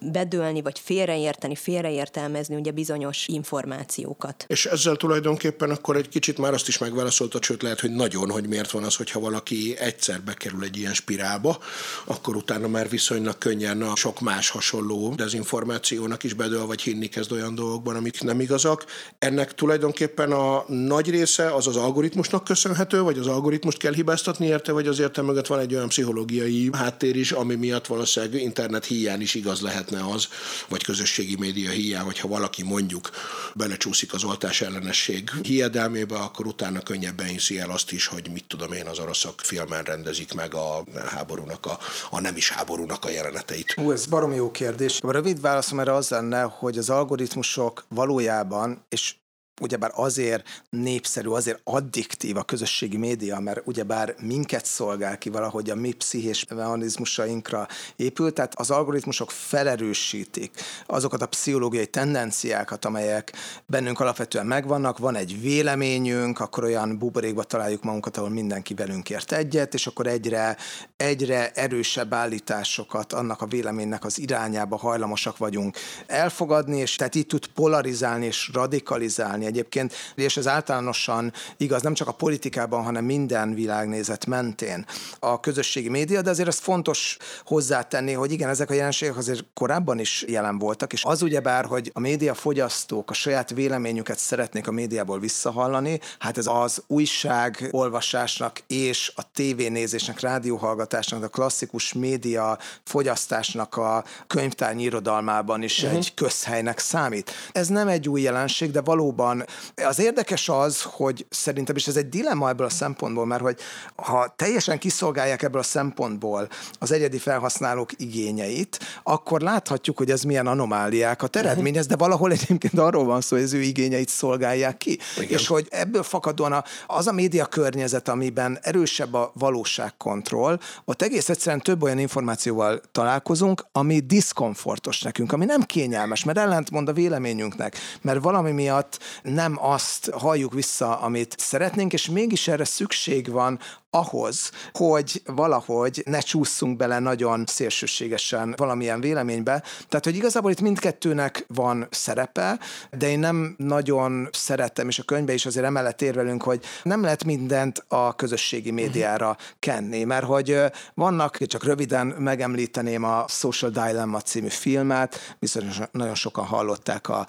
bedőlni, 0.00 0.62
vagy 0.62 0.78
félreérteni, 0.78 1.54
félreértelmezni 1.54 2.54
ugye 2.56 2.70
bizonyos 2.70 3.28
információkat. 3.28 4.44
És 4.48 4.66
ezzel 4.66 4.96
tulajdonképpen 4.96 5.70
akkor 5.70 5.96
egy 5.96 6.08
kicsit 6.08 6.38
már 6.38 6.52
azt 6.52 6.68
is 6.68 6.78
megválaszolta, 6.78 7.38
sőt 7.42 7.62
lehet, 7.62 7.80
hogy 7.80 7.90
nagyon, 7.90 8.30
hogy 8.30 8.48
miért 8.48 8.70
van 8.70 8.84
az, 8.84 8.96
hogyha 8.96 9.20
valaki 9.20 9.75
egyszer 9.78 10.22
bekerül 10.22 10.64
egy 10.64 10.76
ilyen 10.76 10.94
spirálba, 10.94 11.58
akkor 12.04 12.36
utána 12.36 12.68
már 12.68 12.88
viszonylag 12.88 13.38
könnyen 13.38 13.82
a 13.82 13.96
sok 13.96 14.20
más 14.20 14.48
hasonló 14.48 15.14
dezinformációnak 15.14 16.22
is 16.22 16.32
bedől, 16.32 16.66
vagy 16.66 16.80
hinni 16.80 17.06
kezd 17.08 17.32
olyan 17.32 17.54
dolgokban, 17.54 17.96
amik 17.96 18.22
nem 18.22 18.40
igazak. 18.40 18.84
Ennek 19.18 19.54
tulajdonképpen 19.54 20.32
a 20.32 20.64
nagy 20.68 21.10
része 21.10 21.54
az 21.54 21.66
az 21.66 21.76
algoritmusnak 21.76 22.44
köszönhető, 22.44 23.00
vagy 23.00 23.18
az 23.18 23.26
algoritmust 23.26 23.78
kell 23.78 23.94
hibáztatni 23.94 24.46
érte, 24.46 24.72
vagy 24.72 24.86
azért 24.86 25.22
mögött 25.22 25.46
van 25.46 25.58
egy 25.58 25.74
olyan 25.74 25.88
pszichológiai 25.88 26.70
háttér 26.72 27.16
is, 27.16 27.32
ami 27.32 27.54
miatt 27.54 27.86
valószínűleg 27.86 28.42
internet 28.42 28.84
híján 28.84 29.20
is 29.20 29.34
igaz 29.34 29.60
lehetne 29.60 30.04
az, 30.12 30.28
vagy 30.68 30.84
közösségi 30.84 31.36
média 31.38 31.70
híján, 31.70 32.04
hogyha 32.04 32.28
valaki 32.28 32.62
mondjuk 32.62 33.10
belecsúszik 33.54 34.14
az 34.14 34.24
oltás 34.24 34.60
ellenesség 34.60 35.30
hiedelmébe, 35.42 36.16
akkor 36.16 36.46
utána 36.46 36.80
könnyebben 36.80 37.26
hiszi 37.26 37.58
el 37.58 37.70
azt 37.70 37.92
is, 37.92 38.06
hogy 38.06 38.30
mit 38.32 38.44
tudom 38.48 38.72
én, 38.72 38.86
az 38.86 38.98
oroszok 38.98 39.40
filmen 39.66 39.84
rendezik 39.84 40.34
meg 40.34 40.54
a 40.54 40.84
háborúnak, 41.06 41.66
a, 41.66 41.78
a 42.10 42.20
nem 42.20 42.36
is 42.36 42.50
háborúnak 42.50 43.04
a 43.04 43.10
jeleneteit. 43.10 43.74
Ú, 43.76 43.92
ez 43.92 44.06
barom 44.06 44.32
jó 44.32 44.50
kérdés. 44.50 45.00
A 45.02 45.10
rövid 45.10 45.40
válaszom 45.40 45.80
erre 45.80 45.92
az 45.92 46.08
lenne, 46.08 46.42
hogy 46.42 46.78
az 46.78 46.90
algoritmusok 46.90 47.84
valójában, 47.88 48.84
és 48.88 49.14
ugyebár 49.60 49.90
azért 49.94 50.64
népszerű, 50.70 51.28
azért 51.28 51.60
addiktív 51.64 52.36
a 52.36 52.42
közösségi 52.42 52.96
média, 52.96 53.40
mert 53.40 53.60
ugyebár 53.64 54.14
minket 54.20 54.64
szolgál 54.64 55.18
ki 55.18 55.28
valahogy 55.28 55.70
a 55.70 55.74
mi 55.74 55.92
pszichés 55.92 56.46
mechanizmusainkra 56.54 57.68
épült, 57.96 58.34
tehát 58.34 58.54
az 58.54 58.70
algoritmusok 58.70 59.30
felerősítik 59.30 60.50
azokat 60.86 61.22
a 61.22 61.26
pszichológiai 61.26 61.86
tendenciákat, 61.86 62.84
amelyek 62.84 63.32
bennünk 63.66 64.00
alapvetően 64.00 64.46
megvannak, 64.46 64.98
van 64.98 65.14
egy 65.16 65.40
véleményünk, 65.40 66.40
akkor 66.40 66.64
olyan 66.64 66.98
buborékba 66.98 67.42
találjuk 67.42 67.82
magunkat, 67.82 68.16
ahol 68.16 68.30
mindenki 68.30 68.74
velünk 68.74 69.10
ért 69.10 69.32
egyet, 69.32 69.74
és 69.74 69.86
akkor 69.86 70.06
egyre, 70.06 70.56
egyre 70.96 71.50
erősebb 71.50 72.14
állításokat 72.14 73.12
annak 73.12 73.42
a 73.42 73.46
véleménynek 73.46 74.04
az 74.04 74.18
irányába 74.18 74.76
hajlamosak 74.76 75.36
vagyunk 75.36 75.76
elfogadni, 76.06 76.78
és 76.78 76.96
tehát 76.96 77.14
így 77.14 77.26
tud 77.26 77.46
polarizálni 77.46 78.26
és 78.26 78.50
radikalizálni 78.52 79.45
egyébként, 79.46 79.94
és 80.14 80.36
ez 80.36 80.46
általánosan 80.46 81.32
igaz 81.56 81.82
nem 81.82 81.94
csak 81.94 82.08
a 82.08 82.12
politikában, 82.12 82.82
hanem 82.82 83.04
minden 83.04 83.54
világnézet 83.54 84.26
mentén 84.26 84.86
a 85.18 85.40
közösségi 85.40 85.88
média, 85.88 86.22
de 86.22 86.30
azért 86.30 86.48
ez 86.48 86.58
fontos 86.58 87.16
hozzátenni, 87.44 88.12
hogy 88.12 88.32
igen, 88.32 88.48
ezek 88.48 88.70
a 88.70 88.74
jelenségek 88.74 89.16
azért 89.16 89.44
korábban 89.54 89.98
is 89.98 90.24
jelen 90.28 90.58
voltak, 90.58 90.92
és 90.92 91.04
az 91.04 91.22
ugyebár, 91.22 91.64
hogy 91.64 91.90
a 91.94 92.00
média 92.00 92.34
fogyasztók 92.34 93.10
a 93.10 93.14
saját 93.14 93.50
véleményüket 93.50 94.18
szeretnék 94.18 94.68
a 94.68 94.72
médiából 94.72 95.18
visszahallani, 95.18 96.00
hát 96.18 96.38
ez 96.38 96.46
az 96.46 96.82
újság 96.86 97.68
olvasásnak 97.70 98.60
és 98.66 99.12
a 99.14 99.32
tévénézésnek, 99.32 100.20
rádióhallgatásnak, 100.20 101.22
a 101.22 101.28
klasszikus 101.28 101.92
média 101.92 102.58
fogyasztásnak 102.84 103.76
a 103.76 104.04
könyvtárnyi 104.26 104.82
irodalmában 104.82 105.62
is 105.62 105.82
uh-huh. 105.82 105.98
egy 105.98 106.14
közhelynek 106.14 106.78
számít. 106.78 107.30
Ez 107.52 107.68
nem 107.68 107.88
egy 107.88 108.08
új 108.08 108.20
jelenség, 108.20 108.70
de 108.70 108.80
valóban 108.80 109.35
van. 109.36 109.86
Az 109.86 109.98
érdekes 109.98 110.48
az, 110.48 110.82
hogy 110.82 111.26
szerintem, 111.30 111.76
és 111.76 111.86
ez 111.86 111.96
egy 111.96 112.08
dilemma 112.08 112.48
ebből 112.48 112.66
a 112.66 112.70
szempontból, 112.70 113.26
mert 113.26 113.42
hogy 113.42 113.58
ha 113.96 114.34
teljesen 114.36 114.78
kiszolgálják 114.78 115.42
ebből 115.42 115.60
a 115.60 115.64
szempontból 115.64 116.48
az 116.78 116.92
egyedi 116.92 117.18
felhasználók 117.18 117.90
igényeit, 117.96 118.78
akkor 119.02 119.40
láthatjuk, 119.40 119.96
hogy 119.96 120.10
ez 120.10 120.22
milyen 120.22 120.46
anomáliákat 120.46 121.36
eredményez, 121.36 121.86
de 121.86 121.96
valahol 121.96 122.32
egyébként 122.32 122.78
arról 122.78 123.04
van 123.04 123.20
szó, 123.20 123.36
hogy 123.36 123.44
az 123.44 123.52
ő 123.52 123.60
igényeit 123.60 124.08
szolgálják 124.08 124.76
ki. 124.76 124.98
Igen. 125.16 125.28
És 125.28 125.46
hogy 125.46 125.66
ebből 125.70 126.02
fakadóan 126.02 126.64
az 126.86 127.06
a 127.06 127.12
média 127.12 127.46
környezet, 127.46 128.08
amiben 128.08 128.58
erősebb 128.62 129.14
a 129.14 129.30
valóságkontroll, 129.34 130.58
ott 130.84 131.02
egész 131.02 131.28
egyszerűen 131.28 131.60
több 131.60 131.82
olyan 131.82 131.98
információval 131.98 132.80
találkozunk, 132.92 133.66
ami 133.72 134.00
diszkomfortos 134.00 135.02
nekünk, 135.02 135.32
ami 135.32 135.44
nem 135.44 135.62
kényelmes, 135.62 136.24
mert 136.24 136.38
ellentmond 136.38 136.88
a 136.88 136.92
véleményünknek, 136.92 137.76
mert 138.00 138.22
valami 138.22 138.50
miatt 138.50 138.98
nem 139.26 139.56
azt 139.60 140.10
halljuk 140.10 140.52
vissza, 140.52 140.98
amit 141.00 141.34
szeretnénk, 141.38 141.92
és 141.92 142.08
mégis 142.08 142.48
erre 142.48 142.64
szükség 142.64 143.30
van 143.30 143.58
ahhoz, 143.90 144.50
hogy 144.72 145.22
valahogy 145.24 146.02
ne 146.04 146.18
csúszunk 146.18 146.76
bele 146.76 146.98
nagyon 146.98 147.44
szélsőségesen 147.46 148.54
valamilyen 148.56 149.00
véleménybe. 149.00 149.62
Tehát, 149.88 150.04
hogy 150.04 150.16
igazából 150.16 150.50
itt 150.50 150.60
mindkettőnek 150.60 151.44
van 151.48 151.86
szerepe, 151.90 152.58
de 152.98 153.08
én 153.08 153.18
nem 153.18 153.54
nagyon 153.58 154.28
szerettem, 154.32 154.88
és 154.88 154.98
a 154.98 155.02
könyvbe 155.02 155.32
is 155.32 155.46
azért 155.46 155.66
emellett 155.66 156.02
érvelünk, 156.02 156.42
hogy 156.42 156.64
nem 156.82 157.02
lehet 157.02 157.24
mindent 157.24 157.84
a 157.88 158.14
közösségi 158.14 158.70
médiára 158.70 159.36
kenni, 159.58 160.04
mert 160.04 160.24
hogy 160.24 160.60
vannak, 160.94 161.36
csak 161.46 161.64
röviden 161.64 162.06
megemlíteném 162.06 163.04
a 163.04 163.24
Social 163.28 163.70
Dilemma 163.70 164.20
című 164.20 164.48
filmet, 164.48 165.36
biztos 165.38 165.62
nagyon 165.90 166.14
sokan 166.14 166.44
hallották 166.44 167.08
a 167.08 167.26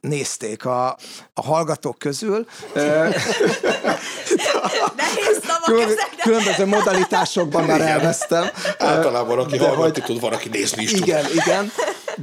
nézték 0.00 0.64
a, 0.64 0.96
a 1.34 1.42
hallgatók 1.42 1.98
közül. 1.98 2.46
Nehéz 4.96 5.40
szavak 5.42 5.80
ezek, 5.80 5.99
Különböző 6.22 6.66
modalitásokban 6.66 7.64
már 7.64 7.80
elvesztem. 7.80 8.50
Általában, 8.78 9.38
aki 9.38 9.58
hallgatni 9.58 10.02
tud, 10.02 10.20
van, 10.20 10.32
aki 10.32 10.48
nézni 10.48 10.82
is 10.82 10.92
igen, 10.92 11.22
tud. 11.22 11.34
Igen, 11.34 11.44
igen 11.44 11.72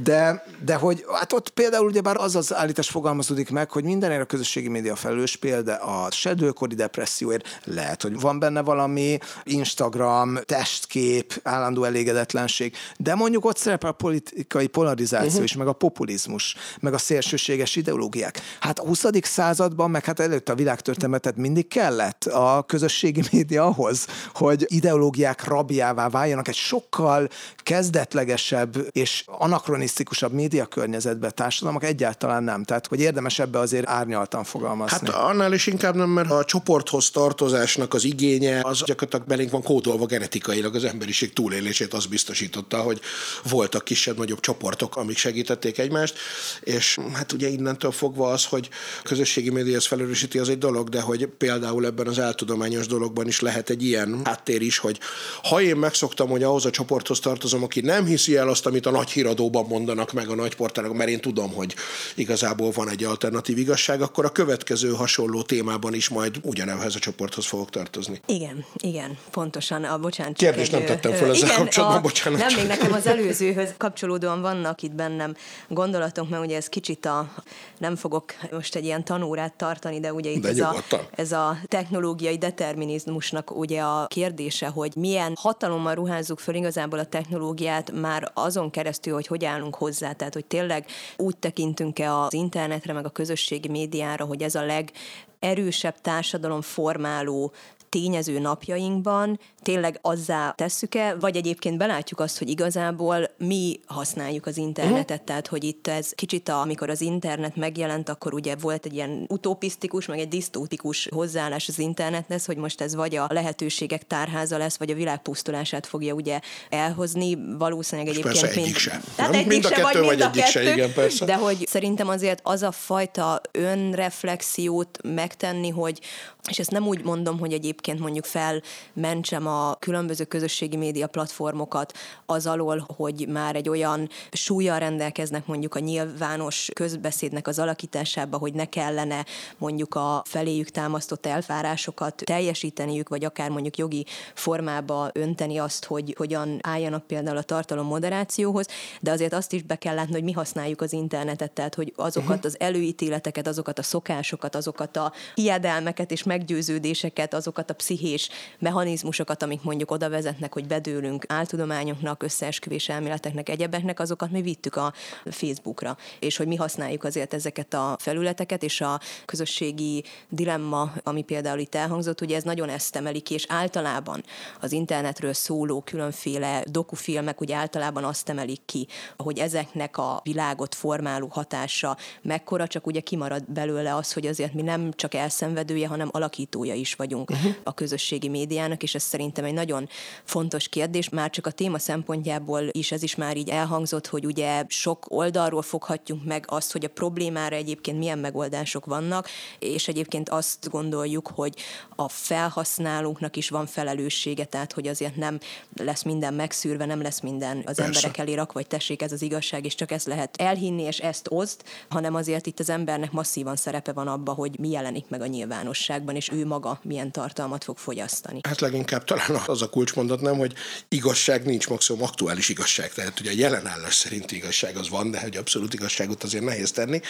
de, 0.02 0.44
de 0.68 0.74
hogy 0.74 1.04
hát 1.12 1.32
ott 1.32 1.48
például 1.48 1.86
ugyebár 1.86 2.16
az 2.16 2.36
az 2.36 2.54
állítás 2.54 2.88
fogalmazódik 2.88 3.50
meg, 3.50 3.70
hogy 3.70 3.84
mindenért 3.84 4.20
a 4.20 4.24
közösségi 4.24 4.68
média 4.68 4.96
felelős, 4.96 5.36
például 5.36 6.04
a 6.04 6.10
sedőkori 6.10 6.74
depresszióért 6.74 7.60
lehet, 7.64 8.02
hogy 8.02 8.20
van 8.20 8.38
benne 8.38 8.62
valami 8.62 9.18
Instagram, 9.44 10.38
testkép, 10.44 11.40
állandó 11.42 11.84
elégedetlenség, 11.84 12.74
de 12.96 13.14
mondjuk 13.14 13.44
ott 13.44 13.56
szerepel 13.56 13.90
a 13.90 13.92
politikai 13.92 14.66
polarizáció 14.66 15.28
uh-huh. 15.28 15.44
is, 15.44 15.56
meg 15.56 15.66
a 15.66 15.72
populizmus, 15.72 16.56
meg 16.80 16.94
a 16.94 16.98
szélsőséges 16.98 17.76
ideológiák. 17.76 18.40
Hát 18.60 18.78
a 18.78 18.86
20. 18.86 19.04
században, 19.22 19.90
meg 19.90 20.04
hát 20.04 20.20
előtt 20.20 20.48
a 20.48 20.54
világtörténetet 20.54 21.36
mindig 21.36 21.68
kellett 21.68 22.24
a 22.24 22.64
közösségi 22.66 23.22
média 23.32 23.64
ahhoz, 23.64 24.06
hogy 24.34 24.64
ideológiák 24.66 25.44
rabjává 25.44 26.08
váljanak 26.08 26.48
egy 26.48 26.54
sokkal 26.54 27.28
kezdetlegesebb 27.56 28.76
és 28.92 29.24
anakronisztikus 29.26 30.16
anarchisztikusabb 30.18 30.32
média 30.58 30.82
környezetben 30.82 31.32
társadalmak 31.34 31.84
egyáltalán 31.84 32.42
nem. 32.42 32.64
Tehát, 32.64 32.86
hogy 32.86 33.00
érdemes 33.00 33.38
ebbe 33.38 33.58
azért 33.58 33.88
árnyaltan 33.88 34.44
fogalmazni. 34.44 34.96
Hát 34.96 35.14
annál 35.14 35.52
is 35.52 35.66
inkább 35.66 35.94
nem, 35.94 36.08
mert 36.08 36.30
a 36.30 36.44
csoporthoz 36.44 37.10
tartozásnak 37.10 37.94
az 37.94 38.04
igénye, 38.04 38.60
az 38.62 38.82
gyakorlatilag 38.84 39.26
belénk 39.26 39.50
van 39.50 39.62
kódolva 39.62 40.06
genetikailag 40.06 40.74
az 40.74 40.84
emberiség 40.84 41.32
túlélését 41.32 41.94
az 41.94 42.06
biztosította, 42.06 42.76
hogy 42.78 43.00
voltak 43.48 43.84
kisebb-nagyobb 43.84 44.40
csoportok, 44.40 44.96
amik 44.96 45.16
segítették 45.16 45.78
egymást, 45.78 46.18
és 46.60 46.98
hát 47.12 47.32
ugye 47.32 47.48
innentől 47.48 47.90
fogva 47.90 48.30
az, 48.30 48.44
hogy 48.44 48.68
közösségi 49.02 49.50
média 49.50 49.76
ezt 49.76 49.92
az 50.40 50.48
egy 50.48 50.58
dolog, 50.58 50.88
de 50.88 51.00
hogy 51.00 51.26
például 51.26 51.86
ebben 51.86 52.06
az 52.06 52.18
eltudományos 52.18 52.86
dologban 52.86 53.26
is 53.26 53.40
lehet 53.40 53.70
egy 53.70 53.84
ilyen 53.84 54.20
háttér 54.24 54.62
is, 54.62 54.78
hogy 54.78 54.98
ha 55.42 55.60
én 55.60 55.76
megszoktam, 55.76 56.28
hogy 56.28 56.42
ahhoz 56.42 56.64
a 56.64 56.70
csoporthoz 56.70 57.20
tartozom, 57.20 57.62
aki 57.62 57.80
nem 57.80 58.04
hiszi 58.04 58.36
el 58.36 58.48
azt, 58.48 58.66
amit 58.66 58.86
a 58.86 58.90
nagy 58.90 59.10
híradóban 59.10 59.66
mondanak 59.68 60.12
meg 60.12 60.28
a 60.28 60.34
nagyportálok, 60.40 60.96
mert 60.96 61.10
én 61.10 61.20
tudom, 61.20 61.52
hogy 61.52 61.74
igazából 62.14 62.70
van 62.70 62.90
egy 62.90 63.04
alternatív 63.04 63.58
igazság, 63.58 64.02
akkor 64.02 64.24
a 64.24 64.30
következő 64.30 64.90
hasonló 64.90 65.42
témában 65.42 65.94
is 65.94 66.08
majd 66.08 66.36
ugyanebhez 66.42 66.94
a 66.94 66.98
csoporthoz 66.98 67.46
fogok 67.46 67.70
tartozni. 67.70 68.20
Igen, 68.26 68.64
igen, 68.76 69.18
pontosan. 69.30 69.84
A, 69.84 69.98
bocsánat, 69.98 70.36
Kérdést 70.36 70.72
nem 70.72 70.84
tettem 70.84 71.12
fel 71.12 71.30
ezzel 71.30 71.48
igen, 71.48 71.56
kapcsolatban, 71.56 71.98
a, 71.98 72.00
bocsánat. 72.00 72.38
Nem, 72.38 72.54
még 72.54 72.66
nekem 72.66 72.92
az 72.92 73.06
előzőhöz 73.06 73.74
kapcsolódóan 73.76 74.40
vannak 74.40 74.82
itt 74.82 74.94
bennem 74.94 75.36
gondolatok, 75.68 76.28
mert 76.28 76.44
ugye 76.44 76.56
ez 76.56 76.68
kicsit 76.68 77.06
a, 77.06 77.32
nem 77.78 77.96
fogok 77.96 78.24
most 78.50 78.74
egy 78.74 78.84
ilyen 78.84 79.04
tanórát 79.04 79.52
tartani, 79.54 80.00
de 80.00 80.12
ugye 80.12 80.30
itt 80.30 80.42
de 80.42 80.48
ez, 80.48 80.60
a, 80.60 80.84
ez 81.10 81.32
a 81.32 81.58
technológiai 81.66 82.38
determinizmusnak 82.38 83.56
ugye 83.56 83.80
a 83.80 84.06
kérdése, 84.06 84.66
hogy 84.66 84.92
milyen 84.96 85.32
hatalommal 85.40 85.94
ruházzuk 85.94 86.38
föl 86.38 86.54
igazából 86.54 86.98
a 86.98 87.04
technológiát 87.04 87.92
már 87.92 88.30
azon 88.34 88.70
keresztül, 88.70 89.14
hogy 89.14 89.26
hogy 89.26 89.44
állunk 89.44 89.74
hozzá, 89.74 90.12
tehát 90.12 90.27
hogy 90.34 90.44
tényleg 90.44 90.86
úgy 91.16 91.36
tekintünk-e 91.36 92.14
az 92.14 92.32
internetre, 92.32 92.92
meg 92.92 93.04
a 93.04 93.10
közösségi 93.10 93.68
médiára, 93.68 94.24
hogy 94.24 94.42
ez 94.42 94.54
a 94.54 94.64
leg 94.64 94.90
erősebb 95.38 96.00
társadalom 96.00 96.60
formáló 96.60 97.52
tényező 97.88 98.38
napjainkban 98.38 99.38
tényleg 99.62 99.98
azzá 100.02 100.52
tesszük-e, 100.56 101.14
vagy 101.14 101.36
egyébként 101.36 101.78
belátjuk 101.78 102.20
azt, 102.20 102.38
hogy 102.38 102.48
igazából 102.48 103.30
mi 103.38 103.80
használjuk 103.86 104.46
az 104.46 104.56
internetet, 104.56 105.10
uh-huh. 105.10 105.24
tehát 105.24 105.46
hogy 105.46 105.64
itt 105.64 105.86
ez 105.86 106.10
kicsit, 106.10 106.48
a, 106.48 106.60
amikor 106.60 106.90
az 106.90 107.00
internet 107.00 107.56
megjelent, 107.56 108.08
akkor 108.08 108.34
ugye 108.34 108.56
volt 108.56 108.84
egy 108.84 108.94
ilyen 108.94 109.24
utopisztikus, 109.28 110.06
meg 110.06 110.18
egy 110.18 110.28
disztópikus 110.28 111.08
hozzáállás 111.10 111.68
az 111.68 111.78
internethez, 111.78 112.44
hogy 112.44 112.56
most 112.56 112.80
ez 112.80 112.94
vagy 112.94 113.16
a 113.16 113.26
lehetőségek 113.30 114.06
tárháza 114.06 114.58
lesz, 114.58 114.76
vagy 114.76 114.90
a 114.90 114.94
világ 114.94 115.22
pusztulását 115.22 115.86
fogja 115.86 116.14
ugye 116.14 116.40
elhozni, 116.70 117.38
valószínűleg 117.58 118.10
egyébként 118.10 118.40
persze 118.40 118.60
egyik 118.60 118.76
sem. 118.76 119.02
Tehát 119.14 119.30
Nem? 119.30 119.40
egyik 119.40 119.52
Mind 119.52 119.64
a 119.64 119.68
kettő, 119.68 119.82
vagy 119.82 120.08
mind 120.08 120.20
a 120.20 120.26
egyik 120.26 120.42
kettő, 120.42 120.50
se, 120.50 120.72
igen, 120.72 120.92
persze. 120.92 121.24
de 121.24 121.36
hogy 121.36 121.66
szerintem 121.66 122.08
azért 122.08 122.40
az 122.42 122.62
a 122.62 122.72
fajta 122.72 123.40
önreflexiót 123.52 124.98
megtenni, 125.02 125.68
hogy 125.68 126.00
és 126.48 126.58
ezt 126.58 126.70
nem 126.70 126.86
úgy 126.86 127.04
mondom, 127.04 127.38
hogy 127.38 127.52
egyébként 127.52 127.77
mondjuk 127.98 128.24
felmentsem 128.24 129.46
a 129.46 129.74
különböző 129.74 130.24
közösségi 130.24 130.76
média 130.76 131.06
platformokat 131.06 131.92
az 132.26 132.46
alól, 132.46 132.86
hogy 132.96 133.28
már 133.28 133.56
egy 133.56 133.68
olyan 133.68 134.08
súlyjal 134.32 134.78
rendelkeznek 134.78 135.46
mondjuk 135.46 135.74
a 135.74 135.78
nyilvános 135.78 136.70
közbeszédnek 136.74 137.46
az 137.46 137.58
alakításába, 137.58 138.38
hogy 138.38 138.52
ne 138.52 138.64
kellene 138.64 139.24
mondjuk 139.58 139.94
a 139.94 140.22
feléjük 140.24 140.70
támasztott 140.70 141.26
elvárásokat 141.26 142.14
teljesíteniük, 142.24 143.08
vagy 143.08 143.24
akár 143.24 143.50
mondjuk 143.50 143.76
jogi 143.76 144.06
formába 144.34 145.10
önteni 145.12 145.58
azt, 145.58 145.84
hogy 145.84 146.14
hogyan 146.18 146.58
álljanak 146.62 147.06
például 147.06 147.36
a 147.36 147.42
tartalom 147.42 147.86
moderációhoz, 147.86 148.66
de 149.00 149.10
azért 149.10 149.32
azt 149.32 149.52
is 149.52 149.62
be 149.62 149.76
kell 149.76 149.94
látni, 149.94 150.12
hogy 150.12 150.22
mi 150.22 150.32
használjuk 150.32 150.80
az 150.80 150.92
internetet, 150.92 151.52
tehát 151.52 151.74
hogy 151.74 151.92
azokat 151.96 152.28
uh-huh. 152.28 152.44
az 152.44 152.60
előítéleteket, 152.60 153.46
azokat 153.46 153.78
a 153.78 153.82
szokásokat, 153.82 154.54
azokat 154.54 154.96
a 154.96 155.12
hiedelmeket 155.34 156.10
és 156.10 156.22
meggyőződéseket, 156.22 157.34
azokat 157.34 157.67
a 157.70 157.74
pszichés 157.74 158.28
mechanizmusokat, 158.58 159.42
amik 159.42 159.62
mondjuk 159.62 159.90
oda 159.90 160.08
vezetnek, 160.08 160.52
hogy 160.52 160.66
bedőlünk 160.66 161.24
áltudományoknak, 161.28 162.22
összeesküvés 162.22 162.88
elméleteknek, 162.88 163.48
egyebeknek, 163.48 164.00
azokat 164.00 164.30
mi 164.30 164.42
vittük 164.42 164.76
a 164.76 164.92
Facebookra. 165.24 165.96
És 166.18 166.36
hogy 166.36 166.46
mi 166.46 166.56
használjuk 166.56 167.04
azért 167.04 167.34
ezeket 167.34 167.74
a 167.74 167.96
felületeket, 168.00 168.62
és 168.62 168.80
a 168.80 169.00
közösségi 169.24 170.04
dilemma, 170.28 170.92
ami 171.02 171.22
például 171.22 171.58
itt 171.58 171.74
elhangzott, 171.74 172.20
ugye 172.20 172.36
ez 172.36 172.42
nagyon 172.42 172.68
ezt 172.68 172.96
emeli 172.96 173.20
ki, 173.20 173.34
és 173.34 173.44
általában 173.48 174.24
az 174.60 174.72
internetről 174.72 175.32
szóló 175.32 175.80
különféle 175.80 176.62
dokufilmek 176.70 177.40
ugye 177.40 177.56
általában 177.56 178.04
azt 178.04 178.28
emelik 178.28 178.60
ki, 178.64 178.86
hogy 179.16 179.38
ezeknek 179.38 179.98
a 179.98 180.20
világot 180.24 180.74
formáló 180.74 181.26
hatása 181.26 181.96
mekkora, 182.22 182.66
csak 182.66 182.86
ugye 182.86 183.00
kimarad 183.00 183.50
belőle 183.50 183.94
az, 183.94 184.12
hogy 184.12 184.26
azért 184.26 184.54
mi 184.54 184.62
nem 184.62 184.92
csak 184.92 185.14
elszenvedője, 185.14 185.88
hanem 185.88 186.08
alakítója 186.12 186.74
is 186.74 186.94
vagyunk 186.94 187.30
uh-huh. 187.30 187.54
A 187.62 187.74
közösségi 187.74 188.28
médiának, 188.28 188.82
és 188.82 188.94
ez 188.94 189.02
szerintem 189.02 189.44
egy 189.44 189.52
nagyon 189.52 189.88
fontos 190.24 190.68
kérdés, 190.68 191.08
már 191.08 191.30
csak 191.30 191.46
a 191.46 191.50
téma 191.50 191.78
szempontjából 191.78 192.62
is 192.70 192.92
ez 192.92 193.02
is 193.02 193.14
már 193.14 193.36
így 193.36 193.48
elhangzott, 193.48 194.06
hogy 194.06 194.26
ugye 194.26 194.64
sok 194.68 195.06
oldalról 195.08 195.62
foghatjuk 195.62 196.24
meg 196.24 196.44
azt, 196.48 196.72
hogy 196.72 196.84
a 196.84 196.88
problémára 196.88 197.56
egyébként 197.56 197.98
milyen 197.98 198.18
megoldások 198.18 198.84
vannak, 198.84 199.28
és 199.58 199.88
egyébként 199.88 200.28
azt 200.28 200.68
gondoljuk, 200.70 201.30
hogy 201.34 201.54
a 201.96 202.08
felhasználóknak 202.08 203.36
is 203.36 203.48
van 203.48 203.66
felelőssége, 203.66 204.44
tehát 204.44 204.72
hogy 204.72 204.88
azért 204.88 205.16
nem 205.16 205.38
lesz 205.76 206.02
minden 206.02 206.34
megszűrve, 206.34 206.84
nem 206.84 207.02
lesz 207.02 207.20
minden 207.20 207.56
az 207.56 207.64
Persze. 207.64 207.84
emberek 207.84 208.18
elé 208.18 208.34
rak, 208.34 208.52
vagy 208.52 208.66
tessék, 208.66 209.02
ez 209.02 209.12
az 209.12 209.22
igazság, 209.22 209.64
és 209.64 209.74
csak 209.74 209.90
ezt 209.90 210.06
lehet 210.06 210.36
elhinni, 210.36 210.82
és 210.82 210.98
ezt 210.98 211.26
oszd, 211.30 211.62
hanem 211.88 212.14
azért 212.14 212.46
itt 212.46 212.60
az 212.60 212.70
embernek 212.70 213.12
masszívan 213.12 213.56
szerepe 213.56 213.92
van 213.92 214.08
abba, 214.08 214.32
hogy 214.32 214.58
mi 214.58 214.70
jelenik 214.70 215.08
meg 215.08 215.20
a 215.20 215.26
nyilvánosságban, 215.26 216.16
és 216.16 216.30
ő 216.32 216.46
maga 216.46 216.80
milyen 216.82 217.10
tartalmat 217.10 217.47
fog 217.64 217.78
fogyasztani. 217.78 218.40
Hát 218.42 218.60
leginkább 218.60 219.04
talán 219.04 219.42
az 219.46 219.62
a 219.62 219.68
kulcsmondat 219.68 220.20
nem, 220.20 220.36
hogy 220.36 220.52
igazság 220.88 221.44
nincs, 221.44 221.68
maximum 221.68 222.02
aktuális 222.02 222.48
igazság. 222.48 222.92
Tehát 222.92 223.20
ugye 223.20 223.30
a 223.30 223.34
jelenállás 223.36 223.94
szerint 223.94 224.32
igazság 224.32 224.76
az 224.76 224.88
van, 224.88 225.10
de 225.10 225.20
hogy 225.20 225.36
abszolút 225.36 225.74
igazságot 225.74 226.22
azért 226.22 226.44
nehéz 226.44 226.70
tenni. 226.70 227.00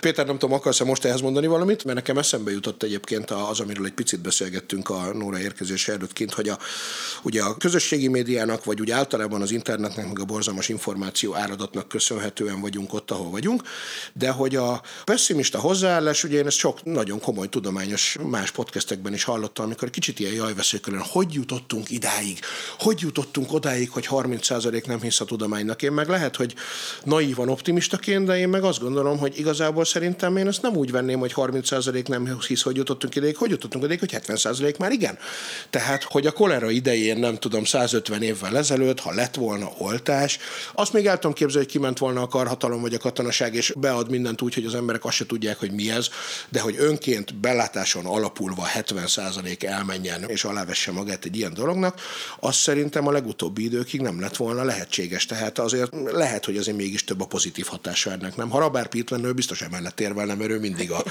Péter, 0.00 0.26
nem 0.26 0.38
tudom, 0.38 0.54
akarsz-e 0.54 0.84
most 0.84 1.04
ehhez 1.04 1.20
mondani 1.20 1.46
valamit? 1.46 1.84
Mert 1.84 1.96
nekem 1.96 2.18
eszembe 2.18 2.50
jutott 2.50 2.82
egyébként 2.82 3.30
az, 3.30 3.60
amiről 3.60 3.86
egy 3.86 3.92
picit 3.92 4.20
beszélgettünk 4.20 4.90
a 4.90 5.12
Nóra 5.12 5.38
érkezése 5.38 5.92
előtt 5.92 6.12
kint, 6.12 6.32
hogy 6.32 6.48
a, 6.48 6.58
ugye 7.22 7.42
a 7.42 7.56
közösségi 7.56 8.08
médiának, 8.08 8.64
vagy 8.64 8.80
úgy 8.80 8.90
általában 8.90 9.42
az 9.42 9.50
internetnek, 9.50 10.06
meg 10.06 10.18
a 10.18 10.24
borzalmas 10.24 10.68
információ 10.68 11.34
áradatnak 11.34 11.88
köszönhetően 11.88 12.60
vagyunk 12.60 12.94
ott, 12.94 13.10
ahol 13.10 13.30
vagyunk, 13.30 13.62
de 14.12 14.30
hogy 14.30 14.56
a 14.56 14.82
pessimista 15.04 15.58
hozzáállás, 15.58 16.24
ugye 16.24 16.38
én 16.38 16.46
ezt 16.46 16.56
sok 16.56 16.84
nagyon 16.84 17.20
komoly 17.20 17.48
tudományos 17.48 18.16
más 18.22 18.50
podcastekben 18.50 19.12
is 19.12 19.24
hallottam, 19.24 19.64
amikor 19.64 19.85
kicsit 19.90 20.18
ilyen 20.18 20.32
jajveszőkölön, 20.32 21.00
hogy 21.00 21.32
jutottunk 21.32 21.90
idáig, 21.90 22.38
hogy 22.78 23.00
jutottunk 23.00 23.52
odáig, 23.52 23.90
hogy 23.90 24.06
30% 24.10 24.86
nem 24.86 25.00
hisz 25.00 25.20
a 25.20 25.24
tudománynak. 25.24 25.82
Én 25.82 25.92
meg 25.92 26.08
lehet, 26.08 26.36
hogy 26.36 26.54
naívan 27.04 27.48
optimistaként, 27.48 28.26
de 28.26 28.38
én 28.38 28.48
meg 28.48 28.64
azt 28.64 28.80
gondolom, 28.80 29.18
hogy 29.18 29.38
igazából 29.38 29.84
szerintem 29.84 30.36
én 30.36 30.46
ezt 30.46 30.62
nem 30.62 30.76
úgy 30.76 30.90
venném, 30.90 31.18
hogy 31.18 31.32
30% 31.36 32.08
nem 32.08 32.40
hisz, 32.46 32.62
hogy 32.62 32.76
jutottunk 32.76 33.14
ideig, 33.14 33.36
hogy 33.36 33.50
jutottunk 33.50 33.84
ideig, 33.84 33.98
hogy 33.98 34.16
70% 34.26 34.78
már 34.78 34.90
igen. 34.90 35.18
Tehát, 35.70 36.02
hogy 36.02 36.26
a 36.26 36.32
kolera 36.32 36.70
idején, 36.70 37.18
nem 37.18 37.36
tudom, 37.36 37.64
150 37.64 38.22
évvel 38.22 38.56
ezelőtt, 38.56 39.00
ha 39.00 39.12
lett 39.12 39.34
volna 39.34 39.72
oltás, 39.78 40.38
azt 40.72 40.92
még 40.92 41.06
el 41.06 41.14
tudom 41.14 41.32
képzelni, 41.32 41.64
hogy 41.64 41.74
kiment 41.74 41.98
volna 41.98 42.22
a 42.22 42.28
karhatalom 42.28 42.80
vagy 42.80 42.94
a 42.94 42.98
katonaság, 42.98 43.54
és 43.54 43.72
bead 43.76 44.10
mindent 44.10 44.42
úgy, 44.42 44.54
hogy 44.54 44.64
az 44.64 44.74
emberek 44.74 45.04
azt 45.04 45.16
se 45.16 45.26
tudják, 45.26 45.58
hogy 45.58 45.70
mi 45.70 45.90
ez, 45.90 46.08
de 46.48 46.60
hogy 46.60 46.76
önként 46.78 47.34
belátáson 47.34 48.06
alapulva 48.06 48.66
70% 48.74 49.64
elmenjen 49.76 50.24
és 50.28 50.44
alávesse 50.44 50.92
magát 50.92 51.24
egy 51.24 51.36
ilyen 51.36 51.54
dolognak, 51.54 52.00
az 52.40 52.54
szerintem 52.54 53.06
a 53.06 53.10
legutóbbi 53.10 53.64
időkig 53.64 54.00
nem 54.00 54.20
lett 54.20 54.36
volna 54.36 54.64
lehetséges. 54.64 55.26
Tehát 55.26 55.58
azért 55.58 55.92
lehet, 56.12 56.44
hogy 56.44 56.56
azért 56.56 56.76
mégis 56.76 57.04
több 57.04 57.20
a 57.20 57.26
pozitív 57.26 57.66
hatása 57.66 58.10
ennek, 58.10 58.36
nem? 58.36 58.50
Ha 58.50 58.58
Rabár 58.58 58.86
Pitlen, 58.86 59.24
ő 59.24 59.32
biztos 59.32 59.62
emellett 59.62 60.00
érvelne, 60.00 60.34
mert 60.34 60.50
ő 60.50 60.58
mindig 60.58 60.90
a 60.90 61.02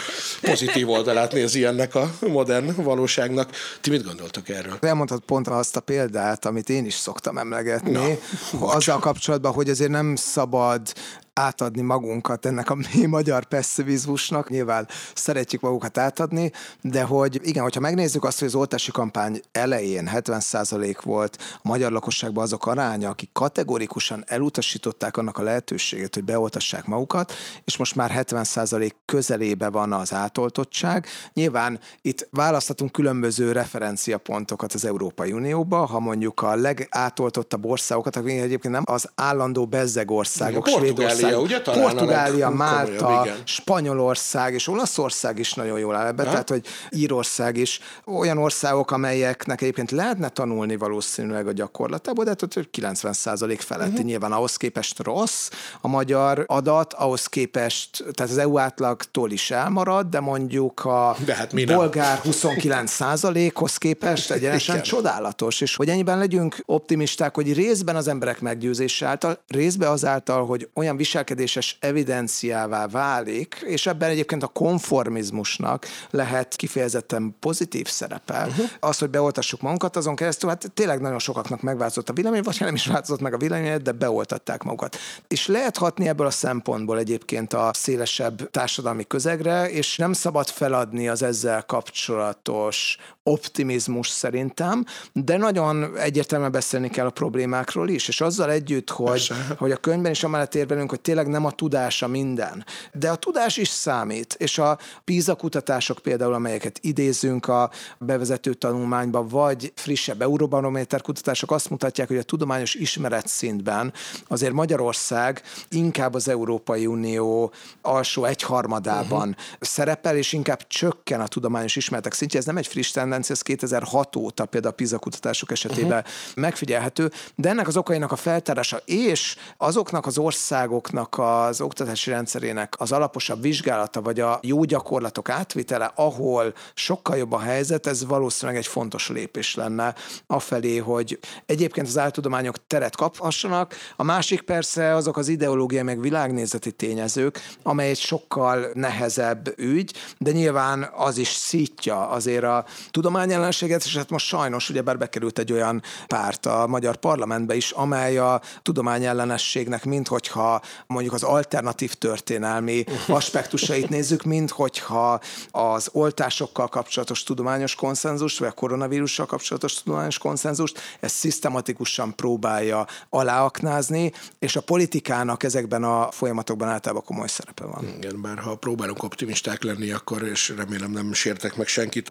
pozitív 0.42 0.90
oldalát 0.90 1.32
nézi 1.32 1.66
ennek 1.66 1.96
a 1.96 2.14
modern 2.20 2.84
valóságnak. 2.84 3.52
Ti 3.82 3.90
mit 3.90 4.04
gondoltok 4.04 4.50
erről? 4.50 4.78
Elmondhat 4.82 5.24
pont 5.26 5.48
azt 5.48 5.76
a 5.76 5.80
példát, 5.80 6.46
amit 6.46 6.70
én 6.70 6.86
is 6.86 6.94
szoktam 6.94 7.38
emlegetni, 7.38 7.92
Na, 7.92 8.68
azzal 8.68 9.00
kapcsolatban, 9.00 9.54
hogy 9.54 9.70
azért 9.70 9.92
nem 9.92 10.16
szabad 10.16 10.94
átadni 11.36 11.82
magunkat 11.82 12.46
ennek 12.46 12.70
a 12.70 12.76
mi 12.94 13.06
magyar 13.06 13.44
pessimizmusnak. 13.44 14.50
Nyilván 14.50 14.88
szeretjük 15.14 15.62
magukat 15.62 15.98
átadni, 15.98 16.52
de 16.82 17.04
hogy 17.04 17.40
igen, 17.44 17.64
hogyha 17.64 17.80
megnézzük 17.80 18.24
azt, 18.24 18.40
hogy 18.40 18.48
az 18.48 18.56
oltási 18.56 18.92
kampány 18.92 19.42
elején 19.52 20.10
70% 20.14 20.98
volt 21.04 21.38
a 21.54 21.68
magyar 21.68 21.92
lakosságban 21.92 22.44
azok 22.44 22.68
aránya, 22.68 23.10
akik 23.10 23.30
kategorikusan 23.34 24.24
elutasították 24.28 25.18
annak 25.18 25.38
a 25.38 25.44
lehetőséget, 25.44 26.14
hogy 26.14 26.24
beoltassák 26.24 26.86
magukat, 26.86 27.34
és 27.64 27.78
most 27.78 27.96
már 27.96 28.12
70% 28.16 28.92
közelébe 29.06 29.70
van 29.70 29.94
az 29.94 30.14
átoltottság. 30.14 31.06
Nyilván 31.34 31.80
itt 32.02 32.28
választhatunk 32.32 32.92
különböző 32.92 33.52
referenciapontokat 33.52 34.74
az 34.74 34.86
Európai 34.86 35.32
Unióba, 35.32 35.86
ha 35.86 36.00
mondjuk 36.00 36.42
a 36.42 36.56
legátoltottabb 36.56 37.66
országokat, 37.66 38.16
akik 38.16 38.40
egyébként 38.40 38.74
nem 38.74 38.84
az 38.86 39.10
állandó 39.16 39.66
bezzeg 39.66 40.12
országok, 40.12 40.68
Svédország, 40.68 41.25
Portugália, 41.26 41.40
ugye? 41.40 41.82
Portugália, 41.82 42.50
Málta, 42.50 43.26
Spanyolország 43.44 44.54
és 44.54 44.68
Olaszország 44.68 45.40
is 45.40 45.54
nagyon 45.54 45.80
jól 45.80 45.96
áll 45.96 46.08
ebbe, 46.08 46.24
ha? 46.24 46.30
tehát 46.30 46.50
hogy 46.50 46.66
Írország 46.90 47.58
is 47.58 47.80
olyan 48.06 48.38
országok, 48.38 48.92
amelyeknek 48.92 49.62
egyébként 49.62 49.92
lehetne 49.92 50.30
tanulni 50.30 50.76
valószínűleg 50.76 51.48
a 51.48 51.52
gyakorlatából, 51.52 52.24
de 52.24 52.30
hát 52.30 52.54
hogy 52.54 52.70
90% 52.78 53.58
feletti 53.60 53.92
uh-huh. 53.92 54.06
nyilván 54.06 54.32
ahhoz 54.32 54.56
képest 54.56 55.04
rossz 55.04 55.50
a 55.82 55.88
magyar 55.88 56.44
adat, 56.48 56.94
ahhoz 56.94 57.26
képest, 57.26 58.04
tehát 58.14 58.32
az 58.32 58.38
EU 58.38 58.58
átlagtól 58.58 59.32
is 59.32 59.52
elmarad, 59.52 60.08
de 60.08 60.20
mondjuk 60.20 60.86
a 60.86 61.16
de 61.26 61.36
hát 61.36 61.66
bolgár 61.66 62.22
29%-hoz 62.24 63.78
képest 63.78 64.32
egyenesen 64.32 64.82
csodálatos, 64.82 65.62
és 65.62 65.76
hogy 65.76 65.90
ennyiben 65.90 66.18
legyünk 66.18 66.58
optimisták, 66.66 67.36
hogy 67.36 67.54
részben 67.54 67.96
az 67.96 68.08
emberek 68.08 68.42
meggyőzése 68.42 69.06
által, 69.06 69.44
részben 69.48 69.90
azáltal, 69.90 70.46
hogy 70.46 70.70
olyan 70.74 70.98
visel 70.98 71.15
viselkedéses 71.16 71.78
evidenciává 71.80 72.88
válik, 72.88 73.64
és 73.66 73.86
ebben 73.86 74.10
egyébként 74.10 74.44
a 74.44 74.48
konformizmusnak 74.48 75.86
lehet 76.10 76.56
kifejezetten 76.56 77.36
pozitív 77.40 77.88
szerepe. 77.88 78.46
Uh-huh. 78.48 78.66
Az, 78.80 78.98
hogy 78.98 79.10
beoltassuk 79.10 79.62
magunkat, 79.62 79.96
azon 79.96 80.16
keresztül, 80.16 80.50
hát 80.50 80.72
tényleg 80.74 81.02
nagyon 81.02 81.20
sokaknak 81.20 81.62
megváltozott 81.62 82.10
a 82.10 82.14
vélemény, 82.14 82.42
vagy 82.42 82.58
nem 82.60 82.76
is 82.76 82.86
változott 82.86 83.22
meg 83.22 83.34
a 83.34 83.38
vélemény, 83.38 83.82
de 83.82 83.92
beoltatták 83.92 84.64
magukat. 84.64 84.98
És 85.28 85.48
lehet 85.48 85.78
hatni 85.78 86.08
ebből 86.08 86.28
a 86.28 86.32
szempontból 86.32 86.98
egyébként 86.98 87.54
a 87.54 87.72
szélesebb 87.74 88.50
társadalmi 88.52 89.08
közegre, 89.08 89.70
és 89.70 89.98
nem 89.98 90.14
szabad 90.14 90.48
feladni 90.48 91.08
az 91.08 91.22
ezzel 91.22 91.64
kapcsolatos 91.66 92.98
optimizmus 93.28 94.10
szerintem, 94.10 94.86
de 95.14 95.38
nagyon 95.38 95.98
egyértelműen 95.98 96.52
beszélni 96.52 96.90
kell 96.90 97.06
a 97.06 97.10
problémákról 97.10 97.90
is, 97.90 98.08
és 98.08 98.22
azzal 98.22 98.52
együtt, 98.52 98.90
hogy, 98.90 99.32
hogy 99.58 99.72
a 99.72 99.78
könyvben 99.78 100.12
is 100.12 100.24
amellett 100.24 100.56
érvelünk, 100.56 100.90
hogy 100.90 101.02
tényleg 101.02 101.28
nem 101.28 101.46
a 101.46 101.52
tudása 101.52 102.08
minden. 102.08 102.66
De 102.94 103.10
a 103.10 103.16
tudás 103.16 103.58
is 103.58 103.68
számít, 103.68 104.36
és 104.38 104.58
a 104.58 104.78
PISA 105.04 105.36
kutatások 105.36 105.98
például, 105.98 106.34
amelyeket 106.34 106.80
idézünk 106.82 107.48
a 107.48 107.70
bevezető 107.98 108.54
tanulmányba, 108.54 109.28
vagy 109.28 109.72
frissebb 109.76 110.22
Euróbarométer 110.22 111.02
kutatások 111.02 111.52
azt 111.52 111.70
mutatják, 111.70 112.08
hogy 112.08 112.18
a 112.18 112.24
tudományos 112.24 112.74
ismeret 112.74 113.28
szintben 113.28 113.94
azért 114.28 114.54
Magyarország 114.54 115.42
inkább 115.70 116.14
az 116.14 116.28
Európai 116.28 116.86
Unió 116.86 117.52
alsó 117.82 118.26
egyharmadában 118.26 119.30
uh-huh. 119.30 119.44
szerepel, 119.60 120.18
és 120.18 120.34
inkább 120.34 120.68
csökken 120.68 121.22
a 121.22 121.28
tudományos 121.28 121.76
ismeretek 121.76 122.14
szintje. 122.14 122.40
Ez 122.40 122.46
nem 122.46 122.58
egy 122.58 122.68
friss 122.68 122.92
tendencia, 123.16 123.36
ez 123.36 123.42
2006 123.42 124.16
óta 124.16 124.46
például 124.46 124.74
a 124.74 124.76
PISA 124.76 124.98
kutatások 124.98 125.52
esetében 125.52 125.98
uh-huh. 125.98 126.36
megfigyelhető, 126.36 127.12
de 127.36 127.50
ennek 127.50 127.68
az 127.68 127.78
okainak 127.78 128.12
a 128.12 128.16
feltárása 128.16 128.82
és 128.86 129.36
azoknak 129.58 130.06
az 130.06 130.18
országoknak 130.18 131.16
az 131.18 131.62
oktatási 131.62 132.10
rendszerének 132.10 132.76
az 132.78 132.92
alaposabb 132.92 133.42
vizsgálata, 133.42 134.02
vagy 134.02 134.20
a 134.20 134.40
jó 134.42 134.64
gyakorlatok 134.64 135.30
átvitele, 135.30 135.92
ahol 135.96 136.54
sokkal 136.74 137.18
jobb 137.18 137.32
a 137.32 137.40
helyzet, 137.40 137.88
ez 137.88 138.06
valószínűleg 138.06 138.62
egy 138.62 138.68
fontos 138.68 139.10
lépés 139.10 139.56
lenne 139.56 139.96
afelé, 140.28 140.78
hogy 140.78 141.20
egyébként 141.46 141.88
az 141.88 141.98
áltudományok 141.98 142.68
teret 142.68 142.96
kaphassanak. 142.96 143.76
A 143.96 144.04
másik 144.04 144.42
persze 144.42 144.96
azok 144.96 145.18
az 145.18 145.28
ideológiai 145.28 145.84
meg 145.84 146.00
világnézeti 146.02 146.72
tényezők, 146.72 147.40
amely 147.64 147.90
egy 147.90 148.00
sokkal 148.00 148.68
nehezebb 148.74 149.54
ügy, 149.60 149.94
de 150.18 150.32
nyilván 150.32 150.90
az 150.96 151.18
is 151.18 151.28
szítja 151.28 152.10
azért 152.10 152.44
a 152.44 152.66
tudományellenséget, 153.06 153.84
és 153.86 153.96
hát 153.96 154.10
most 154.10 154.26
sajnos 154.26 154.70
ugyebár 154.70 154.98
bekerült 154.98 155.40
egy 155.40 155.52
olyan 155.52 155.82
párt 156.08 156.46
a 156.46 156.68
magyar 156.68 156.96
parlamentbe 156.96 157.56
is, 157.56 157.72
amely 157.72 158.18
a 158.18 158.42
tudományellenességnek, 158.62 159.86
mint 159.86 160.08
hogyha 160.08 160.62
mondjuk 160.88 161.14
az 161.14 161.24
alternatív 161.24 161.94
történelmi 161.94 162.84
aspektusait 163.08 163.90
nézzük, 163.90 164.24
mint 164.24 164.50
hogyha 164.50 165.20
az 165.52 165.90
oltásokkal 165.92 166.68
kapcsolatos 166.68 167.24
tudományos 167.24 167.76
konszenzust, 167.76 168.40
vagy 168.40 168.48
a 168.48 168.52
koronavírussal 168.52 169.26
kapcsolatos 169.26 169.84
tudományos 169.84 170.18
konszenzust, 170.18 170.80
ezt 171.00 171.16
szisztematikusan 171.16 172.16
próbálja 172.16 172.88
aláaknázni, 173.10 174.12
és 174.40 174.56
a 174.56 174.62
politikának 174.62 175.44
ezekben 175.44 175.84
a 175.84 176.12
folyamatokban 176.12 176.68
általában 176.68 177.04
komoly 177.06 177.28
szerepe 177.28 177.66
van. 177.66 177.88
Igen, 177.98 178.22
bár 178.22 178.38
ha 178.38 178.56
próbálunk 178.56 179.04
optimisták 179.04 179.64
lenni, 179.64 179.92
akkor, 179.92 180.24
és 180.24 180.54
remélem 180.58 180.92
nem 180.92 181.14
sértek 181.14 181.56
meg 181.56 181.68
senkit, 181.68 182.10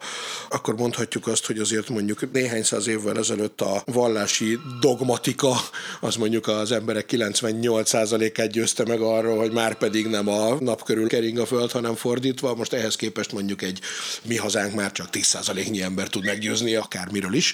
akkor 0.49 0.75
mondhatjuk 0.85 1.27
azt, 1.27 1.45
hogy 1.45 1.59
azért 1.59 1.89
mondjuk 1.89 2.31
néhány 2.31 2.63
száz 2.63 2.87
évvel 2.87 3.17
ezelőtt 3.17 3.61
a 3.61 3.83
vallási 3.85 4.59
dogmatika, 4.79 5.55
az 5.99 6.15
mondjuk 6.15 6.47
az 6.47 6.71
emberek 6.71 7.09
98%-át 7.11 8.51
győzte 8.51 8.85
meg 8.85 9.01
arról, 9.01 9.37
hogy 9.37 9.51
már 9.51 9.77
pedig 9.77 10.07
nem 10.07 10.27
a 10.27 10.57
nap 10.59 10.83
körül 10.83 11.07
kering 11.07 11.37
a 11.37 11.45
föld, 11.45 11.71
hanem 11.71 11.95
fordítva. 11.95 12.55
Most 12.55 12.73
ehhez 12.73 12.95
képest 12.95 13.31
mondjuk 13.31 13.61
egy 13.61 13.79
mi 14.21 14.35
hazánk 14.37 14.73
már 14.73 14.91
csak 14.91 15.07
10%-nyi 15.11 15.81
ember 15.81 16.07
tud 16.07 16.25
meggyőzni 16.25 16.75
akármiről 16.75 17.33
is. 17.33 17.53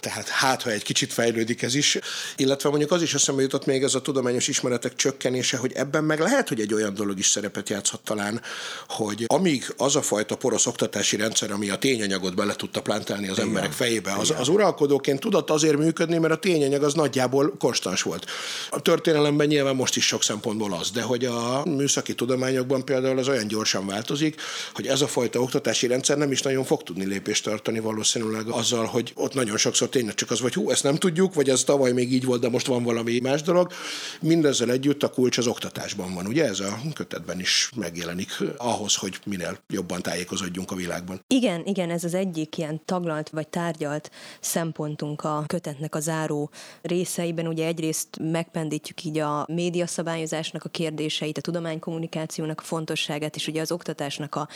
Tehát 0.00 0.28
hát, 0.28 0.62
ha 0.62 0.70
egy 0.70 0.82
kicsit 0.82 1.12
fejlődik 1.12 1.62
ez 1.62 1.74
is. 1.74 1.98
Illetve 2.36 2.68
mondjuk 2.68 2.90
az 2.90 3.02
is 3.02 3.14
eszembe 3.14 3.42
jutott 3.42 3.66
még 3.66 3.82
ez 3.82 3.94
a 3.94 4.02
tudományos 4.02 4.48
ismeretek 4.48 4.94
csökkenése, 4.94 5.56
hogy 5.56 5.72
ebben 5.72 6.04
meg 6.04 6.20
lehet, 6.20 6.48
hogy 6.48 6.60
egy 6.60 6.74
olyan 6.74 6.94
dolog 6.94 7.18
is 7.18 7.26
szerepet 7.26 7.68
játszhat 7.68 8.00
talán, 8.04 8.40
hogy 8.88 9.24
amíg 9.26 9.74
az 9.76 9.96
a 9.96 10.02
fajta 10.02 10.36
porosz 10.36 10.66
oktatási 10.66 11.16
rendszer, 11.16 11.50
ami 11.50 11.70
a 11.70 11.78
tényanyagot 11.78 12.34
bele 12.34 12.54
tudta 12.70 12.90
plántálni 12.90 13.28
az 13.28 13.36
Igen. 13.36 13.48
emberek 13.48 13.72
fejébe, 13.72 14.12
az, 14.12 14.34
az 14.38 14.48
uralkodóként 14.48 15.20
tudott 15.20 15.50
azért 15.50 15.76
működni, 15.76 16.18
mert 16.18 16.32
a 16.32 16.36
tényanyag 16.36 16.82
az 16.82 16.94
nagyjából 16.94 17.54
konstans 17.58 18.02
volt. 18.02 18.26
A 18.70 18.80
történelemben 18.80 19.46
nyilván 19.46 19.76
most 19.76 19.96
is 19.96 20.06
sok 20.06 20.22
szempontból 20.22 20.72
az, 20.72 20.90
de 20.90 21.02
hogy 21.02 21.24
a 21.24 21.62
műszaki 21.64 22.14
tudományokban 22.14 22.84
például 22.84 23.18
az 23.18 23.28
olyan 23.28 23.46
gyorsan 23.46 23.86
változik, 23.86 24.40
hogy 24.74 24.86
ez 24.86 25.00
a 25.00 25.06
fajta 25.06 25.40
oktatási 25.40 25.86
rendszer 25.86 26.16
nem 26.18 26.32
is 26.32 26.42
nagyon 26.42 26.64
fog 26.64 26.82
tudni 26.82 27.04
lépést 27.04 27.44
tartani 27.44 27.80
valószínűleg 27.80 28.48
azzal, 28.48 28.84
hogy 28.84 29.12
ott 29.14 29.34
nagyon 29.34 29.56
sokszor 29.56 29.88
tényleg 29.88 30.14
csak 30.14 30.30
az, 30.30 30.40
hogy 30.40 30.54
hú, 30.54 30.70
ezt 30.70 30.82
nem 30.82 30.96
tudjuk, 30.96 31.34
vagy 31.34 31.48
ez 31.48 31.64
tavaly 31.64 31.92
még 31.92 32.12
így 32.12 32.24
volt, 32.24 32.40
de 32.40 32.48
most 32.48 32.66
van 32.66 32.82
valami 32.82 33.18
más 33.22 33.42
dolog. 33.42 33.72
Mindezzel 34.20 34.70
együtt 34.70 35.02
a 35.02 35.08
kulcs 35.08 35.38
az 35.38 35.46
oktatásban 35.46 36.14
van, 36.14 36.26
ugye 36.26 36.44
ez 36.44 36.60
a 36.60 36.78
kötetben 36.94 37.40
is 37.40 37.70
megjelenik 37.76 38.30
ahhoz, 38.56 38.94
hogy 38.94 39.18
minél 39.24 39.58
jobban 39.68 40.02
tájékozódjunk 40.02 40.70
a 40.70 40.74
világban. 40.74 41.20
Igen, 41.26 41.62
igen, 41.64 41.90
ez 41.90 42.04
az 42.04 42.14
egyik 42.14 42.59
ilyen 42.60 42.80
taglalt 42.84 43.28
vagy 43.28 43.48
tárgyalt 43.48 44.10
szempontunk 44.40 45.24
a 45.24 45.44
kötetnek 45.46 45.94
a 45.94 46.00
záró 46.00 46.50
részeiben. 46.82 47.46
Ugye 47.46 47.66
egyrészt 47.66 48.08
megpendítjük 48.20 49.04
így 49.04 49.18
a 49.18 49.44
médiaszabályozásnak 49.48 50.64
a 50.64 50.68
kérdéseit, 50.68 51.38
a 51.38 51.40
tudománykommunikációnak 51.40 52.60
a 52.60 52.62
fontosságát, 52.62 53.36
és 53.36 53.46
ugye 53.46 53.60
az 53.60 53.72
oktatásnak 53.72 54.34
a 54.34 54.48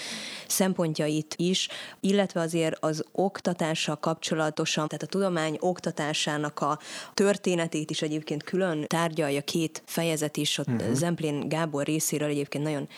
szempontjait 0.47 1.35
is, 1.39 1.69
illetve 2.01 2.41
azért 2.41 2.77
az 2.81 3.05
oktatással 3.13 3.97
kapcsolatosan, 3.97 4.89
tehát 4.89 5.03
a 5.03 5.07
tudomány 5.07 5.57
oktatásának 5.61 6.61
a 6.61 6.79
történetét 7.15 7.91
is 7.91 8.03
egyébként 8.03 8.43
külön 8.43 8.85
tárgyalja 8.87 9.41
két 9.41 9.83
fejezet 9.87 10.37
is, 10.37 10.59
ott 10.59 10.69
uh-huh. 10.69 10.93
Zemplén 10.93 11.49
Gábor 11.49 11.85
részéről 11.85 12.29
egyébként 12.29 12.65
nagyon 12.65 12.89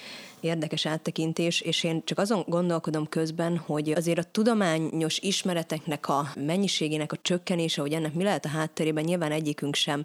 érdekes 0.41 0.87
áttekintés, 0.87 1.61
és 1.61 1.85
én 1.85 2.03
csak 2.05 2.19
azon 2.19 2.45
gondolkodom 2.47 3.09
közben, 3.09 3.57
hogy 3.57 3.91
azért 3.91 4.19
a 4.19 4.25
tudományos 4.33 5.19
ismereteknek 5.19 6.09
a 6.09 6.31
mennyiségének 6.37 7.13
a 7.13 7.19
csökkenése, 7.23 7.81
hogy 7.81 7.93
ennek 7.93 8.15
mi 8.15 8.23
lehet 8.23 8.45
a 8.45 8.49
hátterében, 8.49 9.05
nyilván 9.05 9.33
egyikünk 9.33 9.75
sem 9.75 10.05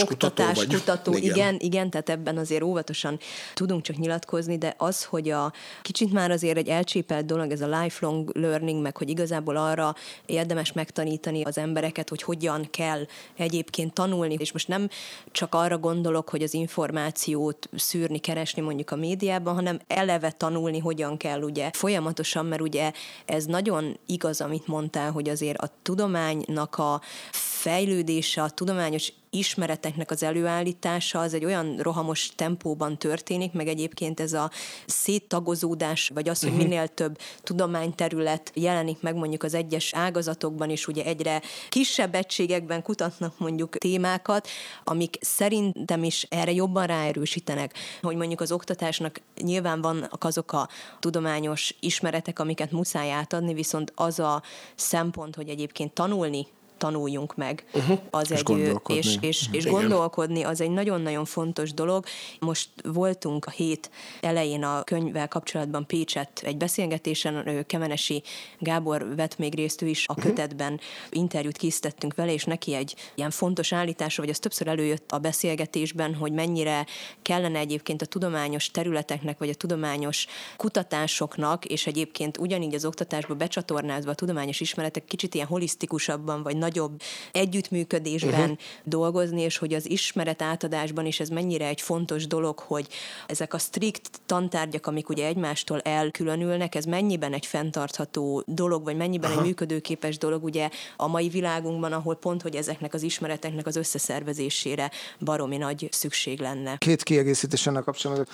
oktatáskutató 0.00 1.12
vagy. 1.12 1.22
Igen. 1.22 1.36
igen, 1.36 1.56
igen, 1.58 1.90
tehát 1.90 2.08
ebben 2.08 2.38
azért 2.38 2.62
óvatosan 2.62 3.18
tudunk 3.54 3.82
csak 3.82 3.96
nyilatkozni, 3.96 4.58
de 4.58 4.74
az, 4.78 5.04
hogy 5.04 5.30
a 5.30 5.52
kicsit 5.82 6.12
már 6.12 6.30
azért 6.30 6.56
egy 6.56 6.68
elcsépelt 6.68 7.26
dolog, 7.26 7.50
ez 7.50 7.60
a 7.60 7.80
lifelong 7.80 8.36
learning, 8.36 8.82
meg 8.82 8.96
hogy 8.96 9.10
igazából 9.10 9.56
arra 9.56 9.94
érdemes 10.26 10.72
megtanítani 10.72 11.42
az 11.42 11.58
embereket, 11.58 12.08
hogy 12.08 12.22
hogyan 12.22 12.68
kell 12.70 13.06
egyébként 13.36 13.92
tanulni, 13.92 14.36
és 14.38 14.52
most 14.52 14.68
nem 14.68 14.88
csak 15.30 15.54
arra 15.54 15.78
gondolok, 15.78 16.28
hogy 16.28 16.42
az 16.42 16.54
információt 16.54 17.68
szűrni, 17.76 18.18
keresni 18.18 18.62
mondjuk 18.62 18.90
a 18.90 18.96
médiában, 18.96 19.54
hanem 19.64 19.80
eleve 19.86 20.30
tanulni, 20.30 20.78
hogyan 20.78 21.16
kell 21.16 21.42
ugye 21.42 21.70
folyamatosan, 21.72 22.46
mert 22.46 22.60
ugye 22.60 22.92
ez 23.24 23.44
nagyon 23.44 23.98
igaz, 24.06 24.40
amit 24.40 24.66
mondtál, 24.66 25.10
hogy 25.10 25.28
azért 25.28 25.58
a 25.58 25.70
tudománynak 25.82 26.78
a 26.78 27.00
fejlődése, 27.30 28.42
a 28.42 28.50
tudományos 28.50 29.12
ismereteknek 29.34 30.10
az 30.10 30.22
előállítása 30.22 31.20
az 31.20 31.34
egy 31.34 31.44
olyan 31.44 31.76
rohamos 31.76 32.30
tempóban 32.36 32.98
történik, 32.98 33.52
meg 33.52 33.68
egyébként 33.68 34.20
ez 34.20 34.32
a 34.32 34.50
széttagozódás, 34.86 36.10
vagy 36.14 36.28
az, 36.28 36.40
hogy 36.40 36.50
uh-huh. 36.50 36.64
minél 36.64 36.88
több 36.88 37.18
tudományterület 37.42 38.52
jelenik 38.54 39.00
meg 39.00 39.14
mondjuk 39.14 39.42
az 39.42 39.54
egyes 39.54 39.94
ágazatokban, 39.94 40.70
és 40.70 40.86
ugye 40.86 41.04
egyre 41.04 41.42
kisebb 41.68 42.14
egységekben 42.14 42.82
kutatnak 42.82 43.38
mondjuk 43.38 43.78
témákat, 43.78 44.48
amik 44.84 45.16
szerintem 45.20 46.04
is 46.04 46.26
erre 46.30 46.52
jobban 46.52 46.86
ráerősítenek, 46.86 47.74
hogy 48.02 48.16
mondjuk 48.16 48.40
az 48.40 48.52
oktatásnak 48.52 49.20
nyilván 49.40 49.80
vannak 49.80 50.24
azok 50.24 50.52
a 50.52 50.68
tudományos 51.00 51.74
ismeretek, 51.80 52.38
amiket 52.38 52.70
muszáj 52.70 53.10
átadni, 53.10 53.54
viszont 53.54 53.92
az 53.94 54.18
a 54.18 54.42
szempont, 54.74 55.34
hogy 55.34 55.48
egyébként 55.48 55.92
tanulni 55.92 56.46
tanuljunk 56.82 57.34
meg. 57.34 57.64
Uh-huh. 57.72 57.98
Az 58.10 58.30
és 58.30 58.38
egy, 58.38 58.42
gondolkodni. 58.42 58.96
És, 58.96 59.16
és, 59.20 59.48
és 59.50 59.64
gondolkodni 59.64 60.42
az 60.42 60.60
egy 60.60 60.70
nagyon-nagyon 60.70 61.24
fontos 61.24 61.74
dolog. 61.74 62.04
Most 62.40 62.68
voltunk 62.84 63.44
a 63.44 63.50
hét 63.50 63.90
elején 64.20 64.64
a 64.64 64.82
könyvvel 64.82 65.28
kapcsolatban 65.28 65.86
Pécset 65.86 66.40
egy 66.44 66.56
beszélgetésen, 66.56 67.64
Kemenesi 67.66 68.22
Gábor 68.58 69.14
vett 69.16 69.38
még 69.38 69.54
részt, 69.54 69.82
ő 69.82 69.86
is 69.86 70.08
a 70.08 70.12
uh-huh. 70.12 70.26
kötetben 70.26 70.80
interjút 71.10 71.56
készítettünk 71.56 72.14
vele, 72.14 72.32
és 72.32 72.44
neki 72.44 72.74
egy 72.74 72.94
ilyen 73.14 73.30
fontos 73.30 73.72
állítása, 73.72 74.22
vagy 74.22 74.30
az 74.30 74.38
többször 74.38 74.68
előjött 74.68 75.12
a 75.12 75.18
beszélgetésben, 75.18 76.14
hogy 76.14 76.32
mennyire 76.32 76.86
kellene 77.22 77.58
egyébként 77.58 78.02
a 78.02 78.06
tudományos 78.06 78.70
területeknek, 78.70 79.38
vagy 79.38 79.48
a 79.48 79.54
tudományos 79.54 80.26
kutatásoknak, 80.56 81.64
és 81.64 81.86
egyébként 81.86 82.38
ugyanígy 82.38 82.74
az 82.74 82.84
oktatásba 82.84 83.34
becsatornázva 83.34 84.10
a 84.10 84.14
tudományos 84.14 84.60
ismeretek 84.60 85.04
kicsit 85.04 85.34
ilyen 85.34 85.46
holisztikusabban, 85.46 86.42
vagy 86.42 86.56
nagyobb 86.72 87.00
együttműködésben 87.32 88.40
uh-huh. 88.40 88.56
dolgozni, 88.84 89.40
és 89.40 89.56
hogy 89.56 89.74
az 89.74 89.90
ismeret 89.90 90.42
átadásban 90.42 91.06
is 91.06 91.20
ez 91.20 91.28
mennyire 91.28 91.66
egy 91.66 91.80
fontos 91.80 92.26
dolog, 92.26 92.58
hogy 92.58 92.86
ezek 93.26 93.54
a 93.54 93.58
strikt 93.58 94.20
tantárgyak, 94.26 94.86
amik 94.86 95.08
ugye 95.08 95.26
egymástól 95.26 95.80
elkülönülnek, 95.80 96.74
ez 96.74 96.84
mennyiben 96.84 97.32
egy 97.32 97.46
fenntartható 97.46 98.42
dolog, 98.46 98.84
vagy 98.84 98.96
mennyiben 98.96 99.30
Aha. 99.30 99.40
egy 99.40 99.46
működőképes 99.46 100.18
dolog 100.18 100.44
ugye 100.44 100.68
a 100.96 101.06
mai 101.06 101.28
világunkban, 101.28 101.92
ahol 101.92 102.16
pont, 102.16 102.42
hogy 102.42 102.54
ezeknek 102.54 102.94
az 102.94 103.02
ismereteknek 103.02 103.66
az 103.66 103.76
összeszervezésére 103.76 104.90
baromi 105.20 105.56
nagy 105.56 105.88
szükség 105.90 106.40
lenne. 106.40 106.76
Két 106.78 107.02
kiegészítés 107.02 107.66
ennek 107.66 107.84
kapcsolatban, 107.84 108.26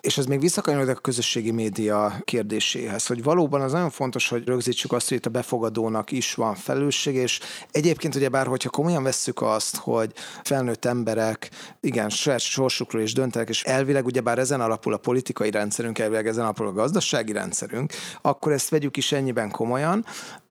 és 0.00 0.18
ez 0.18 0.26
még 0.26 0.40
visszakanyarodik 0.40 0.96
a 0.96 1.00
közösségi 1.00 1.50
média 1.50 2.20
kérdéséhez, 2.24 3.06
hogy 3.06 3.22
valóban 3.22 3.60
az 3.60 3.72
nagyon 3.72 3.90
fontos, 3.90 4.28
hogy 4.28 4.46
rögzítsük 4.46 4.92
azt, 4.92 5.08
hogy 5.08 5.16
itt 5.16 5.26
a 5.26 5.30
befogadónak 5.30 6.10
is 6.10 6.34
van 6.34 6.54
felelősség, 6.54 7.14
és 7.14 7.40
egy 7.70 7.81
Egyébként 7.82 8.14
ugye 8.14 8.28
bár, 8.28 8.46
hogyha 8.46 8.70
komolyan 8.70 9.02
vesszük 9.02 9.42
azt, 9.42 9.76
hogy 9.76 10.12
felnőtt 10.42 10.84
emberek 10.84 11.50
igen, 11.80 12.08
saját 12.08 12.40
sorsukról 12.40 13.02
is 13.02 13.12
döntenek, 13.12 13.48
és 13.48 13.64
elvileg 13.64 14.04
ugyebár 14.04 14.38
ezen 14.38 14.60
alapul 14.60 14.92
a 14.92 14.96
politikai 14.96 15.50
rendszerünk, 15.50 15.98
elvileg 15.98 16.26
ezen 16.26 16.42
alapul 16.42 16.66
a 16.66 16.72
gazdasági 16.72 17.32
rendszerünk, 17.32 17.92
akkor 18.20 18.52
ezt 18.52 18.68
vegyük 18.68 18.96
is 18.96 19.12
ennyiben 19.12 19.50
komolyan, 19.50 20.04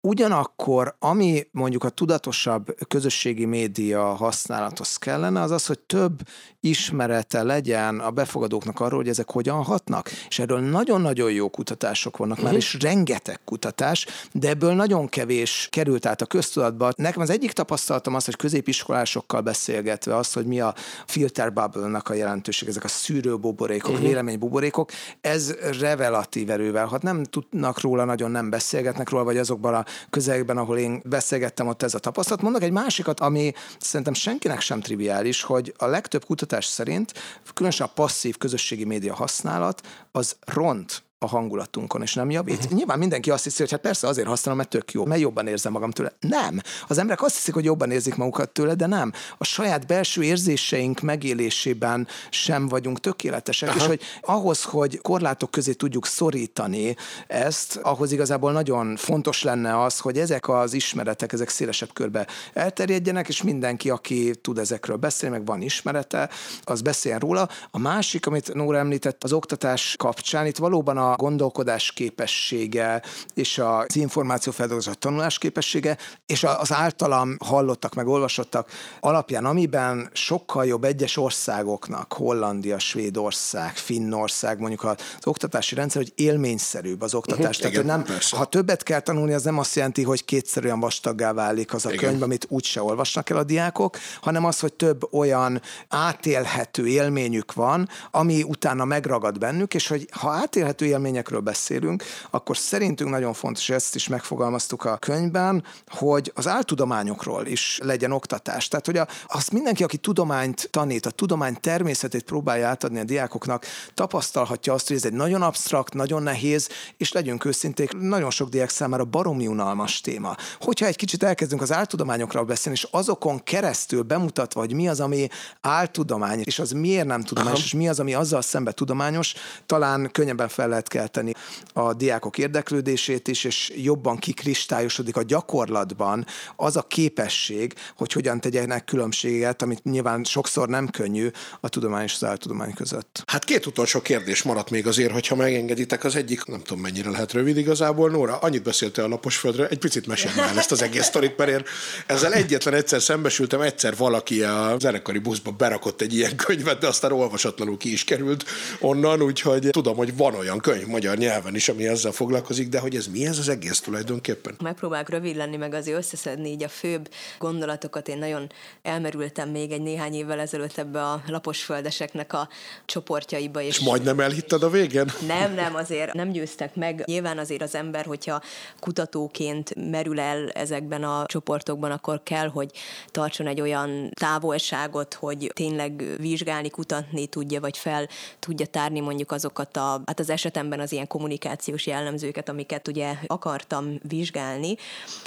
Ugyanakkor, 0.03 0.95
ami 0.99 1.47
mondjuk 1.51 1.83
a 1.83 1.89
tudatosabb 1.89 2.75
közösségi 2.87 3.45
média 3.45 4.03
használathoz 4.03 4.95
kellene, 4.95 5.41
az 5.41 5.51
az, 5.51 5.65
hogy 5.65 5.79
több 5.79 6.21
ismerete 6.59 7.43
legyen 7.43 7.99
a 7.99 8.11
befogadóknak 8.11 8.79
arról, 8.79 8.99
hogy 8.99 9.07
ezek 9.07 9.31
hogyan 9.31 9.63
hatnak. 9.63 10.09
És 10.27 10.39
erről 10.39 10.59
nagyon-nagyon 10.59 11.31
jó 11.31 11.49
kutatások 11.49 12.17
vannak 12.17 12.41
mm. 12.41 12.43
már, 12.43 12.53
és 12.53 12.77
rengeteg 12.79 13.39
kutatás, 13.45 14.05
de 14.31 14.49
ebből 14.49 14.73
nagyon 14.73 15.07
kevés 15.07 15.67
került 15.71 16.05
át 16.05 16.21
a 16.21 16.25
köztudatba. 16.25 16.91
Nekem 16.95 17.21
az 17.21 17.29
egyik 17.29 17.51
tapasztalatom 17.51 18.15
az, 18.15 18.25
hogy 18.25 18.35
középiskolásokkal 18.35 19.41
beszélgetve 19.41 20.15
az, 20.15 20.33
hogy 20.33 20.45
mi 20.45 20.59
a 20.59 20.73
filter 21.05 21.53
bubble-nak 21.53 22.09
a 22.09 22.13
jelentőség, 22.13 22.69
ezek 22.69 22.83
a 22.83 22.87
szűrőbuborékok, 22.87 23.99
mm. 23.99 24.01
véleménybuborékok, 24.01 24.91
ez 25.21 25.55
revelatív 25.79 26.49
erővel 26.49 26.85
hat. 26.85 27.01
Nem 27.01 27.23
tudnak 27.23 27.81
róla, 27.81 28.05
nagyon 28.05 28.31
nem 28.31 28.49
beszélgetnek 28.49 29.09
róla, 29.09 29.23
vagy 29.23 29.37
azokban 29.37 29.73
a 29.73 29.85
közegben, 30.09 30.57
ahol 30.57 30.77
én 30.77 31.01
beszélgettem, 31.05 31.67
ott 31.67 31.83
ez 31.83 31.93
a 31.93 31.99
tapasztalat. 31.99 32.41
Mondok 32.41 32.63
egy 32.63 32.71
másikat, 32.71 33.19
ami 33.19 33.53
szerintem 33.79 34.13
senkinek 34.13 34.61
sem 34.61 34.79
triviális, 34.79 35.41
hogy 35.41 35.73
a 35.77 35.85
legtöbb 35.85 36.25
kutatás 36.25 36.65
szerint, 36.65 37.13
különösen 37.53 37.87
a 37.87 37.93
passzív 37.93 38.37
közösségi 38.37 38.85
média 38.85 39.13
használat, 39.13 39.81
az 40.11 40.35
ront 40.45 41.03
a 41.23 41.27
hangulatunkon, 41.27 42.01
és 42.01 42.13
nem 42.13 42.29
javít. 42.29 42.57
Uh-huh. 42.57 42.77
Nyilván 42.77 42.99
mindenki 42.99 43.31
azt 43.31 43.43
hiszi, 43.43 43.61
hogy 43.61 43.71
hát 43.71 43.79
persze 43.81 44.07
azért 44.07 44.27
használom, 44.27 44.57
mert 44.57 44.69
tök 44.69 44.91
jó, 44.91 45.05
mert 45.05 45.21
jobban 45.21 45.47
érzem 45.47 45.71
magam 45.71 45.91
tőle. 45.91 46.11
Nem. 46.19 46.61
Az 46.87 46.97
emberek 46.97 47.21
azt 47.21 47.35
hiszik, 47.35 47.53
hogy 47.53 47.63
jobban 47.63 47.91
érzik 47.91 48.15
magukat 48.15 48.49
tőle, 48.49 48.75
de 48.75 48.85
nem. 48.85 49.11
A 49.37 49.43
saját 49.43 49.87
belső 49.87 50.23
érzéseink 50.23 50.99
megélésében 50.99 52.07
sem 52.29 52.67
vagyunk 52.67 52.99
tökéletesek, 52.99 53.69
Aha. 53.69 53.77
és 53.77 53.85
hogy 53.85 54.01
ahhoz, 54.21 54.63
hogy 54.63 55.01
korlátok 55.01 55.51
közé 55.51 55.73
tudjuk 55.73 56.05
szorítani 56.05 56.95
ezt, 57.27 57.75
ahhoz 57.75 58.11
igazából 58.11 58.51
nagyon 58.51 58.95
fontos 58.95 59.43
lenne 59.43 59.83
az, 59.83 59.99
hogy 59.99 60.17
ezek 60.17 60.49
az 60.49 60.73
ismeretek, 60.73 61.33
ezek 61.33 61.49
szélesebb 61.49 61.93
körbe 61.93 62.27
elterjedjenek, 62.53 63.27
és 63.27 63.41
mindenki, 63.41 63.89
aki 63.89 64.31
tud 64.41 64.57
ezekről 64.57 64.97
beszélni, 64.97 65.37
meg 65.37 65.45
van 65.45 65.61
ismerete, 65.61 66.29
az 66.63 66.81
beszéljen 66.81 67.19
róla. 67.19 67.49
A 67.71 67.79
másik, 67.79 68.25
amit 68.25 68.53
Nóra 68.53 68.77
említett 68.77 69.23
az 69.23 69.33
oktatás 69.33 69.95
kapcsán, 69.97 70.45
itt 70.45 70.57
valóban 70.57 70.97
a 70.97 71.10
gondolkodás 71.15 71.91
képessége, 71.91 73.01
és 73.33 73.57
az 73.57 73.95
információfeldolgozás 73.95 74.95
tanulás 74.99 75.37
képessége, 75.37 75.97
és 76.25 76.43
az 76.43 76.73
általam 76.73 77.37
hallottak, 77.45 77.93
meg 77.93 78.07
olvasottak 78.07 78.69
alapján, 78.99 79.45
amiben 79.45 80.09
sokkal 80.13 80.65
jobb 80.65 80.83
egyes 80.83 81.17
országoknak, 81.17 82.13
Hollandia, 82.13 82.79
Svédország, 82.79 83.75
Finnország, 83.75 84.59
mondjuk 84.59 84.83
az 84.83 84.97
oktatási 85.23 85.75
rendszer, 85.75 86.01
hogy 86.01 86.11
élményszerűbb 86.15 87.01
az 87.01 87.13
oktatás. 87.13 87.57
Uh-huh, 87.57 87.71
Tehát, 87.71 87.73
igen, 87.73 87.85
nem, 87.85 88.17
ha 88.29 88.45
többet 88.45 88.83
kell 88.83 88.99
tanulni, 88.99 89.33
az 89.33 89.43
nem 89.43 89.57
azt 89.57 89.75
jelenti, 89.75 90.03
hogy 90.03 90.25
kétszer 90.25 90.65
olyan 90.65 90.79
vastaggá 90.79 91.33
válik 91.33 91.73
az 91.73 91.85
a 91.85 91.91
igen. 91.91 92.09
könyv, 92.09 92.23
amit 92.23 92.45
úgyse 92.49 92.83
olvasnak 92.83 93.29
el 93.29 93.37
a 93.37 93.43
diákok, 93.43 93.97
hanem 94.21 94.45
az, 94.45 94.59
hogy 94.59 94.73
több 94.73 95.13
olyan 95.13 95.61
átélhető 95.87 96.87
élményük 96.87 97.53
van, 97.53 97.89
ami 98.11 98.43
utána 98.43 98.85
megragad 98.85 99.37
bennük, 99.37 99.73
és 99.73 99.87
hogy 99.87 100.07
ha 100.11 100.29
átélhető 100.29 100.85
élmény 100.85 101.00
élményekről 101.01 101.39
beszélünk, 101.39 102.03
akkor 102.29 102.57
szerintünk 102.57 103.09
nagyon 103.09 103.33
fontos, 103.33 103.69
ezt 103.69 103.95
is 103.95 104.07
megfogalmaztuk 104.07 104.85
a 104.85 104.97
könyvben, 104.97 105.63
hogy 105.87 106.31
az 106.35 106.47
áltudományokról 106.47 107.45
is 107.45 107.79
legyen 107.83 108.11
oktatás. 108.11 108.67
Tehát, 108.67 108.85
hogy 108.85 108.97
a, 108.97 109.07
az 109.27 109.47
mindenki, 109.47 109.83
aki 109.83 109.97
tudományt 109.97 110.67
tanít, 110.71 111.05
a 111.05 111.11
tudomány 111.11 111.57
természetét 111.59 112.23
próbálja 112.23 112.67
átadni 112.67 112.99
a 112.99 113.03
diákoknak, 113.03 113.65
tapasztalhatja 113.93 114.73
azt, 114.73 114.87
hogy 114.87 114.95
ez 114.95 115.05
egy 115.05 115.13
nagyon 115.13 115.41
absztrakt, 115.41 115.93
nagyon 115.93 116.23
nehéz, 116.23 116.69
és 116.97 117.11
legyünk 117.11 117.45
őszinték, 117.45 117.97
nagyon 117.97 118.29
sok 118.29 118.49
diák 118.49 118.69
számára 118.69 119.05
baromi 119.05 119.47
unalmas 119.47 120.01
téma. 120.01 120.35
Hogyha 120.59 120.85
egy 120.85 120.95
kicsit 120.95 121.23
elkezdünk 121.23 121.61
az 121.61 121.71
áltudományokról 121.71 122.43
beszélni, 122.43 122.77
és 122.77 122.87
azokon 122.91 123.43
keresztül 123.43 124.01
bemutatva, 124.01 124.59
hogy 124.59 124.73
mi 124.73 124.87
az, 124.87 124.99
ami 124.99 125.27
áltudomány, 125.61 126.41
és 126.43 126.59
az 126.59 126.71
miért 126.71 127.05
nem 127.05 127.21
tudományos, 127.21 127.59
Aha. 127.59 127.67
és 127.67 127.73
mi 127.73 127.89
az, 127.89 127.99
ami 127.99 128.13
azzal 128.13 128.41
szembe 128.41 128.71
tudományos, 128.71 129.33
talán 129.65 130.09
könnyebben 130.11 130.47
fel 130.47 130.67
lehet 130.67 130.87
kelteni 130.91 131.33
a 131.73 131.93
diákok 131.93 132.37
érdeklődését 132.37 133.27
is, 133.27 133.43
és 133.43 133.71
jobban 133.75 134.17
kikristályosodik 134.17 135.17
a 135.17 135.23
gyakorlatban 135.23 136.25
az 136.55 136.75
a 136.75 136.81
képesség, 136.81 137.73
hogy 137.95 138.11
hogyan 138.11 138.39
tegyenek 138.39 138.85
különbséget, 138.85 139.61
amit 139.61 139.83
nyilván 139.83 140.23
sokszor 140.23 140.67
nem 140.67 140.89
könnyű 140.89 141.29
a 141.59 141.69
tudomány 141.69 142.03
és 142.03 142.13
az 142.13 142.23
áltudomány 142.23 142.73
között. 142.73 143.23
Hát 143.25 143.43
két 143.43 143.65
utolsó 143.65 144.01
kérdés 144.01 144.43
maradt 144.43 144.69
még 144.69 144.87
azért, 144.87 145.11
hogyha 145.11 145.35
megengeditek. 145.35 146.03
Az 146.03 146.15
egyik, 146.15 146.45
nem 146.45 146.61
tudom 146.61 146.81
mennyire 146.81 147.09
lehet 147.09 147.31
rövid 147.31 147.57
igazából. 147.57 148.09
Nóra, 148.09 148.37
annyit 148.37 148.63
beszéltél 148.63 149.03
a 149.03 149.07
Laposföldről, 149.07 149.65
egy 149.65 149.77
picit 149.77 150.07
mesélj 150.07 150.39
el 150.39 150.57
ezt 150.57 150.71
az 150.71 150.81
egész 150.81 151.05
sztorit, 151.05 151.37
mert 151.37 151.51
én 151.51 151.63
ezzel 152.07 152.33
egyetlen 152.33 152.73
egyszer 152.73 153.01
szembesültem, 153.01 153.61
egyszer 153.61 153.95
valaki 153.97 154.41
a 154.41 154.75
zenekari 154.79 155.19
buszba 155.19 155.51
berakott 155.51 156.01
egy 156.01 156.15
ilyen 156.15 156.35
könyvet, 156.35 156.79
de 156.79 156.87
aztán 156.87 157.11
olvasatlanul 157.11 157.77
ki 157.77 157.91
is 157.91 158.03
került 158.03 158.45
onnan, 158.79 159.21
úgyhogy 159.21 159.67
tudom, 159.71 159.95
hogy 159.95 160.17
van 160.17 160.35
olyan 160.35 160.59
könyv, 160.59 160.70
magyar 160.87 161.17
nyelven 161.17 161.55
is, 161.55 161.69
ami 161.69 161.87
ezzel 161.87 162.11
foglalkozik, 162.11 162.69
de 162.69 162.79
hogy 162.79 162.95
ez 162.95 163.07
mi 163.07 163.25
ez 163.25 163.37
az 163.37 163.49
egész 163.49 163.79
tulajdonképpen? 163.79 164.55
Megpróbálok 164.63 165.09
rövid 165.09 165.35
lenni, 165.35 165.57
meg 165.57 165.73
azért 165.73 165.97
összeszedni 165.97 166.49
így 166.49 166.63
a 166.63 166.67
főbb 166.67 167.09
gondolatokat. 167.39 168.07
Én 168.07 168.17
nagyon 168.17 168.51
elmerültem 168.81 169.49
még 169.49 169.71
egy 169.71 169.81
néhány 169.81 170.13
évvel 170.13 170.39
ezelőtt 170.39 170.77
ebbe 170.77 171.03
a 171.03 171.21
laposföldeseknek 171.27 172.33
a 172.33 172.49
csoportjaiba. 172.85 173.61
És, 173.61 173.77
és 173.77 173.85
majdnem 173.85 174.19
elhitted 174.19 174.63
a 174.63 174.69
végén? 174.69 175.11
Nem, 175.27 175.53
nem, 175.53 175.75
azért 175.83 176.13
nem 176.13 176.31
győztek 176.31 176.75
meg. 176.75 177.03
Nyilván 177.05 177.37
azért 177.37 177.61
az 177.61 177.75
ember, 177.75 178.05
hogyha 178.05 178.41
kutatóként 178.79 179.89
merül 179.91 180.19
el 180.19 180.49
ezekben 180.49 181.03
a 181.03 181.25
csoportokban, 181.25 181.91
akkor 181.91 182.21
kell, 182.23 182.47
hogy 182.47 182.71
tartson 183.07 183.47
egy 183.47 183.61
olyan 183.61 184.11
távolságot, 184.13 185.13
hogy 185.13 185.51
tényleg 185.53 186.03
vizsgálni, 186.17 186.69
kutatni 186.69 187.27
tudja, 187.27 187.59
vagy 187.59 187.77
fel 187.77 188.09
tudja 188.39 188.65
tárni 188.65 188.99
mondjuk 188.99 189.31
azokat 189.31 189.77
a, 189.77 190.01
hát 190.05 190.19
az 190.19 190.29
esetemben 190.61 190.79
az 190.79 190.91
ilyen 190.91 191.07
kommunikációs 191.07 191.85
jellemzőket, 191.85 192.49
amiket 192.49 192.87
ugye 192.87 193.15
akartam 193.27 193.99
vizsgálni. 194.07 194.75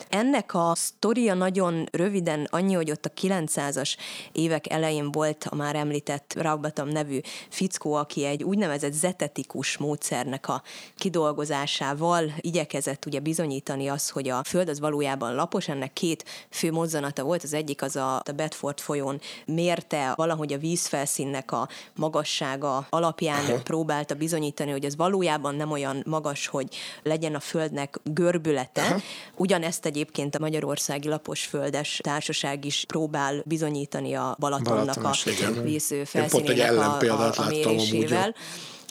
Ennek 0.08 0.54
a 0.54 0.72
sztoria 0.74 1.34
nagyon 1.34 1.86
röviden 1.92 2.46
annyi, 2.50 2.74
hogy 2.74 2.90
ott 2.90 3.04
a 3.04 3.10
900-as 3.20 3.96
évek 4.32 4.70
elején 4.70 5.12
volt 5.12 5.46
a 5.50 5.54
már 5.54 5.76
említett 5.76 6.34
Raubatam 6.38 6.88
nevű 6.88 7.20
fickó, 7.48 7.94
aki 7.94 8.24
egy 8.24 8.42
úgynevezett 8.42 8.92
zetetikus 8.92 9.78
módszernek 9.78 10.48
a 10.48 10.62
kidolgozásával 10.96 12.32
igyekezett 12.40 13.06
ugye 13.06 13.20
bizonyítani 13.20 13.88
azt, 13.88 14.10
hogy 14.10 14.28
a 14.28 14.44
Föld 14.44 14.68
az 14.68 14.80
valójában 14.80 15.34
lapos, 15.34 15.68
ennek 15.68 15.92
két 15.92 16.24
fő 16.50 16.72
mozzanata 16.72 17.22
volt, 17.22 17.42
az 17.42 17.52
egyik 17.52 17.82
az 17.82 17.96
a, 17.96 18.16
a 18.16 18.32
Bedford 18.36 18.80
folyón 18.80 19.20
mérte 19.46 20.12
valahogy 20.16 20.52
a 20.52 20.58
vízfelszínnek 20.58 21.52
a 21.52 21.68
magassága 21.94 22.86
alapján 22.90 23.44
Aha. 23.44 23.62
próbálta 23.62 24.14
bizonyítani, 24.14 24.70
hogy 24.70 24.84
ez 24.84 24.96
valójában 24.96 25.23
valójában 25.24 25.54
nem 25.54 25.70
olyan 25.70 26.02
magas, 26.06 26.46
hogy 26.46 26.68
legyen 27.02 27.34
a 27.34 27.40
földnek 27.40 28.00
görbülete. 28.02 28.82
Aha. 28.82 29.00
Ugyanezt 29.36 29.86
egyébként 29.86 30.34
a 30.34 30.38
Magyarországi 30.38 31.08
Laposföldes 31.08 32.00
Társaság 32.02 32.64
is 32.64 32.84
próbál 32.86 33.42
bizonyítani 33.44 34.14
a 34.14 34.36
Balatonnak 34.38 34.94
Balatonos, 34.94 35.26
a 35.26 35.62
víz 35.62 35.94
felszínének 36.04 36.72
a, 36.72 36.98
a, 37.00 37.32
a 37.36 37.46
mérésével. 37.48 38.34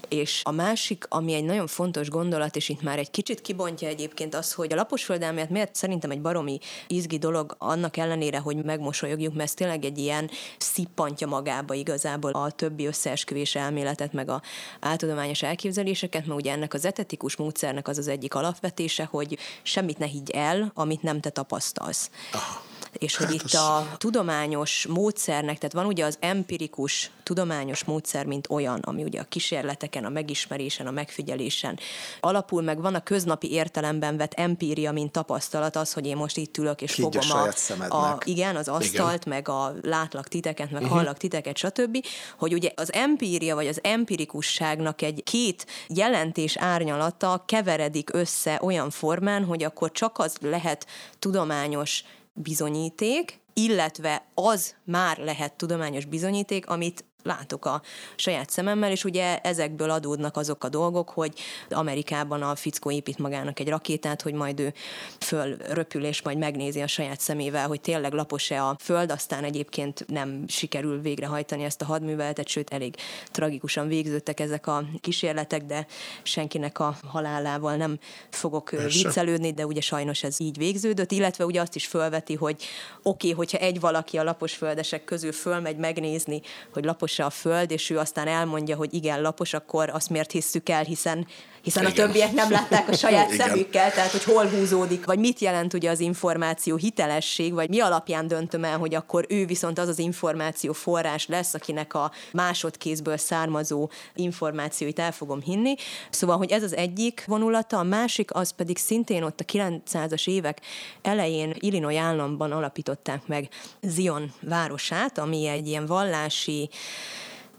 És 0.07 0.41
a 0.43 0.51
másik, 0.51 1.05
ami 1.09 1.33
egy 1.33 1.43
nagyon 1.43 1.67
fontos 1.67 2.09
gondolat, 2.09 2.55
és 2.55 2.69
itt 2.69 2.81
már 2.81 2.99
egy 2.99 3.11
kicsit 3.11 3.41
kibontja 3.41 3.87
egyébként 3.87 4.35
az, 4.35 4.53
hogy 4.53 4.73
a 4.73 4.75
laposföld 4.75 5.21
elmélet 5.21 5.49
miért 5.49 5.75
szerintem 5.75 6.11
egy 6.11 6.21
baromi 6.21 6.59
izgi 6.87 7.17
dolog, 7.17 7.55
annak 7.57 7.97
ellenére, 7.97 8.37
hogy 8.37 8.63
megmosolyogjuk, 8.63 9.33
mert 9.33 9.49
ez 9.49 9.53
tényleg 9.53 9.85
egy 9.85 9.97
ilyen 9.97 10.29
szippantja 10.57 11.27
magába 11.27 11.73
igazából 11.73 12.31
a 12.31 12.51
többi 12.51 12.85
összeesküvés 12.85 13.55
elméletet, 13.55 14.13
meg 14.13 14.29
a 14.29 14.41
áltudományos 14.79 15.41
elképzeléseket, 15.41 16.25
mert 16.25 16.39
ugye 16.39 16.51
ennek 16.51 16.73
az 16.73 16.85
etetikus 16.85 17.35
módszernek 17.35 17.87
az 17.87 17.97
az 17.97 18.07
egyik 18.07 18.35
alapvetése, 18.35 19.03
hogy 19.03 19.37
semmit 19.61 19.97
ne 19.97 20.05
higgy 20.05 20.29
el, 20.29 20.71
amit 20.73 21.01
nem 21.01 21.19
te 21.19 21.29
tapasztalsz. 21.29 22.09
Aha 22.31 22.72
és 22.97 23.15
hogy 23.15 23.25
hát 23.25 23.35
itt 23.35 23.43
az... 23.43 23.55
a 23.55 23.87
tudományos 23.97 24.85
módszernek, 24.89 25.57
tehát 25.57 25.73
van 25.73 25.85
ugye 25.85 26.05
az 26.05 26.17
empirikus 26.19 27.11
tudományos 27.23 27.83
módszer, 27.83 28.25
mint 28.25 28.47
olyan, 28.49 28.79
ami 28.79 29.03
ugye 29.03 29.19
a 29.19 29.23
kísérleteken, 29.23 30.05
a 30.05 30.09
megismerésen, 30.09 30.87
a 30.87 30.91
megfigyelésen 30.91 31.79
alapul, 32.19 32.61
meg 32.61 32.81
van 32.81 32.95
a 32.95 33.03
köznapi 33.03 33.51
értelemben 33.51 34.17
vett 34.17 34.33
empíria, 34.33 34.91
mint 34.91 35.11
tapasztalat, 35.11 35.75
az, 35.75 35.93
hogy 35.93 36.05
én 36.05 36.15
most 36.15 36.37
itt 36.37 36.57
ülök 36.57 36.81
és 36.81 36.95
Higgy 36.95 37.25
fogom 37.25 37.41
a, 37.89 37.95
a, 37.95 37.95
a, 37.95 38.17
igen, 38.23 38.55
az 38.55 38.67
asztalt, 38.67 39.25
igen. 39.25 39.35
meg 39.35 39.49
a 39.49 39.73
látlak 39.81 40.27
titeket, 40.27 40.71
meg 40.71 40.81
uh-huh. 40.81 40.97
hallak 40.97 41.17
titeket, 41.17 41.57
stb., 41.57 42.05
hogy 42.37 42.53
ugye 42.53 42.71
az 42.75 42.93
empíria, 42.93 43.55
vagy 43.55 43.67
az 43.67 43.79
empirikusságnak 43.83 45.01
egy 45.01 45.23
két 45.23 45.65
jelentés 45.87 46.57
árnyalata 46.57 47.43
keveredik 47.45 48.13
össze 48.13 48.59
olyan 48.61 48.89
formán, 48.89 49.45
hogy 49.45 49.63
akkor 49.63 49.91
csak 49.91 50.17
az 50.19 50.35
lehet 50.41 50.87
tudományos 51.19 52.03
bizonyíték, 52.33 53.39
illetve 53.53 54.25
az 54.33 54.75
már 54.83 55.17
lehet 55.17 55.53
tudományos 55.53 56.05
bizonyíték, 56.05 56.67
amit 56.69 57.05
látok 57.23 57.65
a 57.65 57.81
saját 58.15 58.49
szememmel, 58.49 58.91
és 58.91 59.03
ugye 59.03 59.37
ezekből 59.39 59.89
adódnak 59.89 60.37
azok 60.37 60.63
a 60.63 60.69
dolgok, 60.69 61.09
hogy 61.09 61.33
Amerikában 61.69 62.41
a 62.41 62.55
fickó 62.55 62.91
épít 62.91 63.17
magának 63.17 63.59
egy 63.59 63.69
rakétát, 63.69 64.21
hogy 64.21 64.33
majd 64.33 64.59
ő 64.59 64.73
fölröpül, 65.19 66.05
és 66.05 66.21
majd 66.21 66.37
megnézi 66.37 66.81
a 66.81 66.87
saját 66.87 67.19
szemével, 67.19 67.67
hogy 67.67 67.81
tényleg 67.81 68.13
lapos-e 68.13 68.63
a 68.63 68.75
föld, 68.79 69.11
aztán 69.11 69.43
egyébként 69.43 70.05
nem 70.07 70.43
sikerül 70.47 71.01
végrehajtani 71.01 71.63
ezt 71.63 71.81
a 71.81 71.85
hadműveletet, 71.85 72.47
sőt 72.47 72.69
elég 72.69 72.95
tragikusan 73.31 73.87
végződtek 73.87 74.39
ezek 74.39 74.67
a 74.67 74.83
kísérletek, 75.01 75.63
de 75.63 75.85
senkinek 76.23 76.79
a 76.79 76.97
halálával 77.07 77.75
nem 77.75 77.99
fogok 78.29 78.69
Persze. 78.69 78.85
viccelődni, 78.87 79.53
de 79.53 79.65
ugye 79.65 79.81
sajnos 79.81 80.23
ez 80.23 80.39
így 80.39 80.57
végződött, 80.57 81.11
illetve 81.11 81.45
ugye 81.45 81.61
azt 81.61 81.75
is 81.75 81.87
fölveti, 81.87 82.35
hogy 82.35 82.63
oké, 83.03 83.29
okay, 83.29 83.31
hogyha 83.31 83.57
egy 83.57 83.79
valaki 83.79 84.17
a 84.17 84.23
lapos 84.23 84.53
földesek 84.53 85.03
közül 85.03 85.31
fölmegy 85.31 85.77
megnézni, 85.77 86.41
hogy 86.73 86.83
lapos 86.83 87.12
lapos 87.19 87.35
a 87.35 87.49
föld, 87.49 87.71
és 87.71 87.89
ő 87.89 87.97
aztán 87.97 88.27
elmondja, 88.27 88.75
hogy 88.75 88.93
igen, 88.93 89.21
lapos, 89.21 89.53
akkor 89.53 89.89
azt 89.89 90.09
miért 90.09 90.31
hisszük 90.31 90.69
el, 90.69 90.83
hiszen 90.83 91.27
hiszen 91.63 91.83
Igen. 91.87 91.93
a 91.93 92.05
többiek 92.05 92.31
nem 92.31 92.51
látták 92.51 92.89
a 92.89 92.93
saját 92.93 93.29
szemükkel, 93.39 93.91
tehát 93.91 94.11
hogy 94.11 94.23
hol 94.23 94.45
húzódik, 94.45 95.05
vagy 95.05 95.19
mit 95.19 95.39
jelent 95.39 95.73
ugye 95.73 95.89
az 95.89 95.99
információ 95.99 96.75
hitelesség, 96.75 97.53
vagy 97.53 97.69
mi 97.69 97.79
alapján 97.79 98.27
döntöm 98.27 98.63
el, 98.63 98.77
hogy 98.77 98.95
akkor 98.95 99.25
ő 99.29 99.45
viszont 99.45 99.79
az 99.79 99.87
az 99.87 99.99
információ 99.99 100.73
forrás 100.73 101.27
lesz, 101.27 101.53
akinek 101.53 101.93
a 101.93 102.11
másodkézből 102.31 103.17
származó 103.17 103.89
információit 104.15 104.99
el 104.99 105.11
fogom 105.11 105.41
hinni. 105.41 105.75
Szóval, 106.09 106.37
hogy 106.37 106.51
ez 106.51 106.63
az 106.63 106.75
egyik 106.75 107.23
vonulata, 107.27 107.77
a 107.77 107.83
másik 107.83 108.33
az 108.33 108.51
pedig 108.51 108.77
szintén 108.77 109.23
ott 109.23 109.39
a 109.39 109.43
900-as 109.43 110.27
évek 110.27 110.61
elején 111.01 111.55
Illinois 111.59 111.97
államban 111.97 112.51
alapították 112.51 113.27
meg 113.27 113.49
Zion 113.81 114.33
városát, 114.41 115.17
ami 115.17 115.47
egy 115.47 115.67
ilyen 115.67 115.85
vallási 115.85 116.69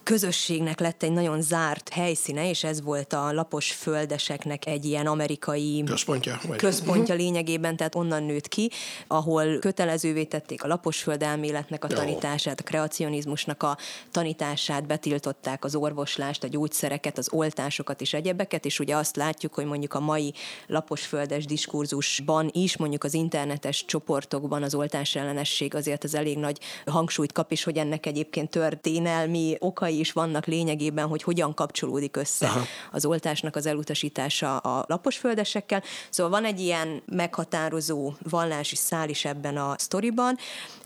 közösségnek 0.05 0.81
lett 0.81 1.03
egy 1.03 1.13
nagyon 1.13 1.43
zárt 1.43 1.89
helyszíne, 1.89 2.49
és 2.49 2.65
ez 2.65 2.83
volt 2.83 3.13
a 3.13 3.33
lapos 3.33 3.73
földeseknek 3.73 4.67
egy 4.67 4.85
ilyen 4.85 5.07
amerikai 5.07 5.83
központja, 5.87 6.41
vagy. 6.47 6.57
központja 6.57 7.15
uh-huh. 7.15 7.19
lényegében, 7.19 7.77
tehát 7.77 7.95
onnan 7.95 8.23
nőtt 8.23 8.49
ki, 8.49 8.71
ahol 9.07 9.59
kötelezővé 9.59 10.25
tették 10.25 10.65
a 10.65 10.67
lapos 10.67 11.03
földelméletnek 11.03 11.85
a 11.85 11.87
tanítását, 11.87 12.61
a 12.61 12.63
kreacionizmusnak 12.63 13.63
a 13.63 13.77
tanítását, 14.11 14.87
betiltották 14.87 15.65
az 15.65 15.75
orvoslást, 15.75 16.45
a 16.45 16.49
gyógyszereket, 16.49 17.19
az 17.19 17.29
oltásokat 17.33 18.01
és 18.01 18.15
egyebeket, 18.15 18.65
és 18.65 18.81
ugye 18.81 18.97
azt 18.97 19.17
látjuk, 19.17 19.55
hogy 19.55 19.65
mondjuk 19.65 19.95
a 19.95 20.01
mai 20.01 20.35
laposföldes 20.67 21.45
diskurzusban 21.45 22.51
is, 22.53 22.77
mondjuk 22.77 23.05
az 23.05 23.15
internetes 23.15 23.85
csoportokban 23.85 24.63
az 24.63 24.75
oltás 24.75 25.15
ellenesség 25.15 25.75
azért 25.75 26.05
az 26.05 26.15
elég 26.15 26.39
nagy 26.39 26.59
hangsúlyt 26.87 27.33
kap, 27.33 27.53
és 27.53 27.65
hogy 27.65 27.77
ennek 27.77 28.07
egyébként 28.07 28.51
történelmi 28.51 29.57
okai 29.59 29.94
okai 29.95 29.99
is 29.99 30.13
vannak 30.13 30.47
lényegében, 30.47 31.07
hogy 31.07 31.23
hogyan 31.23 31.55
kapcsolódik 31.55 32.17
össze 32.17 32.47
Aha. 32.47 32.65
az 32.93 33.05
oltásnak 33.05 33.57
az 33.57 33.67
elutasítása 33.67 34.57
a 34.59 34.85
laposföldesekkel. 34.89 35.83
Szóval 36.11 36.41
van 36.41 36.45
egy 36.45 36.61
ilyen 36.61 37.03
meghatározó 37.07 38.13
vallási 38.31 38.77
szál 38.77 39.09
is 39.09 39.25
ebben 39.25 39.57
a 39.57 39.75
sztoriban, 39.79 40.39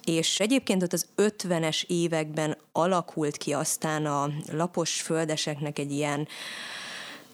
és 0.04 0.40
egyébként 0.40 0.82
ott 0.82 0.92
az 0.92 1.06
50-es 1.16 1.84
években 1.86 2.56
alakult 2.72 3.36
ki 3.36 3.52
aztán 3.52 4.06
a 4.06 4.30
lapos 4.52 5.00
földeseknek 5.00 5.78
egy 5.78 5.92
ilyen 5.92 6.28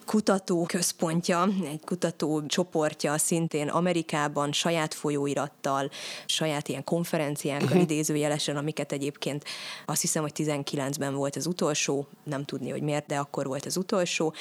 kutatóközpontja, 0.04 1.48
egy 1.64 1.80
kutató 1.84 2.46
csoportja 2.46 3.18
szintén 3.18 3.68
Amerikában 3.68 4.52
saját 4.52 4.94
folyóirattal, 4.94 5.90
saját 6.26 6.68
ilyen 6.68 6.84
konferenciánkkal 6.84 7.66
uh-huh. 7.66 7.82
idézőjelesen, 7.82 8.56
amiket 8.56 8.92
egyébként 8.92 9.44
azt 9.86 10.00
hiszem, 10.00 10.22
hogy 10.22 10.32
19-ben 10.36 11.14
volt 11.14 11.36
az 11.36 11.46
utolsó, 11.46 12.06
nem 12.24 12.44
tudni, 12.44 12.70
hogy 12.70 12.82
miért, 12.82 13.06
de 13.06 13.16
akkor 13.16 13.46
volt 13.46 13.66
az 13.66 13.76
utolsó, 13.76 14.34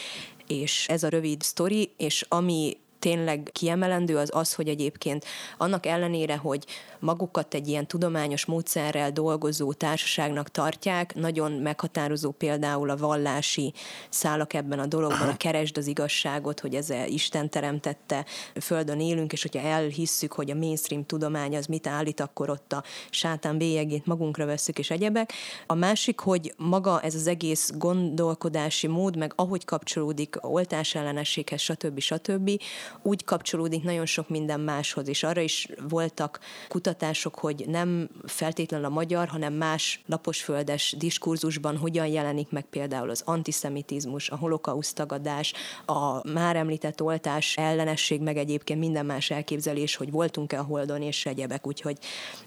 és 0.47 0.87
ez 0.87 1.03
a 1.03 1.09
rövid 1.09 1.41
sztori, 1.41 1.91
és 1.97 2.25
ami 2.29 2.77
tényleg 3.03 3.49
kiemelendő 3.51 4.17
az 4.17 4.29
az, 4.33 4.53
hogy 4.53 4.67
egyébként 4.67 5.25
annak 5.57 5.85
ellenére, 5.85 6.35
hogy 6.37 6.65
magukat 6.99 7.53
egy 7.53 7.67
ilyen 7.67 7.87
tudományos 7.87 8.45
módszerrel 8.45 9.11
dolgozó 9.11 9.73
társaságnak 9.73 10.49
tartják, 10.49 11.15
nagyon 11.15 11.51
meghatározó 11.51 12.31
például 12.31 12.89
a 12.89 12.97
vallási 12.97 13.73
szálak 14.09 14.53
ebben 14.53 14.79
a 14.79 14.85
dologban, 14.85 15.29
a 15.29 15.37
keresd 15.37 15.77
az 15.77 15.87
igazságot, 15.87 16.59
hogy 16.59 16.75
ez 16.75 16.89
Isten 17.07 17.49
teremtette, 17.49 18.25
földön 18.61 18.99
élünk, 18.99 19.33
és 19.33 19.41
hogyha 19.41 19.67
elhisszük, 19.67 20.33
hogy 20.33 20.51
a 20.51 20.55
mainstream 20.55 21.05
tudomány 21.05 21.55
az 21.55 21.65
mit 21.65 21.87
állít, 21.87 22.19
akkor 22.19 22.49
ott 22.49 22.73
a 22.73 22.83
sátán 23.09 23.57
bélyegét 23.57 24.05
magunkra 24.05 24.45
veszük 24.45 24.79
és 24.79 24.89
egyebek. 24.89 25.33
A 25.67 25.73
másik, 25.73 26.19
hogy 26.19 26.53
maga 26.57 27.01
ez 27.01 27.15
az 27.15 27.27
egész 27.27 27.71
gondolkodási 27.77 28.87
mód, 28.87 29.17
meg 29.17 29.33
ahogy 29.35 29.65
kapcsolódik 29.65 30.35
oltás 30.41 30.95
ellenességhez, 30.95 31.61
stb. 31.61 31.99
stb., 31.99 32.61
úgy 33.01 33.23
kapcsolódik 33.23 33.83
nagyon 33.83 34.05
sok 34.05 34.29
minden 34.29 34.59
máshoz, 34.59 35.07
és 35.07 35.23
arra 35.23 35.41
is 35.41 35.67
voltak 35.89 36.39
kutatások, 36.67 37.35
hogy 37.35 37.65
nem 37.67 38.09
feltétlenül 38.25 38.85
a 38.85 38.89
magyar, 38.89 39.27
hanem 39.27 39.53
más 39.53 40.01
laposföldes 40.05 40.95
diskurzusban 40.97 41.77
hogyan 41.77 42.07
jelenik 42.07 42.49
meg 42.49 42.65
például 42.69 43.09
az 43.09 43.21
antiszemitizmus, 43.25 44.29
a 44.29 44.35
holokauszt 44.35 44.95
tagadás, 44.95 45.53
a 45.85 46.31
már 46.31 46.55
említett 46.55 47.01
oltás 47.01 47.57
ellenesség, 47.57 48.21
meg 48.21 48.37
egyébként 48.37 48.79
minden 48.79 49.05
más 49.05 49.29
elképzelés, 49.29 49.95
hogy 49.95 50.11
voltunk-e 50.11 50.59
a 50.59 50.63
Holdon 50.63 51.01
és 51.01 51.25
egyebek, 51.25 51.67
úgyhogy 51.67 51.97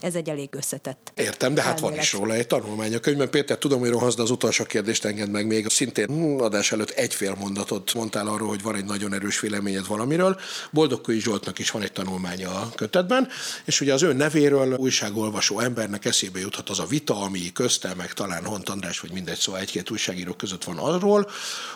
ez 0.00 0.14
egy 0.14 0.28
elég 0.28 0.48
összetett. 0.54 1.12
Értem, 1.14 1.54
de 1.54 1.62
hát 1.62 1.74
elmélet. 1.74 1.94
van 1.94 2.02
is 2.02 2.12
róla 2.12 2.34
egy 2.34 2.46
tanulmány 2.46 2.94
a 2.94 2.98
könyvben. 2.98 3.30
Péter, 3.30 3.58
tudom, 3.58 3.80
hogy 3.80 3.90
rohansz, 3.90 4.14
de 4.14 4.22
az 4.22 4.30
utolsó 4.30 4.64
kérdést 4.64 5.04
enged 5.04 5.30
meg 5.30 5.46
még. 5.46 5.68
Szintén 5.68 6.06
hm, 6.06 6.40
adás 6.40 6.72
előtt 6.72 6.90
egy 6.90 7.14
fél 7.14 7.36
mondatot 7.40 7.94
mondtál 7.94 8.26
arról, 8.26 8.48
hogy 8.48 8.62
van 8.62 8.74
egy 8.74 8.84
nagyon 8.84 9.14
erős 9.14 9.40
véleményed 9.40 9.86
valamiről. 9.86 10.35
Boldogkői 10.70 11.20
Zsoltnak 11.20 11.58
is 11.58 11.70
van 11.70 11.82
egy 11.82 11.92
tanulmánya 11.92 12.50
a 12.50 12.70
kötetben, 12.74 13.28
és 13.64 13.80
ugye 13.80 13.92
az 13.92 14.02
ő 14.02 14.12
nevéről 14.12 14.74
újságolvasó 14.74 15.60
embernek 15.60 16.04
eszébe 16.04 16.38
juthat 16.38 16.68
az 16.68 16.78
a 16.78 16.86
vita, 16.86 17.20
ami 17.20 17.52
közte, 17.52 17.94
meg 17.94 18.12
talán 18.12 18.44
Hont 18.44 18.68
András, 18.68 19.00
vagy 19.00 19.12
mindegy, 19.12 19.38
szóval 19.38 19.60
egy-két 19.60 19.90
újságíró 19.90 20.32
között 20.32 20.64
van 20.64 20.78
arról, 20.78 21.30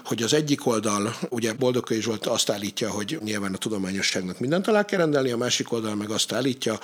hogy 0.05 0.23
az 0.23 0.33
egyik 0.33 0.67
oldal, 0.67 1.17
ugye 1.29 1.53
Boldogkői 1.53 2.01
Zsolt 2.01 2.27
azt 2.27 2.51
állítja, 2.51 2.91
hogy 2.91 3.19
nyilván 3.23 3.55
a 3.55 3.59
tudományosságnak 3.59 4.39
mindent 4.39 4.69
alá 4.69 4.85
kell 4.85 4.99
rendelni, 4.99 5.31
a 5.31 5.37
másik 5.37 5.73
oldal 5.73 5.95
meg 5.95 6.11
azt 6.11 6.33
állítja, 6.33 6.79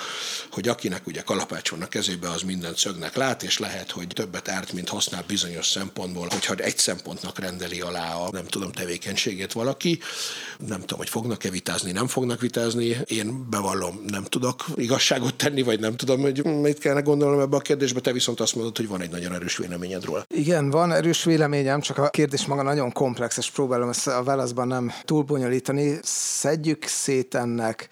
hogy 0.51 0.69
akinek 0.69 1.07
ugye 1.07 1.23
kalapács 1.23 1.71
van 1.71 1.83
a 1.83 1.89
kezébe, 1.89 2.31
az 2.31 2.43
mindent 2.43 2.79
szögnek 2.79 3.17
lát, 3.17 3.43
és 3.43 3.59
lehet, 3.59 3.91
hogy 3.91 4.07
többet 4.07 4.49
árt, 4.49 4.73
mint 4.73 4.89
használ 4.89 5.25
bizonyos 5.27 5.67
szempontból, 5.67 6.29
hogyha 6.31 6.55
egy 6.55 6.79
szempontnak 6.79 7.39
rendeli 7.39 7.81
alá 7.81 8.15
a 8.15 8.31
nem 8.33 8.47
tudom 8.47 8.73
tevékenységét 8.73 9.53
valaki. 9.53 10.01
Nem 10.59 10.81
tudom, 10.81 10.99
hogy 10.99 11.09
fognak-e 11.09 11.51
vitázni, 11.67 11.93
nem 11.93 12.07
fognak 12.07 12.41
vitázni. 12.41 12.97
Én 13.05 13.47
bevallom, 13.51 14.01
nem 14.07 14.25
tudok 14.25 14.65
igazságot 14.75 15.35
tenni, 15.35 15.63
vagy 15.63 15.81
nem 15.81 15.97
tudom, 15.97 16.21
hogy 16.21 16.45
mit 16.45 16.79
kellene 16.79 17.01
gondolnom 17.01 17.41
ebbe 17.41 17.57
a 17.57 17.61
kérdésbe. 17.61 18.01
Te 18.01 18.13
viszont 18.13 18.41
azt 18.41 18.55
mondod, 18.55 18.77
hogy 18.77 18.89
van 18.89 19.01
egy 19.01 19.11
nagyon 19.11 19.33
erős 19.33 19.57
véleményed 19.57 20.05
róla. 20.05 20.25
Igen, 20.35 20.71
van 20.71 20.93
erős 20.93 21.25
véleményem, 21.25 21.81
csak 21.81 21.99
a 21.99 22.09
kérdés 22.09 22.47
maga 22.47 22.63
nagyon 22.63 22.93
komplex, 22.93 23.37
és 23.37 23.51
próbálom 23.51 23.89
ezt 23.89 24.07
a 24.07 24.23
válaszban 24.23 24.67
nem 24.67 24.93
túlbonyolítani. 25.05 25.99
Szedjük 26.03 26.85
szét 26.85 27.35
ennek 27.35 27.89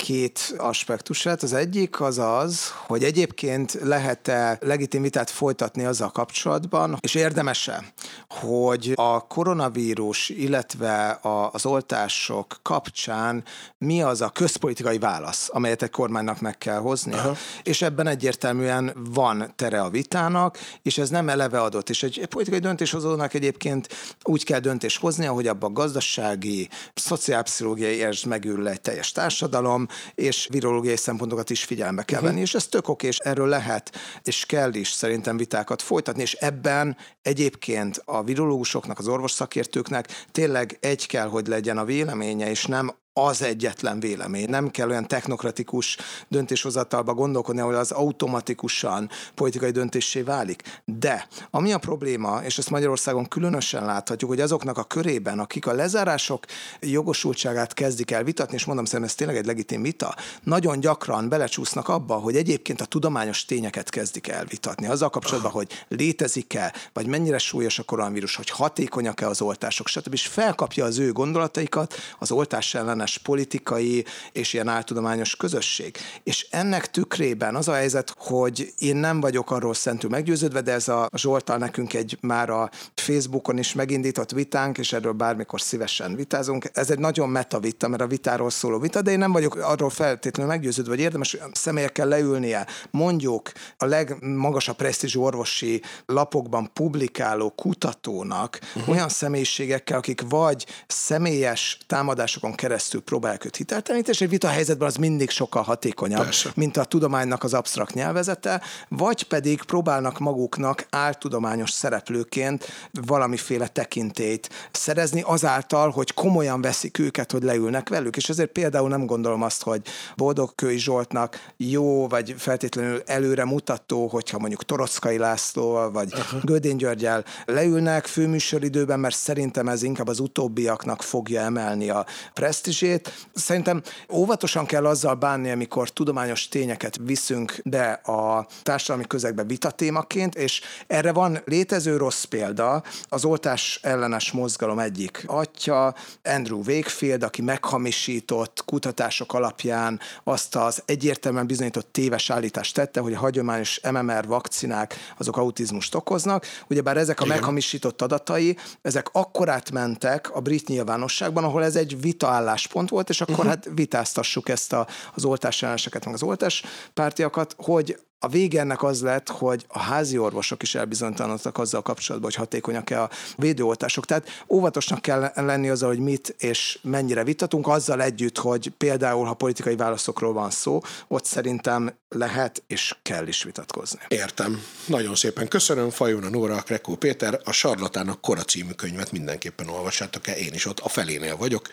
két 0.00 0.54
aspektusát. 0.58 1.42
Az 1.42 1.52
egyik 1.52 2.00
az 2.00 2.18
az, 2.18 2.72
hogy 2.86 3.04
egyébként 3.04 3.78
lehet-e 3.82 4.58
legitim 4.60 5.02
vitát 5.02 5.30
folytatni 5.30 5.84
azzal 5.84 6.10
kapcsolatban, 6.10 6.98
és 7.00 7.14
érdemese, 7.14 7.92
hogy 8.28 8.92
a 8.94 9.26
koronavírus, 9.26 10.28
illetve 10.28 11.08
a, 11.08 11.50
az 11.52 11.66
oltások 11.66 12.58
kapcsán 12.62 13.44
mi 13.78 14.02
az 14.02 14.20
a 14.20 14.28
közpolitikai 14.28 14.98
válasz, 14.98 15.48
amelyet 15.52 15.82
egy 15.82 15.90
kormánynak 15.90 16.40
meg 16.40 16.58
kell 16.58 16.78
hozni, 16.78 17.12
Aha. 17.12 17.36
és 17.62 17.82
ebben 17.82 18.06
egyértelműen 18.06 18.96
van 19.10 19.52
tere 19.56 19.80
a 19.80 19.90
vitának, 19.90 20.58
és 20.82 20.98
ez 20.98 21.08
nem 21.08 21.28
eleve 21.28 21.60
adott. 21.60 21.90
És 21.90 22.02
egy, 22.02 22.26
politikai 22.26 22.58
döntéshozónak 22.58 23.34
egyébként 23.34 23.88
úgy 24.22 24.44
kell 24.44 24.60
döntés 24.60 24.96
hozni, 24.96 25.24
hogy 25.26 25.46
abban 25.46 25.72
gazdasági, 25.72 26.68
szociálpszichológiai 26.94 27.94
érz 27.94 28.22
megül 28.22 28.68
egy 28.68 28.80
teljes 28.80 29.12
társadalom, 29.12 29.88
és 30.14 30.48
virológiai 30.50 30.96
szempontokat 30.96 31.50
is 31.50 31.64
figyelembe 31.64 32.02
kell 32.02 32.20
venni, 32.20 32.32
uh-huh. 32.32 32.48
és 32.48 32.54
ez 32.54 32.66
tök 32.66 32.88
oké, 32.88 33.06
és 33.06 33.16
erről 33.18 33.48
lehet, 33.48 33.96
és 34.22 34.44
kell 34.46 34.74
is 34.74 34.90
szerintem 34.90 35.36
vitákat 35.36 35.82
folytatni, 35.82 36.22
és 36.22 36.32
ebben 36.32 36.96
egyébként 37.22 38.02
a 38.04 38.22
virológusoknak, 38.22 38.98
az 38.98 39.08
orvos 39.08 39.30
szakértőknek 39.30 40.26
tényleg 40.32 40.76
egy 40.80 41.06
kell, 41.06 41.28
hogy 41.28 41.46
legyen 41.46 41.78
a 41.78 41.84
véleménye, 41.84 42.50
és 42.50 42.64
nem 42.64 42.90
az 43.12 43.42
egyetlen 43.42 44.00
vélemény. 44.00 44.48
Nem 44.48 44.70
kell 44.70 44.88
olyan 44.88 45.08
technokratikus 45.08 45.96
döntéshozatalba 46.28 47.14
gondolkodni, 47.14 47.60
ahol 47.60 47.74
az 47.74 47.90
automatikusan 47.90 49.10
politikai 49.34 49.70
döntésé 49.70 50.22
válik. 50.22 50.62
De 50.84 51.28
ami 51.50 51.72
a 51.72 51.78
probléma, 51.78 52.40
és 52.44 52.58
ezt 52.58 52.70
Magyarországon 52.70 53.28
különösen 53.28 53.84
láthatjuk, 53.84 54.30
hogy 54.30 54.40
azoknak 54.40 54.78
a 54.78 54.84
körében, 54.84 55.38
akik 55.38 55.66
a 55.66 55.72
lezárások 55.72 56.44
jogosultságát 56.80 57.74
kezdik 57.74 58.10
el 58.10 58.24
vitatni, 58.24 58.54
és 58.54 58.64
mondom 58.64 58.84
szerintem 58.84 59.08
ez 59.08 59.16
tényleg 59.16 59.36
egy 59.36 59.46
legitim 59.46 59.82
vita, 59.82 60.14
nagyon 60.42 60.80
gyakran 60.80 61.28
belecsúsznak 61.28 61.88
abba, 61.88 62.14
hogy 62.14 62.36
egyébként 62.36 62.80
a 62.80 62.84
tudományos 62.84 63.44
tényeket 63.44 63.90
kezdik 63.90 64.28
el 64.28 64.44
vitatni. 64.44 64.86
Azzal 64.86 65.10
kapcsolatban, 65.10 65.52
hogy 65.52 65.84
létezik-e, 65.88 66.72
vagy 66.92 67.06
mennyire 67.06 67.38
súlyos 67.38 67.78
a 67.78 67.82
koronavírus, 67.82 68.36
hogy 68.36 68.50
hatékonyak-e 68.50 69.28
az 69.28 69.40
oltások, 69.40 69.88
stb. 69.88 70.12
És 70.12 70.26
felkapja 70.26 70.84
az 70.84 70.98
ő 70.98 71.12
gondolataikat 71.12 71.94
az 72.18 72.30
oltás 72.30 72.74
ellenes 72.74 72.99
ellenes 73.00 73.18
politikai 73.18 74.04
és 74.32 74.52
ilyen 74.52 74.68
áltudományos 74.68 75.36
közösség. 75.36 75.96
És 76.22 76.46
ennek 76.50 76.90
tükrében 76.90 77.54
az 77.54 77.68
a 77.68 77.72
helyzet, 77.72 78.14
hogy 78.18 78.72
én 78.78 78.96
nem 78.96 79.20
vagyok 79.20 79.50
arról 79.50 79.74
szentül 79.74 80.10
meggyőződve, 80.10 80.60
de 80.60 80.72
ez 80.72 80.88
a 80.88 81.08
Zsoltal 81.16 81.56
nekünk 81.56 81.94
egy 81.94 82.18
már 82.20 82.50
a 82.50 82.70
Facebookon 82.94 83.58
is 83.58 83.72
megindított 83.72 84.30
vitánk, 84.30 84.78
és 84.78 84.92
erről 84.92 85.12
bármikor 85.12 85.60
szívesen 85.60 86.16
vitázunk. 86.16 86.70
Ez 86.72 86.90
egy 86.90 86.98
nagyon 86.98 87.28
meta 87.28 87.60
vita, 87.60 87.88
mert 87.88 88.02
a 88.02 88.06
vitáról 88.06 88.50
szóló 88.50 88.78
vita, 88.78 89.02
de 89.02 89.10
én 89.10 89.18
nem 89.18 89.32
vagyok 89.32 89.54
arról 89.54 89.90
feltétlenül 89.90 90.52
meggyőződve, 90.52 90.90
hogy 90.90 91.00
érdemes 91.00 91.36
személyekkel 91.52 92.06
leülnie. 92.06 92.66
Mondjuk 92.90 93.52
a 93.76 93.84
legmagasabb 93.84 94.76
presztízsű 94.76 95.18
orvosi 95.18 95.82
lapokban 96.06 96.70
publikáló 96.72 97.50
kutatónak 97.50 98.58
uh-huh. 98.62 98.88
olyan 98.88 99.08
személyiségekkel, 99.08 99.98
akik 99.98 100.22
vagy 100.28 100.66
személyes 100.86 101.78
támadásokon 101.86 102.54
keresztül 102.54 102.89
keresztül 102.90 103.18
próbálják 103.18 103.44
őt 103.44 103.56
hitelteleníteni, 103.56 104.16
és 104.16 104.22
egy 104.22 104.28
vita 104.28 104.48
helyzetben 104.48 104.88
az 104.88 104.96
mindig 104.96 105.30
sokkal 105.30 105.62
hatékonyabb, 105.62 106.24
Persze. 106.24 106.50
mint 106.54 106.76
a 106.76 106.84
tudománynak 106.84 107.44
az 107.44 107.54
absztrakt 107.54 107.94
nyelvezete, 107.94 108.62
vagy 108.88 109.22
pedig 109.22 109.62
próbálnak 109.62 110.18
maguknak 110.18 110.86
áltudományos 110.90 111.70
szereplőként 111.70 112.66
valamiféle 112.92 113.68
tekintélyt 113.68 114.48
szerezni 114.72 115.22
azáltal, 115.26 115.90
hogy 115.90 116.14
komolyan 116.14 116.60
veszik 116.60 116.98
őket, 116.98 117.32
hogy 117.32 117.42
leülnek 117.42 117.88
velük. 117.88 118.16
És 118.16 118.28
ezért 118.28 118.50
például 118.52 118.88
nem 118.88 119.06
gondolom 119.06 119.42
azt, 119.42 119.62
hogy 119.62 119.82
Boldogkői 120.16 120.78
Zsoltnak 120.78 121.52
jó, 121.56 122.08
vagy 122.08 122.34
feltétlenül 122.38 123.02
előre 123.06 123.44
mutató, 123.44 124.06
hogyha 124.06 124.38
mondjuk 124.38 124.64
Torockai 124.64 125.18
László, 125.18 125.90
vagy 125.90 126.12
uh-huh. 126.12 126.44
Gödén 126.44 126.76
Györgyel 126.76 127.24
leülnek 127.44 128.06
főműsoridőben, 128.06 129.00
mert 129.00 129.16
szerintem 129.16 129.68
ez 129.68 129.82
inkább 129.82 130.08
az 130.08 130.20
utóbbiaknak 130.20 131.02
fogja 131.02 131.40
emelni 131.40 131.90
a 131.90 132.06
presztízsét, 132.32 132.79
kérdését. 132.80 133.28
Szerintem 133.34 133.82
óvatosan 134.12 134.66
kell 134.66 134.86
azzal 134.86 135.14
bánni, 135.14 135.50
amikor 135.50 135.88
tudományos 135.88 136.48
tényeket 136.48 136.98
viszünk 137.02 137.60
be 137.64 137.92
a 137.92 138.46
társadalmi 138.62 139.06
közegbe 139.06 139.42
vitatémaként, 139.42 140.34
és 140.34 140.60
erre 140.86 141.12
van 141.12 141.38
létező 141.44 141.96
rossz 141.96 142.24
példa, 142.24 142.82
az 143.08 143.24
oltás 143.24 143.78
ellenes 143.82 144.32
mozgalom 144.32 144.78
egyik 144.78 145.24
atya, 145.26 145.94
Andrew 146.24 146.58
Wakefield, 146.58 147.22
aki 147.22 147.42
meghamisított 147.42 148.62
kutatások 148.64 149.32
alapján 149.32 150.00
azt 150.24 150.56
az 150.56 150.82
egyértelműen 150.84 151.46
bizonyított 151.46 151.92
téves 151.92 152.30
állítást 152.30 152.74
tette, 152.74 153.00
hogy 153.00 153.12
a 153.12 153.18
hagyományos 153.18 153.80
MMR 153.90 154.26
vakcinák 154.26 154.94
azok 155.18 155.36
autizmust 155.36 155.94
okoznak. 155.94 156.46
Ugyebár 156.68 156.96
ezek 156.96 157.20
a 157.20 157.24
Igen. 157.24 157.36
meghamisított 157.36 158.02
adatai, 158.02 158.56
ezek 158.82 159.08
akkor 159.12 159.48
átmentek 159.48 160.34
a 160.34 160.40
brit 160.40 160.68
nyilvánosságban, 160.68 161.44
ahol 161.44 161.64
ez 161.64 161.76
egy 161.76 162.00
vitaálláspont 162.00 162.69
pont 162.72 162.88
volt, 162.88 163.08
és 163.08 163.20
akkor 163.20 163.34
uh-huh. 163.34 163.50
hát 163.50 163.68
vitáztassuk 163.74 164.48
ezt 164.48 164.72
a, 164.72 164.86
az 165.14 165.24
oltás 165.24 165.62
elleneseket, 165.62 166.04
meg 166.04 166.14
az 166.14 166.22
oltás 166.22 166.64
pártiakat, 166.94 167.54
hogy 167.58 167.98
a 168.22 168.28
vége 168.28 168.60
ennek 168.60 168.82
az 168.82 169.02
lett, 169.02 169.28
hogy 169.28 169.64
a 169.68 169.78
házi 169.78 170.18
orvosok 170.18 170.62
is 170.62 170.74
elbizonytalanodtak 170.74 171.58
azzal 171.58 171.82
kapcsolatban, 171.82 172.30
hogy 172.30 172.40
hatékonyak-e 172.40 173.02
a 173.02 173.10
védőoltások. 173.36 174.06
Tehát 174.06 174.44
óvatosnak 174.48 175.02
kell 175.02 175.32
lenni 175.34 175.68
azzal, 175.68 175.88
hogy 175.88 175.98
mit 175.98 176.34
és 176.38 176.78
mennyire 176.82 177.24
vitatunk, 177.24 177.68
azzal 177.68 178.02
együtt, 178.02 178.38
hogy 178.38 178.68
például, 178.68 179.26
ha 179.26 179.34
politikai 179.34 179.76
válaszokról 179.76 180.32
van 180.32 180.50
szó, 180.50 180.80
ott 181.08 181.24
szerintem 181.24 181.92
lehet 182.08 182.62
és 182.66 182.96
kell 183.02 183.26
is 183.26 183.42
vitatkozni. 183.42 183.98
Értem. 184.08 184.62
Nagyon 184.86 185.14
szépen 185.14 185.48
köszönöm. 185.48 185.90
Fajona 185.90 186.28
Nóra, 186.28 186.62
Krekó 186.62 186.96
Péter, 186.96 187.40
a 187.44 187.52
Sarlatánok 187.52 188.20
Kora 188.20 188.42
című 188.42 188.70
könyvet 188.70 189.12
mindenképpen 189.12 189.68
olvassátok 189.68 190.26
el. 190.26 190.36
Én 190.36 190.52
is 190.52 190.66
ott 190.66 190.78
a 190.80 190.88
felénél 190.88 191.36
vagyok, 191.36 191.68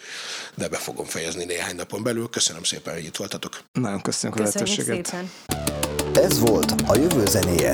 de 0.55 0.67
be 0.67 0.77
fogom 0.77 1.05
fejezni 1.05 1.45
néhány 1.45 1.75
napon 1.75 2.03
belül. 2.03 2.29
Köszönöm 2.29 2.63
szépen, 2.63 2.93
hogy 2.93 3.03
itt 3.03 3.15
voltatok. 3.15 3.59
Nagyon 3.71 4.01
köszönjük, 4.01 4.39
köszönjük 4.39 4.79
a 4.79 4.83
lehetőséget. 4.83 5.05
Szépen. 5.05 6.06
Ez 6.23 6.39
volt 6.39 6.73
a 6.87 6.95
jövő 6.95 7.25
zenéje. 7.25 7.71